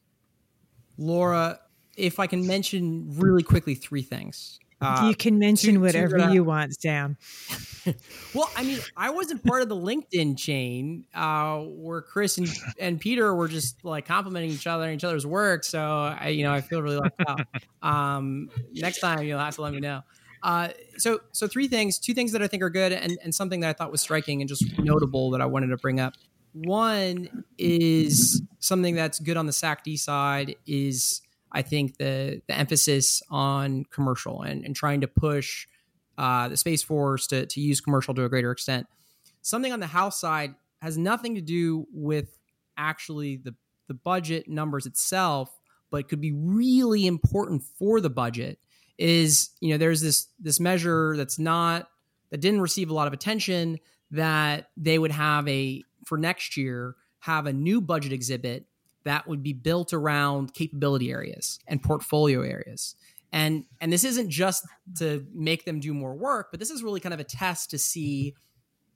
Laura, 0.96 1.60
if 1.96 2.18
I 2.18 2.26
can 2.26 2.46
mention 2.46 3.06
really 3.18 3.42
quickly 3.42 3.74
three 3.74 4.02
things. 4.02 4.58
Uh, 4.82 5.06
you 5.08 5.14
can 5.14 5.38
mention 5.38 5.80
whatever 5.80 6.30
you 6.30 6.44
want, 6.44 6.74
Sam. 6.80 7.16
well, 8.34 8.50
I 8.56 8.62
mean, 8.64 8.78
I 8.96 9.10
wasn't 9.10 9.44
part 9.44 9.62
of 9.62 9.68
the 9.68 9.76
LinkedIn 9.76 10.38
chain 10.38 11.04
uh, 11.14 11.58
where 11.60 12.02
Chris 12.02 12.38
and, 12.38 12.48
and 12.78 13.00
Peter 13.00 13.34
were 13.34 13.48
just 13.48 13.84
like 13.84 14.06
complimenting 14.06 14.50
each 14.50 14.66
other 14.66 14.84
and 14.84 14.94
each 14.94 15.04
other's 15.04 15.26
work. 15.26 15.64
So 15.64 15.80
I, 15.80 16.28
you 16.28 16.44
know, 16.44 16.52
I 16.52 16.60
feel 16.60 16.82
really 16.82 16.98
left 16.98 17.20
out. 17.26 17.40
Um, 17.82 18.48
next 18.72 19.00
time 19.00 19.24
you'll 19.24 19.38
have 19.38 19.54
to 19.56 19.62
let 19.62 19.72
me 19.72 19.80
know. 19.80 20.02
Uh, 20.42 20.68
so, 20.96 21.20
so 21.32 21.46
three 21.46 21.68
things, 21.68 21.98
two 21.98 22.14
things 22.14 22.32
that 22.32 22.42
I 22.42 22.48
think 22.48 22.62
are 22.62 22.70
good, 22.70 22.92
and, 22.92 23.18
and 23.22 23.34
something 23.34 23.60
that 23.60 23.70
I 23.70 23.72
thought 23.72 23.92
was 23.92 24.00
striking 24.00 24.40
and 24.40 24.48
just 24.48 24.64
notable 24.78 25.30
that 25.30 25.40
I 25.40 25.46
wanted 25.46 25.68
to 25.68 25.76
bring 25.76 26.00
up. 26.00 26.14
One 26.52 27.44
is 27.58 28.42
something 28.58 28.94
that's 28.94 29.18
good 29.18 29.36
on 29.36 29.46
the 29.46 29.52
SAC-D 29.52 29.96
side 29.96 30.56
is 30.66 31.22
I 31.52 31.62
think 31.62 31.98
the 31.98 32.42
the 32.46 32.56
emphasis 32.56 33.22
on 33.30 33.84
commercial 33.90 34.42
and, 34.42 34.64
and 34.64 34.74
trying 34.74 35.02
to 35.02 35.08
push 35.08 35.66
uh, 36.18 36.48
the 36.48 36.56
Space 36.56 36.82
Force 36.82 37.26
to, 37.28 37.46
to 37.46 37.60
use 37.60 37.80
commercial 37.80 38.14
to 38.14 38.24
a 38.24 38.28
greater 38.28 38.50
extent. 38.50 38.86
Something 39.42 39.72
on 39.72 39.80
the 39.80 39.86
House 39.86 40.20
side 40.20 40.54
has 40.80 40.98
nothing 40.98 41.34
to 41.34 41.40
do 41.40 41.86
with 41.92 42.28
actually 42.76 43.36
the 43.36 43.54
the 43.88 43.94
budget 43.94 44.48
numbers 44.48 44.86
itself, 44.86 45.50
but 45.90 46.08
could 46.08 46.20
be 46.20 46.32
really 46.32 47.06
important 47.06 47.62
for 47.78 48.00
the 48.00 48.10
budget. 48.10 48.58
Is 48.98 49.50
you 49.60 49.70
know 49.70 49.78
there's 49.78 50.00
this 50.00 50.28
this 50.38 50.60
measure 50.60 51.16
that's 51.16 51.38
not 51.38 51.88
that 52.30 52.40
didn't 52.40 52.60
receive 52.60 52.90
a 52.90 52.94
lot 52.94 53.06
of 53.06 53.12
attention 53.12 53.78
that 54.10 54.70
they 54.76 54.98
would 54.98 55.10
have 55.10 55.46
a 55.48 55.82
for 56.06 56.18
next 56.18 56.56
year 56.56 56.96
have 57.20 57.46
a 57.46 57.52
new 57.52 57.80
budget 57.80 58.12
exhibit 58.12 58.66
that 59.04 59.26
would 59.26 59.42
be 59.42 59.52
built 59.52 59.92
around 59.92 60.54
capability 60.54 61.10
areas 61.10 61.58
and 61.66 61.82
portfolio 61.82 62.42
areas. 62.42 62.94
And 63.32 63.64
and 63.80 63.92
this 63.92 64.04
isn't 64.04 64.30
just 64.30 64.64
to 64.98 65.26
make 65.32 65.64
them 65.64 65.80
do 65.80 65.94
more 65.94 66.14
work, 66.14 66.48
but 66.50 66.60
this 66.60 66.70
is 66.70 66.82
really 66.82 67.00
kind 67.00 67.14
of 67.14 67.20
a 67.20 67.24
test 67.24 67.70
to 67.70 67.78
see 67.78 68.34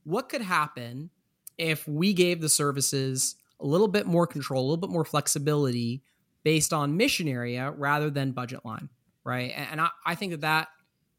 what 0.05 0.29
could 0.29 0.43
happen 0.43 1.11
if 1.59 1.89
we 1.89 2.13
gave 2.13 2.41
the 2.41 2.49
services 2.49 3.37
a 3.61 3.67
little 3.67 3.89
bit 3.89 4.07
more 4.07 4.27
control, 4.27 4.61
a 4.61 4.67
little 4.67 4.77
bit 4.77 4.91
more 4.91 5.05
flexibility 5.05 6.03
based 6.45 6.73
on 6.73 6.97
mission 6.97 7.27
area 7.27 7.73
rather 7.73 8.11
than 8.11 8.33
budget 8.33 8.65
line, 8.65 8.89
right? 9.25 9.53
And 9.57 9.81
I, 9.81 9.89
I 10.05 10.15
think 10.15 10.33
that 10.33 10.43
that 10.43 10.69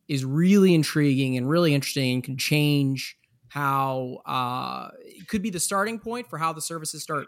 is 0.08 0.24
really 0.24 0.74
intriguing 0.74 1.36
and 1.36 1.50
really 1.50 1.74
interesting 1.74 2.14
and 2.14 2.24
can 2.24 2.38
change 2.38 3.18
how 3.50 4.22
uh, 4.26 4.90
it 5.04 5.28
could 5.28 5.42
be 5.42 5.50
the 5.50 5.60
starting 5.60 6.00
point 6.00 6.30
for 6.30 6.38
how 6.38 6.54
the 6.54 6.62
services 6.62 7.02
start 7.02 7.28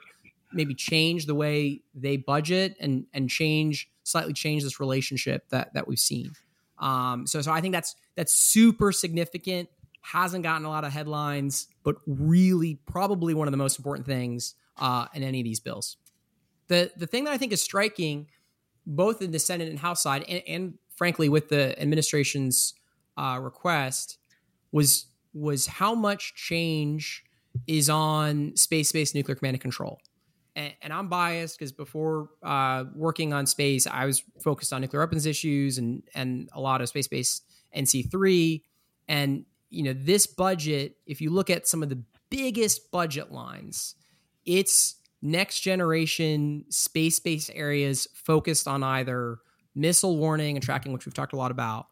maybe 0.52 0.74
change 0.74 1.26
the 1.26 1.36
way 1.36 1.82
they 1.94 2.18
budget 2.18 2.76
and 2.80 3.06
and 3.14 3.30
change 3.30 3.90
slightly 4.04 4.34
change 4.34 4.64
this 4.64 4.80
relationship 4.80 5.48
that 5.50 5.74
that 5.74 5.88
we've 5.88 6.00
seen. 6.00 6.32
Um, 6.80 7.28
so 7.28 7.42
so 7.42 7.52
I 7.52 7.62
think 7.62 7.74
that's 7.74 7.96
that's 8.16 8.32
super 8.32 8.92
significant. 8.92 9.70
Hasn't 10.02 10.44
gotten 10.44 10.66
a 10.66 10.70
lot 10.70 10.84
of 10.84 10.92
headlines, 10.92 11.68
but 11.84 11.96
really 12.08 12.80
probably 12.86 13.34
one 13.34 13.48
of 13.48 13.52
the 13.52 13.58
most 13.58 13.78
important 13.78 14.08
things 14.08 14.56
uh, 14.78 15.08
in 15.14 15.24
any 15.24 15.42
of 15.42 15.44
these 15.44 15.60
bills. 15.60 15.98
The 16.68 16.92
the 16.96 17.08
thing 17.08 17.26
that 17.26 17.34
I 17.34 17.38
think 17.38 17.52
is 17.52 17.62
striking, 17.62 18.28
both 18.86 19.22
in 19.22 19.32
the 19.32 19.40
Senate 19.40 19.70
and 19.70 19.80
House 19.80 20.02
side, 20.02 20.24
and, 20.28 20.42
and 20.48 20.74
frankly 20.96 21.30
with 21.30 21.50
the 21.50 21.80
administration's 21.80 22.74
uh, 23.18 23.40
request, 23.42 24.18
was 24.72 25.08
was 25.34 25.68
how 25.68 25.94
much 25.94 26.34
change 26.36 27.24
is 27.68 27.90
on 27.90 28.56
space 28.56 28.92
based 28.92 29.14
nuclear 29.16 29.36
command 29.36 29.56
and 29.56 29.62
control. 29.62 30.00
And, 30.60 30.74
and 30.82 30.94
I'm 30.94 31.08
biased 31.08 31.58
because 31.58 31.72
before 31.72 32.30
uh, 32.44 32.84
working 32.94 33.32
on 33.32 33.46
space, 33.46 33.88
I 33.88 34.06
was 34.06 34.22
focused 34.44 34.74
on 34.74 34.82
nuclear 34.82 35.00
weapons 35.00 35.26
issues 35.26 35.78
and 35.78 36.04
and 36.14 36.50
a 36.52 36.60
lot 36.60 36.82
of 36.82 36.90
space 36.90 37.08
based 37.08 37.46
NC3. 37.76 38.62
And 39.08 39.46
you 39.70 39.84
know, 39.84 39.94
this 39.94 40.28
budget, 40.28 40.98
if 41.06 41.22
you 41.22 41.30
look 41.30 41.50
at 41.50 41.66
some 41.66 41.82
of 41.82 41.88
the 41.88 42.04
biggest 42.30 42.92
budget 42.92 43.32
lines, 43.32 43.96
it's 44.46 44.96
next 45.22 45.62
generation 45.62 46.66
space 46.68 47.20
based 47.20 47.52
areas 47.54 48.10
focused 48.14 48.68
on 48.68 48.84
either 48.84 49.38
missile 49.76 50.18
warning 50.18 50.58
and 50.58 50.64
tracking, 50.64 50.92
which 50.92 51.06
we've 51.06 51.14
talked 51.14 51.32
a 51.34 51.38
lot 51.38 51.52
about, 51.52 51.88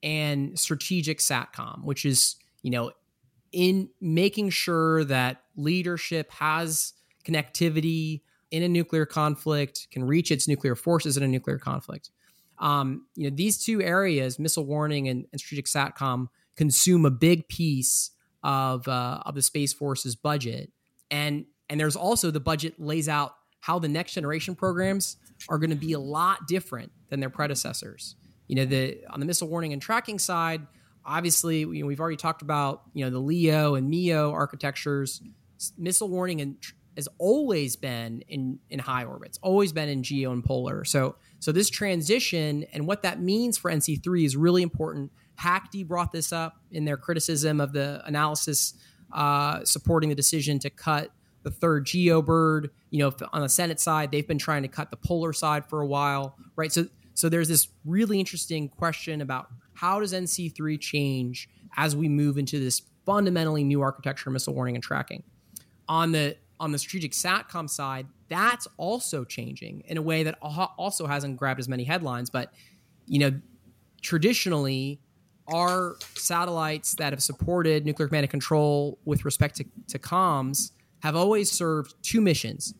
and 0.00 0.56
strategic 0.56 1.18
SATCOM, 1.18 1.82
which 1.82 2.04
is 2.04 2.36
you 2.62 2.70
know, 2.70 2.92
in 3.50 3.88
making 4.00 4.50
sure 4.50 5.02
that 5.04 5.42
leadership 5.56 6.30
has 6.30 6.92
connectivity 7.24 8.22
in 8.50 8.62
a 8.62 8.68
nuclear 8.68 9.06
conflict, 9.06 9.88
can 9.90 10.04
reach 10.04 10.30
its 10.30 10.46
nuclear 10.46 10.74
forces 10.74 11.16
in 11.16 11.22
a 11.22 11.28
nuclear 11.28 11.58
conflict. 11.58 12.10
Um, 12.58 13.06
you 13.16 13.28
know, 13.28 13.34
these 13.34 13.62
two 13.64 13.82
areas, 13.82 14.38
missile 14.38 14.66
warning 14.66 15.08
and, 15.08 15.26
and 15.32 15.40
strategic 15.40 15.66
SATCOM, 15.66 16.28
consume 16.54 17.04
a 17.06 17.10
big 17.10 17.48
piece 17.48 18.10
of 18.42 18.86
uh, 18.86 19.22
of 19.24 19.34
the 19.34 19.42
Space 19.42 19.72
Force's 19.72 20.14
budget, 20.14 20.70
and 21.10 21.46
and 21.68 21.80
there's 21.80 21.96
also 21.96 22.30
the 22.30 22.40
budget 22.40 22.78
lays 22.78 23.08
out 23.08 23.34
how 23.60 23.78
the 23.78 23.88
next 23.88 24.12
generation 24.12 24.54
programs 24.54 25.16
are 25.48 25.58
going 25.58 25.70
to 25.70 25.76
be 25.76 25.92
a 25.92 25.98
lot 25.98 26.46
different 26.46 26.92
than 27.08 27.20
their 27.20 27.30
predecessors. 27.30 28.16
You 28.48 28.56
know, 28.56 28.64
the 28.64 28.98
on 29.08 29.18
the 29.18 29.26
missile 29.26 29.48
warning 29.48 29.72
and 29.72 29.80
tracking 29.80 30.18
side, 30.18 30.66
obviously 31.04 31.60
you 31.60 31.80
know, 31.80 31.86
we've 31.86 32.00
already 32.00 32.16
talked 32.16 32.42
about 32.42 32.82
you 32.92 33.04
know 33.04 33.10
the 33.10 33.18
leo 33.18 33.76
and 33.76 33.88
MEO 33.88 34.32
architectures 34.32 35.22
missile 35.78 36.08
warning 36.08 36.40
and 36.40 36.56
has 36.96 37.08
always 37.18 37.76
been 37.76 38.22
in 38.28 38.58
in 38.70 38.78
high 38.78 39.04
orbits 39.04 39.38
always 39.42 39.72
been 39.72 39.88
in 39.88 40.02
geo 40.02 40.32
and 40.32 40.44
polar. 40.44 40.84
So 40.84 41.16
so 41.38 41.52
this 41.52 41.70
transition 41.70 42.64
and 42.72 42.86
what 42.86 43.02
that 43.02 43.20
means 43.20 43.58
for 43.58 43.70
nc3 43.70 44.24
is 44.24 44.36
really 44.36 44.62
important. 44.62 45.12
HACD 45.40 45.86
brought 45.86 46.12
this 46.12 46.32
up 46.32 46.60
in 46.70 46.84
their 46.84 46.96
criticism 46.96 47.60
of 47.60 47.72
the 47.72 48.02
analysis 48.04 48.74
uh, 49.12 49.64
supporting 49.64 50.08
the 50.08 50.14
decision 50.14 50.58
to 50.60 50.70
cut 50.70 51.10
the 51.42 51.50
third 51.50 51.86
geo 51.86 52.22
bird. 52.22 52.70
You 52.90 53.00
know 53.00 53.12
on 53.32 53.42
the 53.42 53.48
senate 53.48 53.80
side 53.80 54.10
they've 54.10 54.28
been 54.28 54.38
trying 54.38 54.62
to 54.62 54.68
cut 54.68 54.90
the 54.90 54.96
polar 54.96 55.32
side 55.32 55.66
for 55.66 55.80
a 55.80 55.86
while 55.86 56.36
right? 56.56 56.72
So 56.72 56.86
so 57.14 57.28
there's 57.28 57.48
this 57.48 57.68
really 57.84 58.18
interesting 58.18 58.68
question 58.68 59.20
about 59.20 59.48
how 59.74 60.00
does 60.00 60.12
NC3 60.12 60.80
change 60.80 61.48
as 61.76 61.96
we 61.96 62.08
move 62.08 62.38
into 62.38 62.58
this 62.58 62.82
fundamentally 63.04 63.64
new 63.64 63.80
architecture, 63.82 64.30
missile 64.30 64.54
warning 64.54 64.76
and 64.76 64.84
tracking? 64.84 65.22
On 65.88 66.12
the 66.12 66.36
on 66.60 66.72
the 66.72 66.78
strategic 66.78 67.12
satcom 67.12 67.68
side, 67.68 68.06
that's 68.28 68.68
also 68.76 69.24
changing 69.24 69.82
in 69.86 69.96
a 69.96 70.02
way 70.02 70.22
that 70.22 70.38
also 70.40 71.06
hasn't 71.06 71.36
grabbed 71.36 71.60
as 71.60 71.68
many 71.68 71.84
headlines. 71.84 72.30
But 72.30 72.52
you 73.06 73.18
know, 73.18 73.40
traditionally, 74.00 75.00
our 75.48 75.96
satellites 76.14 76.94
that 76.94 77.12
have 77.12 77.22
supported 77.22 77.84
nuclear 77.84 78.08
command 78.08 78.24
and 78.24 78.30
control 78.30 78.98
with 79.04 79.24
respect 79.24 79.56
to, 79.56 79.64
to 79.88 79.98
comms 79.98 80.70
have 81.02 81.16
always 81.16 81.50
served 81.50 81.94
two 82.02 82.20
missions: 82.20 82.74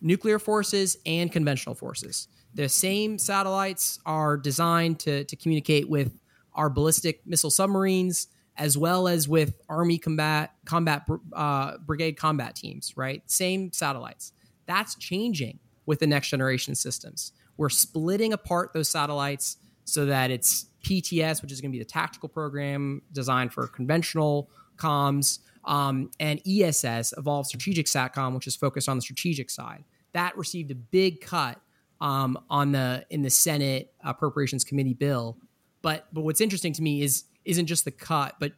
nuclear 0.00 0.38
forces 0.38 0.96
and 1.04 1.32
conventional 1.32 1.74
forces. 1.74 2.28
The 2.54 2.68
same 2.68 3.18
satellites 3.18 3.98
are 4.06 4.36
designed 4.36 5.00
to, 5.00 5.24
to 5.24 5.36
communicate 5.36 5.88
with 5.88 6.16
our 6.54 6.70
ballistic 6.70 7.26
missile 7.26 7.50
submarines 7.50 8.28
as 8.56 8.78
well 8.78 9.08
as 9.08 9.28
with 9.28 9.54
Army 9.68 9.98
combat 9.98 10.52
combat 10.64 11.06
uh, 11.32 11.78
brigade 11.78 12.16
combat 12.16 12.56
teams. 12.56 12.96
Right, 12.96 13.22
same 13.26 13.72
satellites. 13.72 14.32
That's 14.66 14.94
changing 14.94 15.58
with 15.86 15.98
the 16.00 16.06
next 16.06 16.28
generation 16.28 16.74
systems. 16.74 17.32
We're 17.56 17.68
splitting 17.68 18.32
apart 18.32 18.72
those 18.72 18.88
satellites 18.88 19.58
so 19.84 20.06
that 20.06 20.30
it's 20.30 20.66
PTS, 20.84 21.42
which 21.42 21.52
is 21.52 21.60
going 21.60 21.70
to 21.70 21.76
be 21.76 21.82
the 21.82 21.88
tactical 21.88 22.28
program 22.28 23.02
designed 23.12 23.52
for 23.52 23.66
conventional 23.66 24.50
comms, 24.76 25.40
um, 25.64 26.10
and 26.20 26.40
ESS, 26.46 27.14
Evolved 27.16 27.48
Strategic 27.48 27.86
Satcom, 27.86 28.34
which 28.34 28.46
is 28.46 28.56
focused 28.56 28.88
on 28.88 28.96
the 28.96 29.02
strategic 29.02 29.50
side. 29.50 29.84
That 30.12 30.36
received 30.36 30.70
a 30.70 30.74
big 30.74 31.20
cut 31.20 31.60
um, 32.00 32.38
on 32.50 32.72
the 32.72 33.04
in 33.10 33.22
the 33.22 33.30
Senate 33.30 33.92
Appropriations 34.02 34.64
Committee 34.64 34.94
bill. 34.94 35.38
But 35.82 36.06
but 36.12 36.22
what's 36.22 36.40
interesting 36.40 36.72
to 36.74 36.82
me 36.82 37.02
is 37.02 37.24
isn't 37.44 37.66
just 37.66 37.84
the 37.84 37.90
cut, 37.90 38.36
but 38.38 38.52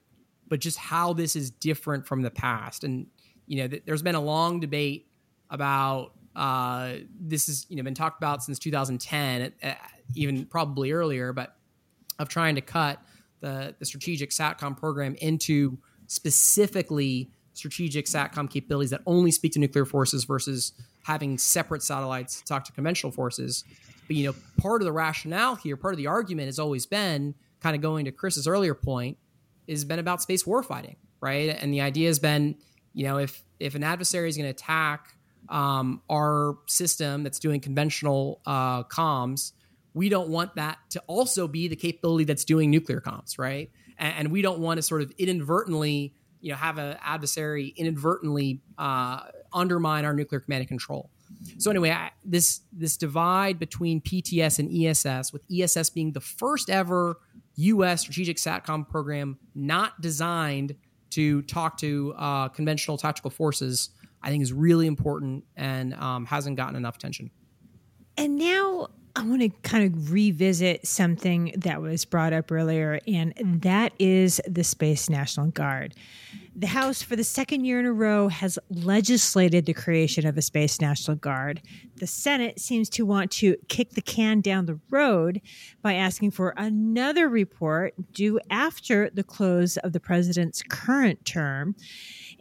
but 0.49 0.61
just 0.61 0.78
how 0.78 1.12
this 1.12 1.34
is 1.34 1.51
different 1.51 2.07
from 2.07 2.22
the 2.22 2.30
past. 2.30 2.84
And 2.84 3.07
you 3.47 3.59
know, 3.59 3.68
th- 3.68 3.82
there's 3.84 4.03
been 4.03 4.14
a 4.14 4.20
long 4.20 4.61
debate 4.61 5.09
about 5.51 6.12
uh, 6.34 6.97
this 7.18 7.47
has 7.47 7.66
you 7.68 7.76
know 7.76 7.82
been 7.82 7.95
talked 7.95 8.18
about 8.18 8.43
since 8.43 8.59
2010, 8.59 9.53
uh, 9.62 9.74
even 10.14 10.47
probably 10.47 10.93
earlier, 10.93 11.32
but 11.32 11.57
of 12.18 12.28
trying 12.28 12.55
to 12.55 12.61
cut 12.61 13.01
the 13.41 13.74
the 13.78 13.84
strategic 13.84 14.30
satcom 14.30 14.76
program 14.76 15.14
into 15.20 15.78
specifically 16.07 17.30
strategic 17.55 18.07
satcom 18.07 18.51
capabilities 18.51 18.91
that 18.91 19.01
only 19.07 19.30
speak 19.30 19.53
to 19.53 19.59
nuclear 19.59 19.87
forces 19.87 20.24
versus 20.24 20.72
having 21.05 21.39
separate 21.39 21.82
satellites 21.82 22.43
talk 22.43 22.64
to 22.64 22.72
conventional 22.72 23.11
forces. 23.11 23.64
But 24.07 24.16
you 24.16 24.26
know, 24.26 24.34
part 24.59 24.82
of 24.82 24.87
the 24.87 24.93
rationale 24.93 25.57
here, 25.57 25.76
part 25.76 25.95
of 25.95 25.99
the 25.99 26.07
argument 26.07 26.47
has 26.47 26.59
always 26.59 26.87
been 26.87 27.34
kind 27.61 27.76
of 27.76 27.82
going 27.82 28.04
to 28.04 28.12
Chris's 28.12 28.46
earlier 28.46 28.74
point, 28.74 29.18
has 29.68 29.84
been 29.84 29.98
about 29.98 30.22
space 30.22 30.44
warfighting, 30.44 30.96
right? 31.20 31.57
And 31.61 31.72
the 31.72 31.80
idea 31.80 32.09
has 32.09 32.18
been, 32.18 32.57
you 32.92 33.04
know, 33.04 33.18
if 33.18 33.42
if 33.59 33.74
an 33.74 33.82
adversary 33.82 34.28
is 34.28 34.36
going 34.36 34.46
to 34.46 34.50
attack 34.50 35.14
um, 35.48 36.02
our 36.11 36.59
system 36.66 37.22
that's 37.22 37.38
doing 37.38 37.61
conventional 37.61 38.40
uh, 38.46 38.82
comms, 38.84 39.52
we 39.94 40.09
don't 40.09 40.28
want 40.28 40.57
that 40.57 40.78
to 40.90 41.02
also 41.07 41.48
be 41.48 41.68
the 41.68 41.76
capability 41.76 42.24
that's 42.24 42.44
doing 42.44 42.70
nuclear 42.70 43.00
comms, 43.00 43.38
right? 43.38 43.70
And, 43.98 44.14
and 44.18 44.30
we 44.30 44.42
don't 44.42 44.59
want 44.59 44.78
to 44.78 44.82
sort 44.82 45.02
of 45.02 45.12
inadvertently, 45.18 46.14
you 46.40 46.50
know, 46.50 46.57
have 46.57 46.78
an 46.78 46.96
adversary 47.02 47.72
inadvertently 47.76 48.61
uh, 48.78 49.20
undermine 49.52 50.04
our 50.04 50.12
nuclear 50.12 50.40
command 50.40 50.61
and 50.61 50.68
control. 50.68 51.11
So 51.59 51.70
anyway, 51.70 51.90
I, 51.90 52.11
this 52.24 52.61
this 52.72 52.96
divide 52.96 53.59
between 53.59 54.00
PTS 54.00 54.59
and 54.59 54.70
ESS, 54.70 55.32
with 55.32 55.42
ESS 55.50 55.90
being 55.90 56.12
the 56.12 56.20
first 56.20 56.70
ever 56.70 57.18
U.S. 57.57 58.02
strategic 58.02 58.36
satcom 58.36 58.88
program 58.88 59.38
not 59.54 60.00
designed 60.00 60.76
to 61.11 61.42
talk 61.42 61.78
to 61.78 62.14
uh, 62.16 62.48
conventional 62.48 62.98
tactical 62.98 63.30
forces, 63.30 63.90
I 64.22 64.30
think 64.30 64.42
is 64.42 64.52
really 64.52 64.86
important 64.86 65.44
and 65.57 65.94
um, 65.94 66.26
hasn't 66.26 66.57
gotten 66.57 66.76
enough 66.76 66.96
attention. 66.96 67.30
And 68.16 68.36
now 68.36 68.88
I 69.19 69.23
want 69.23 69.41
to 69.41 69.49
kind 69.62 69.83
of 69.83 70.12
revisit 70.12 70.87
something 70.87 71.55
that 71.57 71.81
was 71.81 72.05
brought 72.05 72.35
up 72.35 72.53
earlier, 72.53 73.01
and 73.09 73.33
that 73.62 73.95
is 73.99 74.43
the 74.47 74.62
Space 74.62 75.09
National 75.09 75.47
Guard. 75.47 75.95
The 76.55 76.67
House, 76.67 77.01
for 77.01 77.17
the 77.17 77.25
second 77.25 77.64
year 77.64 77.81
in 77.81 77.87
a 77.87 77.95
row, 77.95 78.29
has 78.29 78.59
legislated 78.69 79.64
the 79.64 79.73
creation 79.73 80.27
of 80.27 80.37
a 80.37 80.43
Space 80.43 80.83
National 80.83 81.17
Guard. 81.17 81.62
The 81.97 82.07
Senate 82.07 82.61
seems 82.61 82.91
to 82.91 83.07
want 83.07 83.31
to 83.33 83.57
kick 83.69 83.93
the 83.93 84.03
can 84.03 84.43
down 84.43 84.67
the 84.67 84.79
road 84.91 85.41
by 85.81 85.95
asking 85.95 86.33
for 86.33 86.53
another 86.59 87.27
report 87.31 87.95
due 88.12 88.39
after 88.51 89.09
the 89.09 89.25
close 89.25 89.79
of 89.79 89.95
the 89.95 90.01
president's 90.01 90.62
current 90.62 91.25
term. 91.25 91.75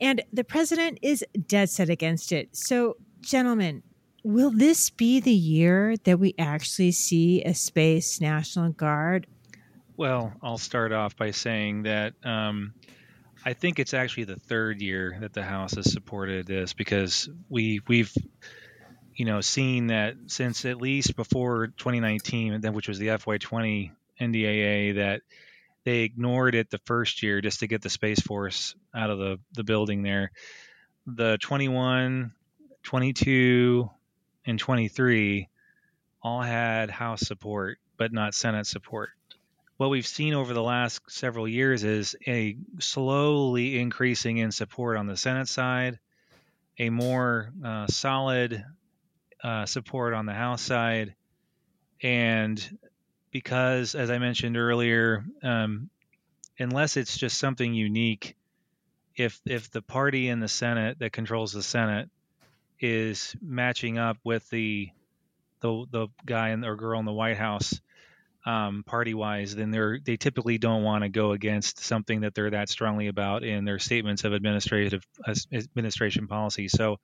And 0.01 0.21
the 0.33 0.43
president 0.43 0.99
is 1.01 1.23
dead 1.47 1.69
set 1.69 1.89
against 1.89 2.33
it. 2.33 2.53
So, 2.53 2.97
gentlemen, 3.21 3.81
Will 4.25 4.49
this 4.49 4.89
be 4.89 5.19
the 5.19 5.29
year 5.29 5.97
that 5.97 6.17
we 6.17 6.33
actually 6.39 6.93
see 6.93 7.43
a 7.43 7.53
Space 7.53 8.19
National 8.19 8.71
Guard? 8.71 9.27
Well, 9.97 10.33
I'll 10.41 10.57
start 10.57 10.91
off 10.91 11.15
by 11.15 11.29
saying 11.29 11.83
that 11.83 12.15
um, 12.23 12.73
I 13.45 13.53
think 13.53 13.77
it's 13.77 13.93
actually 13.93 14.23
the 14.23 14.39
third 14.39 14.81
year 14.81 15.15
that 15.21 15.33
the 15.33 15.43
House 15.43 15.75
has 15.75 15.91
supported 15.91 16.47
this 16.47 16.73
because 16.73 17.29
we 17.49 17.81
we've 17.87 18.11
you 19.13 19.25
know 19.25 19.41
seen 19.41 19.87
that 19.87 20.15
since 20.25 20.65
at 20.65 20.81
least 20.81 21.15
before 21.15 21.67
2019, 21.77 22.63
which 22.73 22.87
was 22.87 22.97
the 22.97 23.09
FY20 23.09 23.91
NDAA, 24.19 24.95
that 24.95 25.21
they 25.83 25.99
ignored 25.99 26.55
it 26.55 26.71
the 26.71 26.81
first 26.85 27.21
year 27.21 27.41
just 27.41 27.59
to 27.59 27.67
get 27.67 27.83
the 27.83 27.91
Space 27.91 28.21
Force 28.21 28.73
out 28.91 29.11
of 29.11 29.19
the, 29.19 29.39
the 29.53 29.63
building 29.63 30.01
there. 30.01 30.31
The 31.05 31.37
21, 31.37 32.31
22, 32.81 33.87
and 34.45 34.59
23 34.59 35.49
all 36.21 36.41
had 36.41 36.89
House 36.89 37.21
support, 37.21 37.77
but 37.97 38.11
not 38.11 38.33
Senate 38.33 38.67
support. 38.67 39.09
What 39.77 39.89
we've 39.89 40.07
seen 40.07 40.33
over 40.33 40.53
the 40.53 40.63
last 40.63 41.01
several 41.09 41.47
years 41.47 41.83
is 41.83 42.15
a 42.25 42.57
slowly 42.79 43.77
increasing 43.77 44.37
in 44.37 44.51
support 44.51 44.97
on 44.97 45.05
the 45.05 45.17
Senate 45.17 45.49
side, 45.49 45.99
a 46.79 46.89
more 46.89 47.51
uh, 47.63 47.87
solid 47.87 48.63
uh, 49.43 49.65
support 49.65 50.13
on 50.13 50.25
the 50.25 50.33
House 50.33 50.61
side, 50.61 51.15
and 52.01 52.77
because, 53.31 53.95
as 53.95 54.09
I 54.09 54.17
mentioned 54.17 54.57
earlier, 54.57 55.25
um, 55.43 55.89
unless 56.57 56.95
it's 56.97 57.17
just 57.17 57.37
something 57.37 57.73
unique, 57.73 58.35
if 59.15 59.39
if 59.45 59.69
the 59.71 59.81
party 59.81 60.29
in 60.29 60.39
the 60.39 60.47
Senate 60.47 60.99
that 60.99 61.11
controls 61.11 61.51
the 61.51 61.63
Senate 61.63 62.09
is 62.79 63.35
matching 63.41 63.97
up 63.97 64.17
with 64.23 64.49
the 64.49 64.89
the 65.61 65.85
the 65.91 66.07
guy 66.25 66.49
in, 66.49 66.63
or 66.63 66.75
girl 66.75 66.99
in 66.99 67.05
the 67.05 67.13
White 67.13 67.37
House 67.37 67.79
um, 68.45 68.83
party 68.83 69.13
wise, 69.13 69.55
then 69.55 69.71
they're 69.71 69.99
they 69.99 70.17
typically 70.17 70.57
don't 70.57 70.83
want 70.83 71.03
to 71.03 71.09
go 71.09 71.31
against 71.31 71.79
something 71.79 72.21
that 72.21 72.35
they're 72.35 72.51
that 72.51 72.69
strongly 72.69 73.07
about 73.07 73.43
in 73.43 73.65
their 73.65 73.79
statements 73.79 74.23
of 74.23 74.33
administrative 74.33 75.03
administration 75.53 76.27
policy. 76.27 76.67
So 76.67 76.99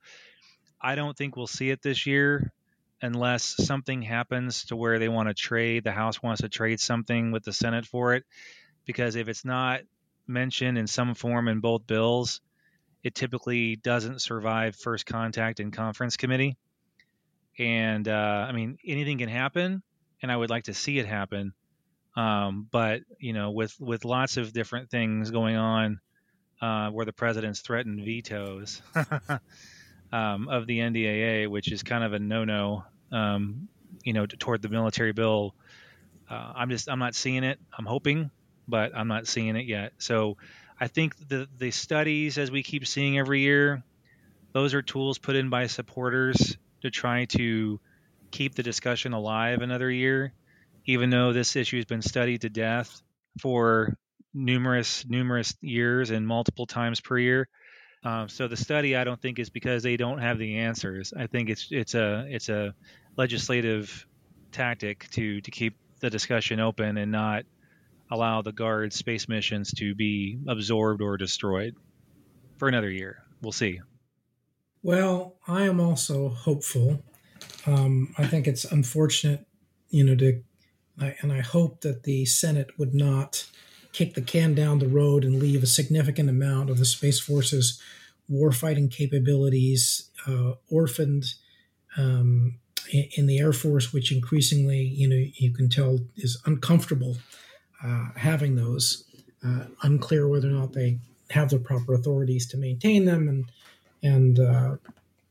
I 0.80 0.94
don't 0.94 1.16
think 1.16 1.36
we'll 1.36 1.46
see 1.46 1.70
it 1.70 1.82
this 1.82 2.06
year 2.06 2.52
unless 3.00 3.42
something 3.42 4.02
happens 4.02 4.66
to 4.66 4.76
where 4.76 5.00
they 5.00 5.08
want 5.08 5.28
to 5.28 5.34
trade 5.34 5.82
the 5.82 5.92
House 5.92 6.22
wants 6.22 6.42
to 6.42 6.48
trade 6.48 6.78
something 6.78 7.32
with 7.32 7.42
the 7.42 7.52
Senate 7.52 7.84
for 7.84 8.14
it. 8.14 8.24
Because 8.84 9.16
if 9.16 9.28
it's 9.28 9.44
not 9.44 9.80
mentioned 10.26 10.78
in 10.78 10.86
some 10.86 11.14
form 11.14 11.48
in 11.48 11.60
both 11.60 11.86
bills, 11.86 12.40
it 13.02 13.14
typically 13.14 13.76
doesn't 13.76 14.20
survive 14.22 14.76
first 14.76 15.06
contact 15.06 15.60
in 15.60 15.70
conference 15.70 16.16
committee. 16.16 16.56
And 17.58 18.06
uh, 18.08 18.46
I 18.48 18.52
mean, 18.52 18.78
anything 18.86 19.18
can 19.18 19.28
happen, 19.28 19.82
and 20.22 20.32
I 20.32 20.36
would 20.36 20.50
like 20.50 20.64
to 20.64 20.74
see 20.74 20.98
it 20.98 21.06
happen. 21.06 21.52
Um, 22.16 22.68
but 22.70 23.02
you 23.18 23.32
know, 23.32 23.50
with 23.50 23.74
with 23.80 24.04
lots 24.04 24.36
of 24.36 24.52
different 24.52 24.90
things 24.90 25.30
going 25.30 25.56
on, 25.56 26.00
uh, 26.60 26.90
where 26.90 27.04
the 27.04 27.12
president's 27.12 27.60
threatened 27.60 28.04
vetoes 28.04 28.80
um, 30.12 30.48
of 30.48 30.66
the 30.66 30.78
NDAA, 30.78 31.48
which 31.48 31.72
is 31.72 31.82
kind 31.82 32.04
of 32.04 32.12
a 32.12 32.18
no-no, 32.18 32.84
um, 33.10 33.68
you 34.04 34.12
know, 34.12 34.26
toward 34.26 34.62
the 34.62 34.68
military 34.68 35.12
bill. 35.12 35.54
Uh, 36.30 36.52
I'm 36.56 36.70
just 36.70 36.88
I'm 36.88 36.98
not 36.98 37.14
seeing 37.14 37.44
it. 37.44 37.58
I'm 37.76 37.84
hoping, 37.84 38.30
but 38.68 38.92
I'm 38.94 39.08
not 39.08 39.26
seeing 39.26 39.56
it 39.56 39.66
yet. 39.66 39.92
So 39.98 40.36
I 40.82 40.88
think 40.88 41.28
the 41.28 41.46
the 41.58 41.70
studies, 41.70 42.38
as 42.38 42.50
we 42.50 42.64
keep 42.64 42.88
seeing 42.88 43.16
every 43.16 43.40
year, 43.42 43.84
those 44.52 44.74
are 44.74 44.82
tools 44.82 45.16
put 45.16 45.36
in 45.36 45.48
by 45.48 45.68
supporters 45.68 46.56
to 46.80 46.90
try 46.90 47.26
to 47.26 47.78
keep 48.32 48.56
the 48.56 48.64
discussion 48.64 49.12
alive 49.12 49.62
another 49.62 49.88
year, 49.88 50.32
even 50.84 51.08
though 51.08 51.32
this 51.32 51.54
issue 51.54 51.76
has 51.76 51.84
been 51.84 52.02
studied 52.02 52.40
to 52.40 52.48
death 52.48 53.00
for 53.38 53.96
numerous 54.34 55.06
numerous 55.08 55.54
years 55.60 56.10
and 56.10 56.26
multiple 56.26 56.66
times 56.66 57.00
per 57.00 57.16
year. 57.16 57.48
Um, 58.02 58.28
so 58.28 58.48
the 58.48 58.56
study, 58.56 58.96
I 58.96 59.04
don't 59.04 59.22
think, 59.22 59.38
is 59.38 59.50
because 59.50 59.84
they 59.84 59.96
don't 59.96 60.18
have 60.18 60.36
the 60.36 60.58
answers. 60.58 61.12
I 61.16 61.28
think 61.28 61.48
it's 61.48 61.68
it's 61.70 61.94
a 61.94 62.26
it's 62.28 62.48
a 62.48 62.74
legislative 63.16 64.04
tactic 64.50 65.08
to 65.12 65.40
to 65.42 65.50
keep 65.52 65.76
the 66.00 66.10
discussion 66.10 66.58
open 66.58 66.96
and 66.96 67.12
not 67.12 67.44
allow 68.12 68.42
the 68.42 68.52
guard 68.52 68.92
space 68.92 69.26
missions 69.26 69.72
to 69.72 69.94
be 69.94 70.38
absorbed 70.46 71.00
or 71.00 71.16
destroyed 71.16 71.74
for 72.58 72.68
another 72.68 72.90
year. 72.90 73.22
We'll 73.40 73.52
see. 73.52 73.80
Well, 74.82 75.36
I 75.48 75.62
am 75.62 75.80
also 75.80 76.28
hopeful. 76.28 77.02
Um, 77.66 78.14
I 78.18 78.26
think 78.26 78.46
it's 78.46 78.66
unfortunate, 78.66 79.46
you 79.88 80.04
know, 80.04 80.14
to, 80.16 80.42
and 81.22 81.32
I 81.32 81.40
hope 81.40 81.80
that 81.80 82.02
the 82.02 82.26
Senate 82.26 82.78
would 82.78 82.94
not 82.94 83.46
kick 83.92 84.14
the 84.14 84.20
can 84.20 84.54
down 84.54 84.78
the 84.78 84.88
road 84.88 85.24
and 85.24 85.38
leave 85.38 85.62
a 85.62 85.66
significant 85.66 86.28
amount 86.28 86.68
of 86.68 86.78
the 86.78 86.84
Space 86.84 87.18
Force's 87.18 87.80
warfighting 88.30 88.90
capabilities 88.90 90.10
uh, 90.26 90.52
orphaned 90.70 91.24
um, 91.96 92.58
in 93.16 93.26
the 93.26 93.38
Air 93.38 93.52
Force, 93.52 93.92
which 93.92 94.12
increasingly, 94.12 94.82
you 94.82 95.08
know, 95.08 95.24
you 95.34 95.52
can 95.52 95.70
tell 95.70 96.00
is 96.16 96.40
uncomfortable 96.44 97.16
uh, 97.84 98.06
having 98.16 98.56
those. 98.56 99.04
Uh, 99.44 99.64
unclear 99.82 100.28
whether 100.28 100.48
or 100.48 100.52
not 100.52 100.72
they 100.72 101.00
have 101.30 101.50
the 101.50 101.58
proper 101.58 101.94
authorities 101.94 102.46
to 102.46 102.56
maintain 102.56 103.04
them, 103.04 103.28
and 103.28 103.50
and 104.02 104.38
uh, 104.38 104.76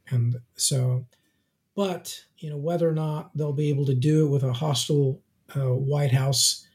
and 0.09 0.35
so, 0.55 1.05
but 1.77 2.25
you 2.37 2.49
know 2.49 2.57
whether 2.57 2.89
or 2.89 2.93
not 2.93 3.31
they'll 3.37 3.53
be 3.53 3.69
able 3.69 3.85
to 3.85 3.95
do 3.95 4.25
it 4.25 4.29
with 4.29 4.43
a 4.43 4.51
hostile 4.51 5.21
uh, 5.55 5.73
White 5.73 6.11
House, 6.11 6.67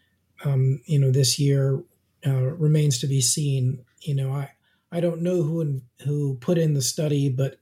um, 0.45 0.81
you 0.85 0.99
know, 0.99 1.11
this 1.11 1.39
year 1.39 1.83
uh, 2.27 2.33
remains 2.33 2.99
to 3.01 3.07
be 3.07 3.21
seen. 3.21 3.85
You 4.01 4.15
know, 4.15 4.33
I 4.33 4.51
I 4.93 5.01
don't 5.01 5.23
know 5.23 5.43
who 5.43 5.81
who 6.05 6.37
put 6.37 6.59
in 6.59 6.75
the 6.75 6.83
study, 6.83 7.29
but 7.29 7.59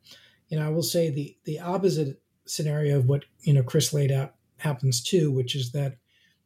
you 0.48 0.58
know, 0.58 0.66
I 0.66 0.70
will 0.70 0.82
say 0.82 1.10
the 1.10 1.36
the 1.44 1.60
opposite 1.60 2.20
scenario 2.46 2.98
of 2.98 3.06
what 3.06 3.24
you 3.42 3.52
know 3.52 3.62
Chris 3.62 3.92
laid 3.92 4.12
out 4.12 4.34
happens 4.58 5.02
too, 5.02 5.30
which 5.30 5.54
is 5.54 5.72
that 5.72 5.96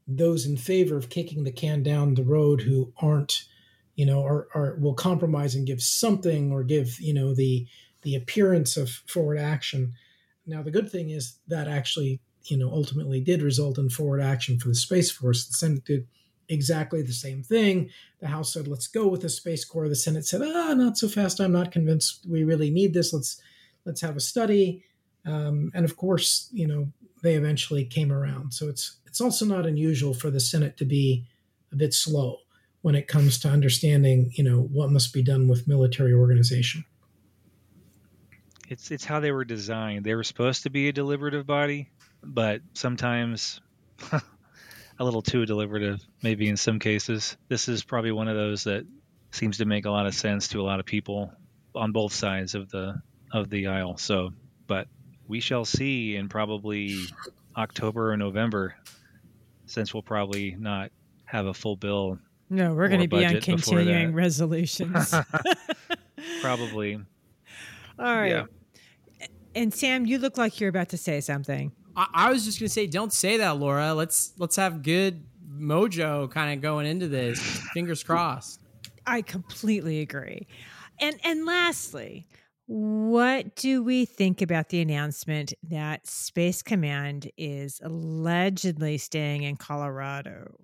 those 0.08 0.46
in 0.46 0.56
favor 0.56 0.96
of 0.96 1.10
kicking 1.10 1.44
the 1.44 1.52
can 1.52 1.82
down 1.82 2.14
the 2.14 2.24
road 2.24 2.62
who 2.62 2.92
aren't, 3.00 3.44
you 3.94 4.06
know, 4.06 4.24
are, 4.24 4.48
are 4.54 4.76
will 4.80 4.94
compromise 4.94 5.54
and 5.54 5.66
give 5.66 5.82
something 5.82 6.50
or 6.50 6.64
give, 6.64 6.98
you 6.98 7.12
know, 7.12 7.34
the 7.34 7.66
the 8.02 8.14
appearance 8.14 8.76
of 8.76 8.88
forward 9.06 9.38
action. 9.38 9.92
Now 10.46 10.62
the 10.62 10.70
good 10.70 10.90
thing 10.90 11.10
is 11.10 11.38
that 11.48 11.68
actually, 11.68 12.20
you 12.44 12.56
know, 12.56 12.70
ultimately 12.70 13.20
did 13.20 13.42
result 13.42 13.76
in 13.76 13.90
forward 13.90 14.22
action 14.22 14.58
for 14.58 14.68
the 14.68 14.74
Space 14.74 15.10
Force. 15.10 15.46
The 15.46 15.52
Senate 15.52 15.84
did 15.84 16.06
exactly 16.48 17.02
the 17.02 17.12
same 17.12 17.42
thing. 17.42 17.90
The 18.20 18.28
House 18.28 18.54
said, 18.54 18.66
let's 18.66 18.86
go 18.86 19.06
with 19.08 19.20
the 19.20 19.28
Space 19.28 19.64
Corps. 19.64 19.90
The 19.90 19.94
Senate 19.94 20.26
said, 20.26 20.40
ah, 20.42 20.72
not 20.72 20.96
so 20.96 21.08
fast. 21.08 21.40
I'm 21.40 21.52
not 21.52 21.70
convinced 21.72 22.24
we 22.26 22.44
really 22.44 22.70
need 22.70 22.94
this. 22.94 23.12
Let's 23.12 23.40
let's 23.84 24.00
have 24.00 24.16
a 24.16 24.20
study. 24.20 24.84
Um, 25.26 25.70
and 25.74 25.84
of 25.84 25.96
course, 25.96 26.48
you 26.52 26.66
know, 26.66 26.88
they 27.22 27.34
eventually 27.34 27.84
came 27.84 28.12
around. 28.12 28.52
So 28.52 28.68
it's 28.68 28.98
it's 29.06 29.20
also 29.20 29.44
not 29.44 29.66
unusual 29.66 30.14
for 30.14 30.30
the 30.30 30.40
Senate 30.40 30.76
to 30.78 30.84
be 30.84 31.26
a 31.72 31.76
bit 31.76 31.94
slow 31.94 32.38
when 32.82 32.94
it 32.94 33.08
comes 33.08 33.38
to 33.40 33.48
understanding, 33.48 34.30
you 34.34 34.44
know, 34.44 34.60
what 34.60 34.90
must 34.90 35.12
be 35.12 35.22
done 35.22 35.48
with 35.48 35.66
military 35.66 36.12
organization. 36.12 36.84
It's 38.68 38.90
it's 38.90 39.04
how 39.04 39.20
they 39.20 39.32
were 39.32 39.44
designed. 39.44 40.04
They 40.04 40.14
were 40.14 40.24
supposed 40.24 40.64
to 40.64 40.70
be 40.70 40.88
a 40.88 40.92
deliberative 40.92 41.46
body, 41.46 41.90
but 42.22 42.60
sometimes 42.74 43.60
a 44.12 45.04
little 45.04 45.22
too 45.22 45.46
deliberative, 45.46 46.00
maybe 46.22 46.48
in 46.48 46.56
some 46.56 46.78
cases. 46.78 47.36
This 47.48 47.68
is 47.68 47.82
probably 47.82 48.12
one 48.12 48.28
of 48.28 48.36
those 48.36 48.64
that 48.64 48.86
seems 49.30 49.58
to 49.58 49.64
make 49.64 49.86
a 49.86 49.90
lot 49.90 50.06
of 50.06 50.14
sense 50.14 50.48
to 50.48 50.60
a 50.60 50.64
lot 50.64 50.80
of 50.80 50.86
people 50.86 51.32
on 51.74 51.92
both 51.92 52.12
sides 52.12 52.54
of 52.54 52.70
the 52.70 53.00
of 53.32 53.50
the 53.50 53.68
aisle. 53.68 53.96
So, 53.96 54.30
but 54.66 54.88
we 55.28 55.40
shall 55.40 55.64
see 55.64 56.16
in 56.16 56.28
probably 56.28 57.04
October 57.56 58.12
or 58.12 58.16
November, 58.16 58.74
since 59.66 59.92
we'll 59.94 60.02
probably 60.02 60.56
not 60.58 60.90
have 61.26 61.46
a 61.46 61.54
full 61.54 61.76
bill. 61.76 62.18
No, 62.50 62.74
we're 62.74 62.88
going 62.88 63.02
to 63.02 63.08
be 63.08 63.24
on 63.24 63.40
continuing 63.40 64.14
resolutions. 64.14 65.14
probably. 66.40 66.94
All 67.98 68.16
right. 68.16 68.30
Yeah. 68.30 68.46
And 69.54 69.72
Sam, 69.72 70.06
you 70.06 70.18
look 70.18 70.38
like 70.38 70.60
you're 70.60 70.70
about 70.70 70.88
to 70.90 70.96
say 70.96 71.20
something. 71.20 71.72
I, 71.96 72.06
I 72.14 72.30
was 72.30 72.44
just 72.44 72.58
going 72.58 72.68
to 72.68 72.72
say, 72.72 72.86
don't 72.86 73.12
say 73.12 73.36
that, 73.38 73.58
Laura. 73.58 73.92
Let's 73.92 74.32
let's 74.38 74.56
have 74.56 74.82
good 74.82 75.24
mojo 75.50 76.30
kind 76.30 76.54
of 76.54 76.62
going 76.62 76.86
into 76.86 77.08
this. 77.08 77.40
Fingers 77.74 78.02
crossed. 78.02 78.60
I 79.06 79.22
completely 79.22 80.00
agree. 80.00 80.46
And 81.00 81.18
and 81.24 81.44
lastly, 81.44 82.26
what 82.68 83.56
do 83.56 83.82
we 83.82 84.04
think 84.04 84.42
about 84.42 84.68
the 84.68 84.82
announcement 84.82 85.54
that 85.70 86.06
Space 86.06 86.60
Command 86.60 87.30
is 87.38 87.80
allegedly 87.82 88.98
staying 88.98 89.44
in 89.44 89.56
Colorado? 89.56 90.54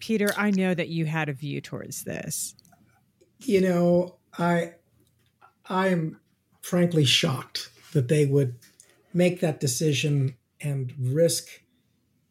Peter, 0.00 0.30
I 0.36 0.50
know 0.50 0.74
that 0.74 0.88
you 0.88 1.04
had 1.06 1.28
a 1.28 1.32
view 1.32 1.60
towards 1.60 2.02
this. 2.02 2.56
You 3.38 3.60
know, 3.60 4.16
I 4.36 4.72
I 5.66 5.88
am 5.88 6.18
frankly 6.60 7.04
shocked 7.04 7.70
that 7.92 8.08
they 8.08 8.26
would 8.26 8.56
make 9.14 9.38
that 9.40 9.60
decision 9.60 10.34
and 10.60 10.92
risk 10.98 11.46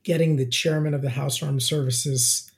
getting 0.03 0.35
the 0.35 0.45
chairman 0.45 0.93
of 0.93 1.01
the 1.01 1.11
House 1.11 1.41
Armed 1.41 1.63
Services, 1.63 2.51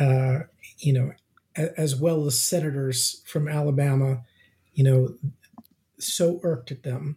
uh, 0.00 0.40
you 0.78 0.92
know, 0.92 1.12
as 1.54 1.94
well 1.94 2.26
as 2.26 2.40
senators 2.40 3.22
from 3.24 3.46
Alabama, 3.46 4.24
you 4.72 4.82
know, 4.82 5.14
so 6.00 6.40
irked 6.42 6.70
at 6.70 6.82
them 6.82 7.16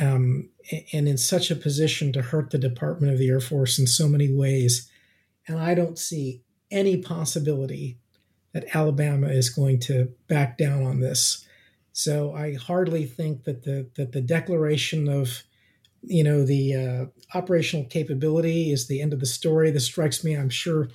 um, 0.00 0.50
and 0.92 1.08
in 1.08 1.18
such 1.18 1.50
a 1.50 1.56
position 1.56 2.12
to 2.12 2.22
hurt 2.22 2.50
the 2.50 2.58
Department 2.58 3.12
of 3.12 3.18
the 3.18 3.28
Air 3.28 3.40
Force 3.40 3.78
in 3.78 3.86
so 3.86 4.08
many 4.08 4.32
ways. 4.32 4.90
And 5.46 5.58
I 5.58 5.74
don't 5.74 5.98
see 5.98 6.42
any 6.70 6.96
possibility 6.96 7.98
that 8.52 8.74
Alabama 8.74 9.28
is 9.28 9.50
going 9.50 9.80
to 9.80 10.12
back 10.28 10.56
down 10.56 10.82
on 10.84 11.00
this. 11.00 11.46
So 11.92 12.34
I 12.34 12.54
hardly 12.54 13.04
think 13.04 13.44
that 13.44 13.64
the 13.64 13.88
that 13.96 14.12
the 14.12 14.20
declaration 14.20 15.08
of 15.08 15.42
you 16.02 16.24
know 16.24 16.44
the 16.44 16.74
uh, 16.74 17.36
operational 17.38 17.86
capability 17.86 18.72
is 18.72 18.88
the 18.88 19.00
end 19.02 19.12
of 19.12 19.20
the 19.20 19.26
story. 19.26 19.70
This 19.70 19.84
strikes 19.84 20.24
me. 20.24 20.34
I'm 20.34 20.50
sure 20.50 20.88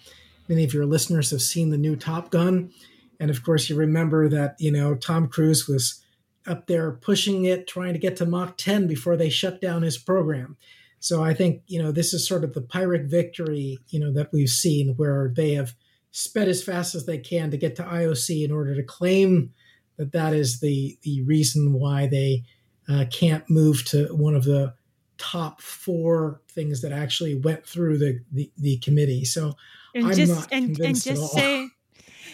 many 0.47 0.63
of 0.63 0.73
your 0.73 0.86
listeners 0.86 1.30
have 1.32 1.41
seen 1.41 1.69
the 1.69 1.78
new 1.78 1.95
Top 1.95 2.32
Gun, 2.32 2.71
and 3.19 3.30
of 3.30 3.43
course 3.43 3.69
you 3.69 3.75
remember 3.75 4.28
that 4.30 4.55
you 4.59 4.71
know 4.71 4.95
Tom 4.95 5.28
Cruise 5.28 5.67
was 5.67 6.03
up 6.48 6.68
there 6.68 6.91
pushing 6.91 7.45
it, 7.45 7.68
trying 7.68 7.93
to 7.93 8.00
get 8.00 8.16
to 8.18 8.26
Mach 8.26 8.58
10 8.58 8.88
before 8.88 9.16
they 9.16 9.30
shut 9.30 9.62
down 9.62 9.82
his 9.82 9.98
program. 9.98 10.58
So 11.00 11.24
I 11.24 11.34
think 11.34 11.62
you 11.68 11.82
know 11.82 11.91
this 11.91 12.14
is 12.14 12.28
sort 12.28 12.43
of 12.43 12.54
the 12.54 12.62
Pyrrhic 12.62 13.04
victory 13.04 13.80
you 13.89 14.00
know 14.00 14.12
that 14.14 14.32
we've 14.34 14.50
seen 14.50 14.95
where 14.95 15.32
they 15.36 15.54
have 15.54 15.76
sped 16.12 16.48
as 16.48 16.64
fast 16.64 16.95
as 16.95 17.06
they 17.06 17.20
can 17.20 17.52
to 17.52 17.58
get 17.58 17.76
to 17.76 17.84
IOC 17.84 18.43
in 18.43 18.52
order 18.52 18.76
to 18.76 18.84
claim 18.84 19.54
that 19.98 20.12
that 20.12 20.34
is 20.34 20.60
the 20.60 20.98
the 21.04 21.22
reason 21.24 21.74
why 21.74 22.08
they 22.08 22.43
uh, 22.89 23.06
can't 23.12 23.50
move 23.50 23.86
to 23.86 24.08
one 24.16 24.36
of 24.36 24.45
the 24.45 24.74
top 25.18 25.62
four 25.62 26.41
things 26.50 26.82
that 26.82 26.91
actually 26.91 27.36
went 27.36 27.66
through 27.66 27.98
the 27.98 28.20
the, 28.32 28.52
the 28.58 28.78
committee. 28.78 29.26
So 29.26 29.56
and 29.93 30.08
I'm 30.08 30.14
just 30.14 30.34
not 30.34 30.48
and, 30.52 30.80
and 30.80 31.00
just 31.00 31.32
say 31.32 31.70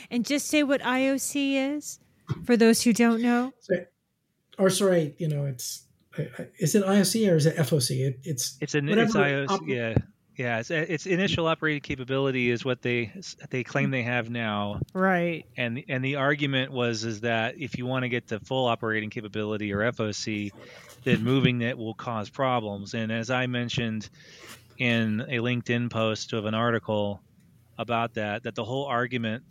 and 0.09 0.26
just 0.26 0.47
say 0.47 0.64
what 0.64 0.82
IOC 0.82 1.76
is 1.76 1.99
for 2.45 2.55
those 2.55 2.82
who 2.82 2.93
don't 2.93 3.22
know. 3.22 3.51
So, 3.61 3.76
or 4.58 4.70
sorry, 4.70 5.16
you 5.18 5.28
know, 5.28 5.45
it's 5.45 5.84
is 6.60 6.76
it 6.76 6.84
IOC 6.84 7.32
or 7.32 7.36
is 7.36 7.45
it 7.45 7.56
FOC? 7.58 8.08
It, 8.08 8.20
it's 8.24 8.58
it's 8.62 8.76
an 8.76 8.89
it's 8.89 9.16
IOC. 9.16 9.49
Op- 9.49 9.68
yeah, 9.68 9.95
yeah. 10.38 10.60
It's, 10.60 10.70
its 10.70 11.06
initial 11.06 11.47
operating 11.47 11.82
capability 11.82 12.49
is 12.51 12.64
what 12.64 12.82
they 12.82 13.12
they 13.49 13.64
claim 13.64 13.91
they 13.91 14.04
have 14.04 14.30
now. 14.30 14.80
Right. 14.93 15.45
And 15.58 15.84
and 15.89 16.04
the 16.04 16.18
argument 16.18 16.72
was 16.72 17.04
is 17.04 17.22
that 17.22 17.58
if 17.58 17.78
you 17.78 17.86
want 17.86 18.04
to 18.04 18.10
get 18.10 18.28
to 18.28 18.39
full 18.39 18.68
operating 18.68 19.10
capability 19.10 19.74
or 19.74 19.80
FOC, 19.91 20.51
that 21.04 21.20
moving 21.20 21.62
it 21.62 21.78
will 21.78 21.95
cause 21.95 22.30
problems. 22.30 22.93
And 22.93 23.12
as 23.12 23.30
I 23.30 23.47
mentioned 23.47 24.10
in 24.78 25.22
a 25.22 25.38
LinkedIn 25.38 25.89
post 25.89 26.34
of 26.34 26.45
an 26.45 26.54
article 26.54 27.22
about 27.78 28.14
that, 28.16 28.43
that 28.43 28.56
the 28.56 28.64
whole 28.64 28.86
argument 28.86 29.43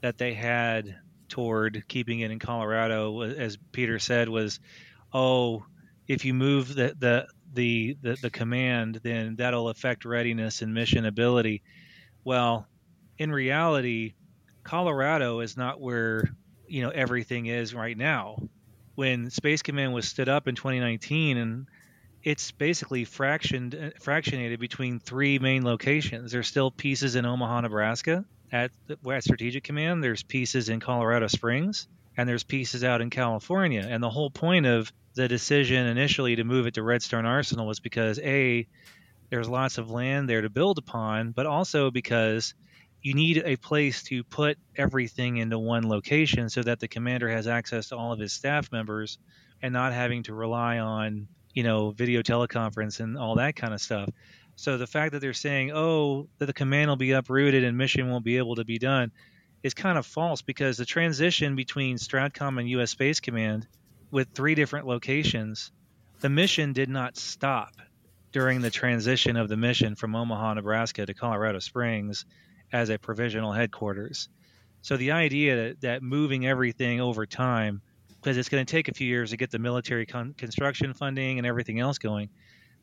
that 0.00 0.18
they 0.18 0.34
had 0.34 0.96
toward 1.32 1.84
keeping 1.88 2.20
it 2.20 2.30
in 2.30 2.38
Colorado, 2.38 3.22
as 3.22 3.56
Peter 3.72 3.98
said, 3.98 4.28
was, 4.28 4.60
oh, 5.14 5.64
if 6.06 6.26
you 6.26 6.34
move 6.34 6.68
the 6.74 6.94
the 6.98 7.26
the 7.54 7.96
the, 8.02 8.18
the 8.20 8.30
command, 8.30 9.00
then 9.02 9.36
that'll 9.36 9.70
affect 9.70 10.04
readiness 10.04 10.60
and 10.60 10.74
mission 10.74 11.06
ability. 11.06 11.62
Well, 12.22 12.66
in 13.16 13.32
reality, 13.32 14.12
Colorado 14.62 15.40
is 15.40 15.56
not 15.56 15.80
where 15.80 16.36
you 16.68 16.82
know 16.82 16.90
everything 16.90 17.46
is 17.46 17.74
right 17.74 17.96
now 17.96 18.36
when 18.94 19.30
Space 19.30 19.62
Command 19.62 19.94
was 19.94 20.06
stood 20.06 20.28
up 20.28 20.48
in 20.48 20.54
2019, 20.54 21.38
and 21.38 21.66
it's 22.22 22.50
basically 22.50 23.06
fractioned, 23.06 23.94
fractionated 24.02 24.60
between 24.60 25.00
three 25.00 25.38
main 25.38 25.64
locations. 25.64 26.30
There's 26.30 26.46
still 26.46 26.70
pieces 26.70 27.16
in 27.16 27.24
Omaha, 27.24 27.62
Nebraska 27.62 28.26
at, 28.52 28.70
at 29.10 29.24
Strategic 29.24 29.64
Command. 29.64 30.04
There's 30.04 30.22
pieces 30.22 30.68
in 30.68 30.78
Colorado 30.78 31.26
Springs, 31.26 31.88
and 32.16 32.28
there's 32.28 32.44
pieces 32.44 32.84
out 32.84 33.00
in 33.00 33.10
California. 33.10 33.86
And 33.88 34.02
the 34.02 34.10
whole 34.10 34.30
point 34.30 34.66
of 34.66 34.92
the 35.14 35.26
decision 35.26 35.86
initially 35.86 36.36
to 36.36 36.44
move 36.44 36.66
it 36.66 36.74
to 36.74 36.82
Redstone 36.82 37.26
Arsenal 37.26 37.66
was 37.66 37.80
because 37.80 38.18
a 38.20 38.66
there's 39.30 39.48
lots 39.48 39.78
of 39.78 39.90
land 39.90 40.28
there 40.28 40.42
to 40.42 40.50
build 40.50 40.76
upon, 40.76 41.32
but 41.32 41.46
also 41.46 41.90
because 41.90 42.52
you 43.00 43.14
need 43.14 43.42
a 43.44 43.56
place 43.56 44.02
to 44.04 44.22
put 44.24 44.58
everything 44.76 45.38
into 45.38 45.58
one 45.58 45.88
location 45.88 46.50
so 46.50 46.62
that 46.62 46.80
the 46.80 46.88
commander 46.88 47.30
has 47.30 47.46
access 47.46 47.88
to 47.88 47.96
all 47.96 48.12
of 48.12 48.18
his 48.18 48.32
staff 48.32 48.70
members 48.70 49.18
and 49.62 49.72
not 49.72 49.94
having 49.94 50.22
to 50.24 50.34
rely 50.34 50.78
on 50.78 51.28
you 51.54 51.62
know 51.62 51.90
video 51.90 52.22
teleconference 52.22 53.00
and 53.00 53.18
all 53.18 53.36
that 53.36 53.56
kind 53.56 53.74
of 53.74 53.80
stuff 53.80 54.08
so 54.56 54.78
the 54.78 54.86
fact 54.86 55.12
that 55.12 55.20
they're 55.20 55.32
saying 55.32 55.72
oh 55.72 56.28
that 56.38 56.46
the 56.46 56.52
command 56.52 56.88
will 56.88 56.96
be 56.96 57.12
uprooted 57.12 57.64
and 57.64 57.76
mission 57.76 58.10
won't 58.10 58.24
be 58.24 58.38
able 58.38 58.56
to 58.56 58.64
be 58.64 58.78
done 58.78 59.10
is 59.62 59.74
kind 59.74 59.98
of 59.98 60.06
false 60.06 60.42
because 60.42 60.76
the 60.76 60.84
transition 60.84 61.56
between 61.56 61.96
stratcom 61.96 62.58
and 62.58 62.68
us 62.68 62.90
space 62.90 63.20
command 63.20 63.66
with 64.10 64.28
three 64.34 64.54
different 64.54 64.86
locations 64.86 65.70
the 66.20 66.28
mission 66.28 66.72
did 66.72 66.88
not 66.88 67.16
stop 67.16 67.72
during 68.32 68.60
the 68.62 68.70
transition 68.70 69.36
of 69.36 69.48
the 69.48 69.56
mission 69.56 69.94
from 69.94 70.14
omaha 70.14 70.54
nebraska 70.54 71.06
to 71.06 71.14
colorado 71.14 71.58
springs 71.58 72.24
as 72.72 72.88
a 72.90 72.98
provisional 72.98 73.52
headquarters. 73.52 74.28
So 74.80 74.96
the 74.96 75.12
idea 75.12 75.56
that, 75.56 75.80
that 75.82 76.02
moving 76.02 76.46
everything 76.46 77.00
over 77.00 77.26
time, 77.26 77.82
because 78.08 78.36
it's 78.36 78.48
going 78.48 78.64
to 78.64 78.70
take 78.70 78.88
a 78.88 78.94
few 78.94 79.06
years 79.06 79.30
to 79.30 79.36
get 79.36 79.50
the 79.50 79.58
military 79.58 80.06
con- 80.06 80.34
construction 80.36 80.94
funding 80.94 81.38
and 81.38 81.46
everything 81.46 81.78
else 81.78 81.98
going, 81.98 82.30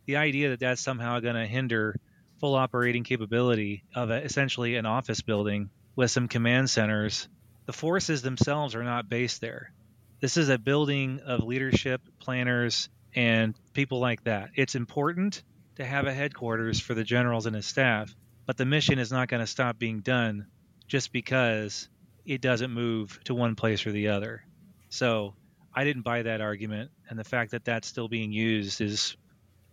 the 0.09 0.17
idea 0.17 0.49
that 0.49 0.59
that's 0.59 0.81
somehow 0.81 1.19
going 1.19 1.35
to 1.35 1.45
hinder 1.45 1.95
full 2.39 2.55
operating 2.55 3.03
capability 3.03 3.83
of 3.93 4.09
a, 4.09 4.23
essentially 4.23 4.75
an 4.75 4.87
office 4.87 5.21
building 5.21 5.69
with 5.95 6.09
some 6.09 6.27
command 6.27 6.67
centers, 6.67 7.29
the 7.67 7.73
forces 7.73 8.23
themselves 8.23 8.73
are 8.73 8.83
not 8.83 9.07
based 9.07 9.39
there. 9.39 9.71
This 10.19 10.35
is 10.35 10.49
a 10.49 10.57
building 10.57 11.19
of 11.23 11.43
leadership, 11.43 12.01
planners, 12.17 12.89
and 13.13 13.53
people 13.73 13.99
like 13.99 14.23
that. 14.23 14.49
It's 14.55 14.73
important 14.73 15.43
to 15.75 15.85
have 15.85 16.07
a 16.07 16.13
headquarters 16.13 16.79
for 16.79 16.95
the 16.95 17.03
generals 17.03 17.45
and 17.45 17.55
his 17.55 17.67
staff, 17.67 18.11
but 18.47 18.57
the 18.57 18.65
mission 18.65 18.97
is 18.97 19.11
not 19.11 19.27
going 19.27 19.41
to 19.41 19.47
stop 19.47 19.77
being 19.77 19.99
done 19.99 20.47
just 20.87 21.13
because 21.13 21.87
it 22.25 22.41
doesn't 22.41 22.71
move 22.71 23.19
to 23.25 23.35
one 23.35 23.53
place 23.53 23.85
or 23.85 23.91
the 23.91 24.07
other. 24.07 24.43
So 24.89 25.35
I 25.71 25.83
didn't 25.83 26.01
buy 26.01 26.23
that 26.23 26.41
argument, 26.41 26.89
and 27.07 27.19
the 27.19 27.23
fact 27.23 27.51
that 27.51 27.63
that's 27.63 27.87
still 27.87 28.07
being 28.07 28.31
used 28.31 28.81
is 28.81 29.15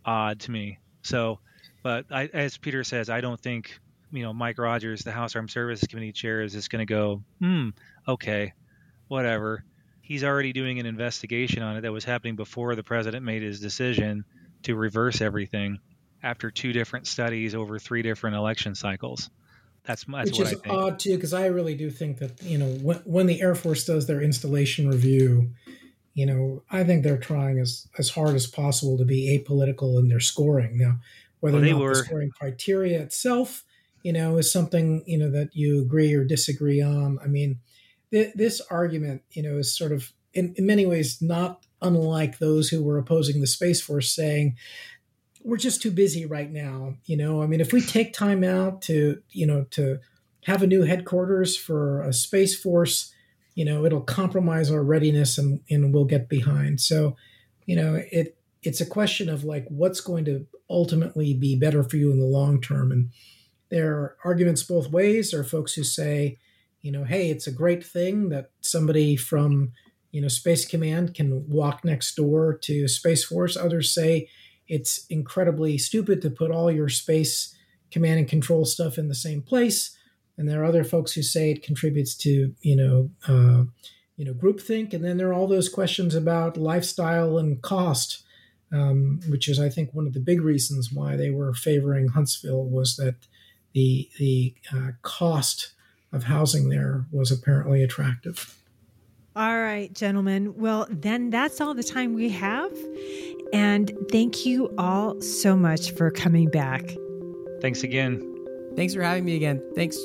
odd 0.06 0.40
to 0.40 0.50
me. 0.50 0.78
So, 1.02 1.40
but 1.82 2.06
I, 2.10 2.30
as 2.32 2.56
Peter 2.56 2.84
says, 2.84 3.10
I 3.10 3.20
don't 3.20 3.40
think 3.40 3.78
you 4.12 4.22
know 4.22 4.32
Mike 4.32 4.58
Rogers, 4.58 5.02
the 5.02 5.12
House 5.12 5.36
Armed 5.36 5.50
Services 5.50 5.86
Committee 5.88 6.12
chair, 6.12 6.42
is 6.42 6.52
just 6.52 6.70
going 6.70 6.86
to 6.86 6.92
go, 6.92 7.22
hmm, 7.40 7.70
okay, 8.08 8.52
whatever. 9.08 9.64
He's 10.00 10.22
already 10.22 10.52
doing 10.52 10.78
an 10.78 10.86
investigation 10.86 11.62
on 11.62 11.76
it 11.76 11.80
that 11.80 11.92
was 11.92 12.04
happening 12.04 12.36
before 12.36 12.76
the 12.76 12.84
president 12.84 13.24
made 13.24 13.42
his 13.42 13.58
decision 13.58 14.24
to 14.62 14.76
reverse 14.76 15.20
everything 15.20 15.80
after 16.22 16.50
two 16.50 16.72
different 16.72 17.06
studies 17.06 17.54
over 17.54 17.78
three 17.78 18.02
different 18.02 18.36
election 18.36 18.74
cycles. 18.74 19.30
That's, 19.84 20.04
that's 20.04 20.38
which 20.38 20.52
is 20.52 20.60
odd 20.68 20.98
too, 20.98 21.14
because 21.14 21.32
I 21.32 21.46
really 21.46 21.74
do 21.74 21.90
think 21.90 22.18
that 22.18 22.42
you 22.42 22.58
know 22.58 22.66
when, 22.66 22.98
when 23.04 23.26
the 23.26 23.40
Air 23.40 23.54
Force 23.54 23.84
does 23.84 24.06
their 24.06 24.20
installation 24.20 24.88
review, 24.88 25.50
you 26.16 26.24
know 26.24 26.62
I 26.70 26.82
think 26.82 27.04
they're 27.04 27.18
trying 27.18 27.60
as 27.60 27.86
as 27.98 28.08
hard 28.08 28.34
as 28.34 28.46
possible 28.46 28.96
to 28.98 29.04
be 29.04 29.38
apolitical 29.38 30.00
in 30.00 30.08
their 30.08 30.18
scoring. 30.18 30.78
Now, 30.78 30.98
whether 31.40 31.58
well, 31.58 31.68
or 31.68 31.72
not 31.72 31.80
were... 31.80 31.94
the 31.94 32.04
scoring 32.04 32.30
criteria 32.30 33.00
itself, 33.00 33.64
you 34.02 34.12
know, 34.12 34.38
is 34.38 34.50
something 34.50 35.04
you 35.06 35.18
know 35.18 35.30
that 35.30 35.54
you 35.54 35.82
agree 35.82 36.14
or 36.14 36.24
disagree 36.24 36.80
on. 36.80 37.18
I 37.22 37.26
mean, 37.26 37.60
th- 38.10 38.32
this 38.34 38.62
argument, 38.70 39.22
you 39.32 39.42
know, 39.42 39.58
is 39.58 39.76
sort 39.76 39.92
of 39.92 40.12
in, 40.32 40.54
in 40.56 40.64
many 40.66 40.86
ways 40.86 41.20
not 41.20 41.66
unlike 41.82 42.38
those 42.38 42.70
who 42.70 42.82
were 42.82 42.96
opposing 42.96 43.42
the 43.42 43.46
Space 43.46 43.82
Force 43.82 44.10
saying 44.10 44.56
we're 45.44 45.58
just 45.58 45.82
too 45.82 45.90
busy 45.90 46.24
right 46.24 46.50
now. 46.50 46.94
You 47.04 47.18
know, 47.18 47.42
I 47.42 47.46
mean, 47.46 47.60
if 47.60 47.74
we 47.74 47.82
take 47.82 48.14
time 48.14 48.42
out 48.42 48.80
to, 48.82 49.20
you 49.30 49.46
know, 49.46 49.66
to 49.72 50.00
have 50.44 50.62
a 50.62 50.66
new 50.66 50.82
headquarters 50.82 51.58
for 51.58 52.00
a 52.02 52.12
space 52.12 52.58
force, 52.58 53.12
you 53.56 53.64
know, 53.64 53.84
it'll 53.84 54.02
compromise 54.02 54.70
our 54.70 54.84
readiness 54.84 55.38
and, 55.38 55.60
and 55.68 55.92
we'll 55.92 56.04
get 56.04 56.28
behind. 56.28 56.80
So, 56.80 57.16
you 57.64 57.74
know, 57.74 58.00
it 58.12 58.38
it's 58.62 58.80
a 58.80 58.86
question 58.86 59.28
of 59.28 59.44
like 59.44 59.66
what's 59.68 60.00
going 60.00 60.24
to 60.26 60.46
ultimately 60.68 61.32
be 61.34 61.56
better 61.56 61.82
for 61.82 61.96
you 61.96 62.10
in 62.10 62.20
the 62.20 62.26
long 62.26 62.60
term. 62.60 62.92
And 62.92 63.10
there 63.70 63.92
are 63.94 64.16
arguments 64.24 64.62
both 64.62 64.90
ways. 64.90 65.30
There 65.30 65.40
are 65.40 65.44
folks 65.44 65.72
who 65.72 65.84
say, 65.84 66.38
you 66.82 66.92
know, 66.92 67.04
hey, 67.04 67.30
it's 67.30 67.46
a 67.46 67.52
great 67.52 67.84
thing 67.84 68.28
that 68.28 68.50
somebody 68.60 69.16
from, 69.16 69.72
you 70.10 70.20
know, 70.20 70.28
Space 70.28 70.66
Command 70.66 71.14
can 71.14 71.48
walk 71.48 71.84
next 71.84 72.14
door 72.14 72.58
to 72.62 72.88
Space 72.88 73.24
Force. 73.24 73.56
Others 73.56 73.92
say, 73.94 74.28
it's 74.68 75.06
incredibly 75.08 75.78
stupid 75.78 76.20
to 76.22 76.30
put 76.30 76.50
all 76.50 76.70
your 76.70 76.88
space 76.88 77.56
command 77.90 78.18
and 78.18 78.28
control 78.28 78.64
stuff 78.64 78.98
in 78.98 79.08
the 79.08 79.14
same 79.14 79.40
place. 79.40 79.95
And 80.38 80.48
there 80.48 80.62
are 80.62 80.66
other 80.66 80.84
folks 80.84 81.12
who 81.12 81.22
say 81.22 81.50
it 81.50 81.62
contributes 81.62 82.14
to, 82.18 82.54
you 82.60 82.76
know, 82.76 83.10
uh, 83.26 83.64
you 84.16 84.24
know, 84.24 84.34
groupthink. 84.34 84.92
And 84.92 85.04
then 85.04 85.16
there 85.16 85.28
are 85.28 85.34
all 85.34 85.46
those 85.46 85.68
questions 85.68 86.14
about 86.14 86.56
lifestyle 86.56 87.38
and 87.38 87.60
cost 87.62 88.24
um, 88.72 89.20
which 89.28 89.48
is, 89.48 89.60
I 89.60 89.68
think, 89.68 89.92
one 89.92 90.06
of 90.06 90.12
the 90.12 90.20
big 90.20 90.42
reasons 90.42 90.92
why 90.92 91.16
they 91.16 91.30
were 91.30 91.54
favoring 91.54 92.08
Huntsville 92.08 92.64
was 92.64 92.96
that 92.96 93.14
the 93.74 94.08
the 94.18 94.54
uh, 94.72 94.92
cost 95.02 95.72
of 96.12 96.24
housing 96.24 96.68
there 96.68 97.04
was 97.10 97.30
apparently 97.30 97.82
attractive. 97.82 98.56
All 99.34 99.58
right, 99.58 99.92
gentlemen. 99.92 100.56
Well, 100.56 100.86
then 100.88 101.30
that's 101.30 101.60
all 101.60 101.74
the 101.74 101.82
time 101.82 102.14
we 102.14 102.30
have. 102.30 102.72
And 103.52 103.92
thank 104.10 104.46
you 104.46 104.74
all 104.78 105.20
so 105.20 105.54
much 105.54 105.92
for 105.92 106.10
coming 106.10 106.48
back. 106.48 106.82
Thanks 107.60 107.82
again. 107.82 108.22
Thanks 108.76 108.94
for 108.94 109.02
having 109.02 109.24
me 109.24 109.36
again. 109.36 109.62
Thanks. 109.74 109.98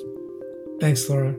Thanks, 0.82 1.08
Laura. 1.08 1.36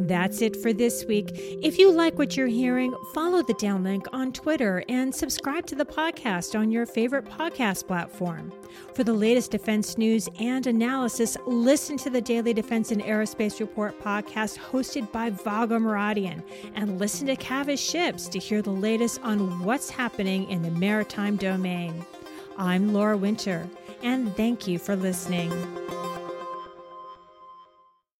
That's 0.00 0.42
it 0.42 0.54
for 0.54 0.72
this 0.72 1.06
week. 1.06 1.30
If 1.62 1.78
you 1.78 1.90
like 1.90 2.18
what 2.18 2.36
you're 2.36 2.46
hearing, 2.46 2.94
follow 3.12 3.42
the 3.42 3.54
downlink 3.54 4.04
on 4.12 4.32
Twitter 4.32 4.84
and 4.88 5.12
subscribe 5.12 5.66
to 5.66 5.74
the 5.74 5.84
podcast 5.84 6.56
on 6.56 6.70
your 6.70 6.86
favorite 6.86 7.24
podcast 7.24 7.88
platform. 7.88 8.52
For 8.94 9.02
the 9.02 9.14
latest 9.14 9.50
defense 9.50 9.98
news 9.98 10.28
and 10.38 10.66
analysis, 10.66 11.36
listen 11.46 11.96
to 11.96 12.10
the 12.10 12.20
Daily 12.20 12.52
Defense 12.52 12.92
and 12.92 13.02
Aerospace 13.02 13.58
Report 13.60 13.98
podcast 14.00 14.58
hosted 14.58 15.10
by 15.10 15.30
Vago 15.30 15.78
Muradian 15.78 16.42
and 16.74 17.00
listen 17.00 17.26
to 17.26 17.34
Cavas 17.34 17.80
Ships 17.80 18.28
to 18.28 18.38
hear 18.38 18.62
the 18.62 18.70
latest 18.70 19.20
on 19.22 19.64
what's 19.64 19.90
happening 19.90 20.48
in 20.50 20.62
the 20.62 20.70
maritime 20.70 21.36
domain. 21.36 22.04
I'm 22.56 22.92
Laura 22.92 23.16
Winter, 23.16 23.68
and 24.02 24.36
thank 24.36 24.68
you 24.68 24.78
for 24.78 24.94
listening. 24.94 25.50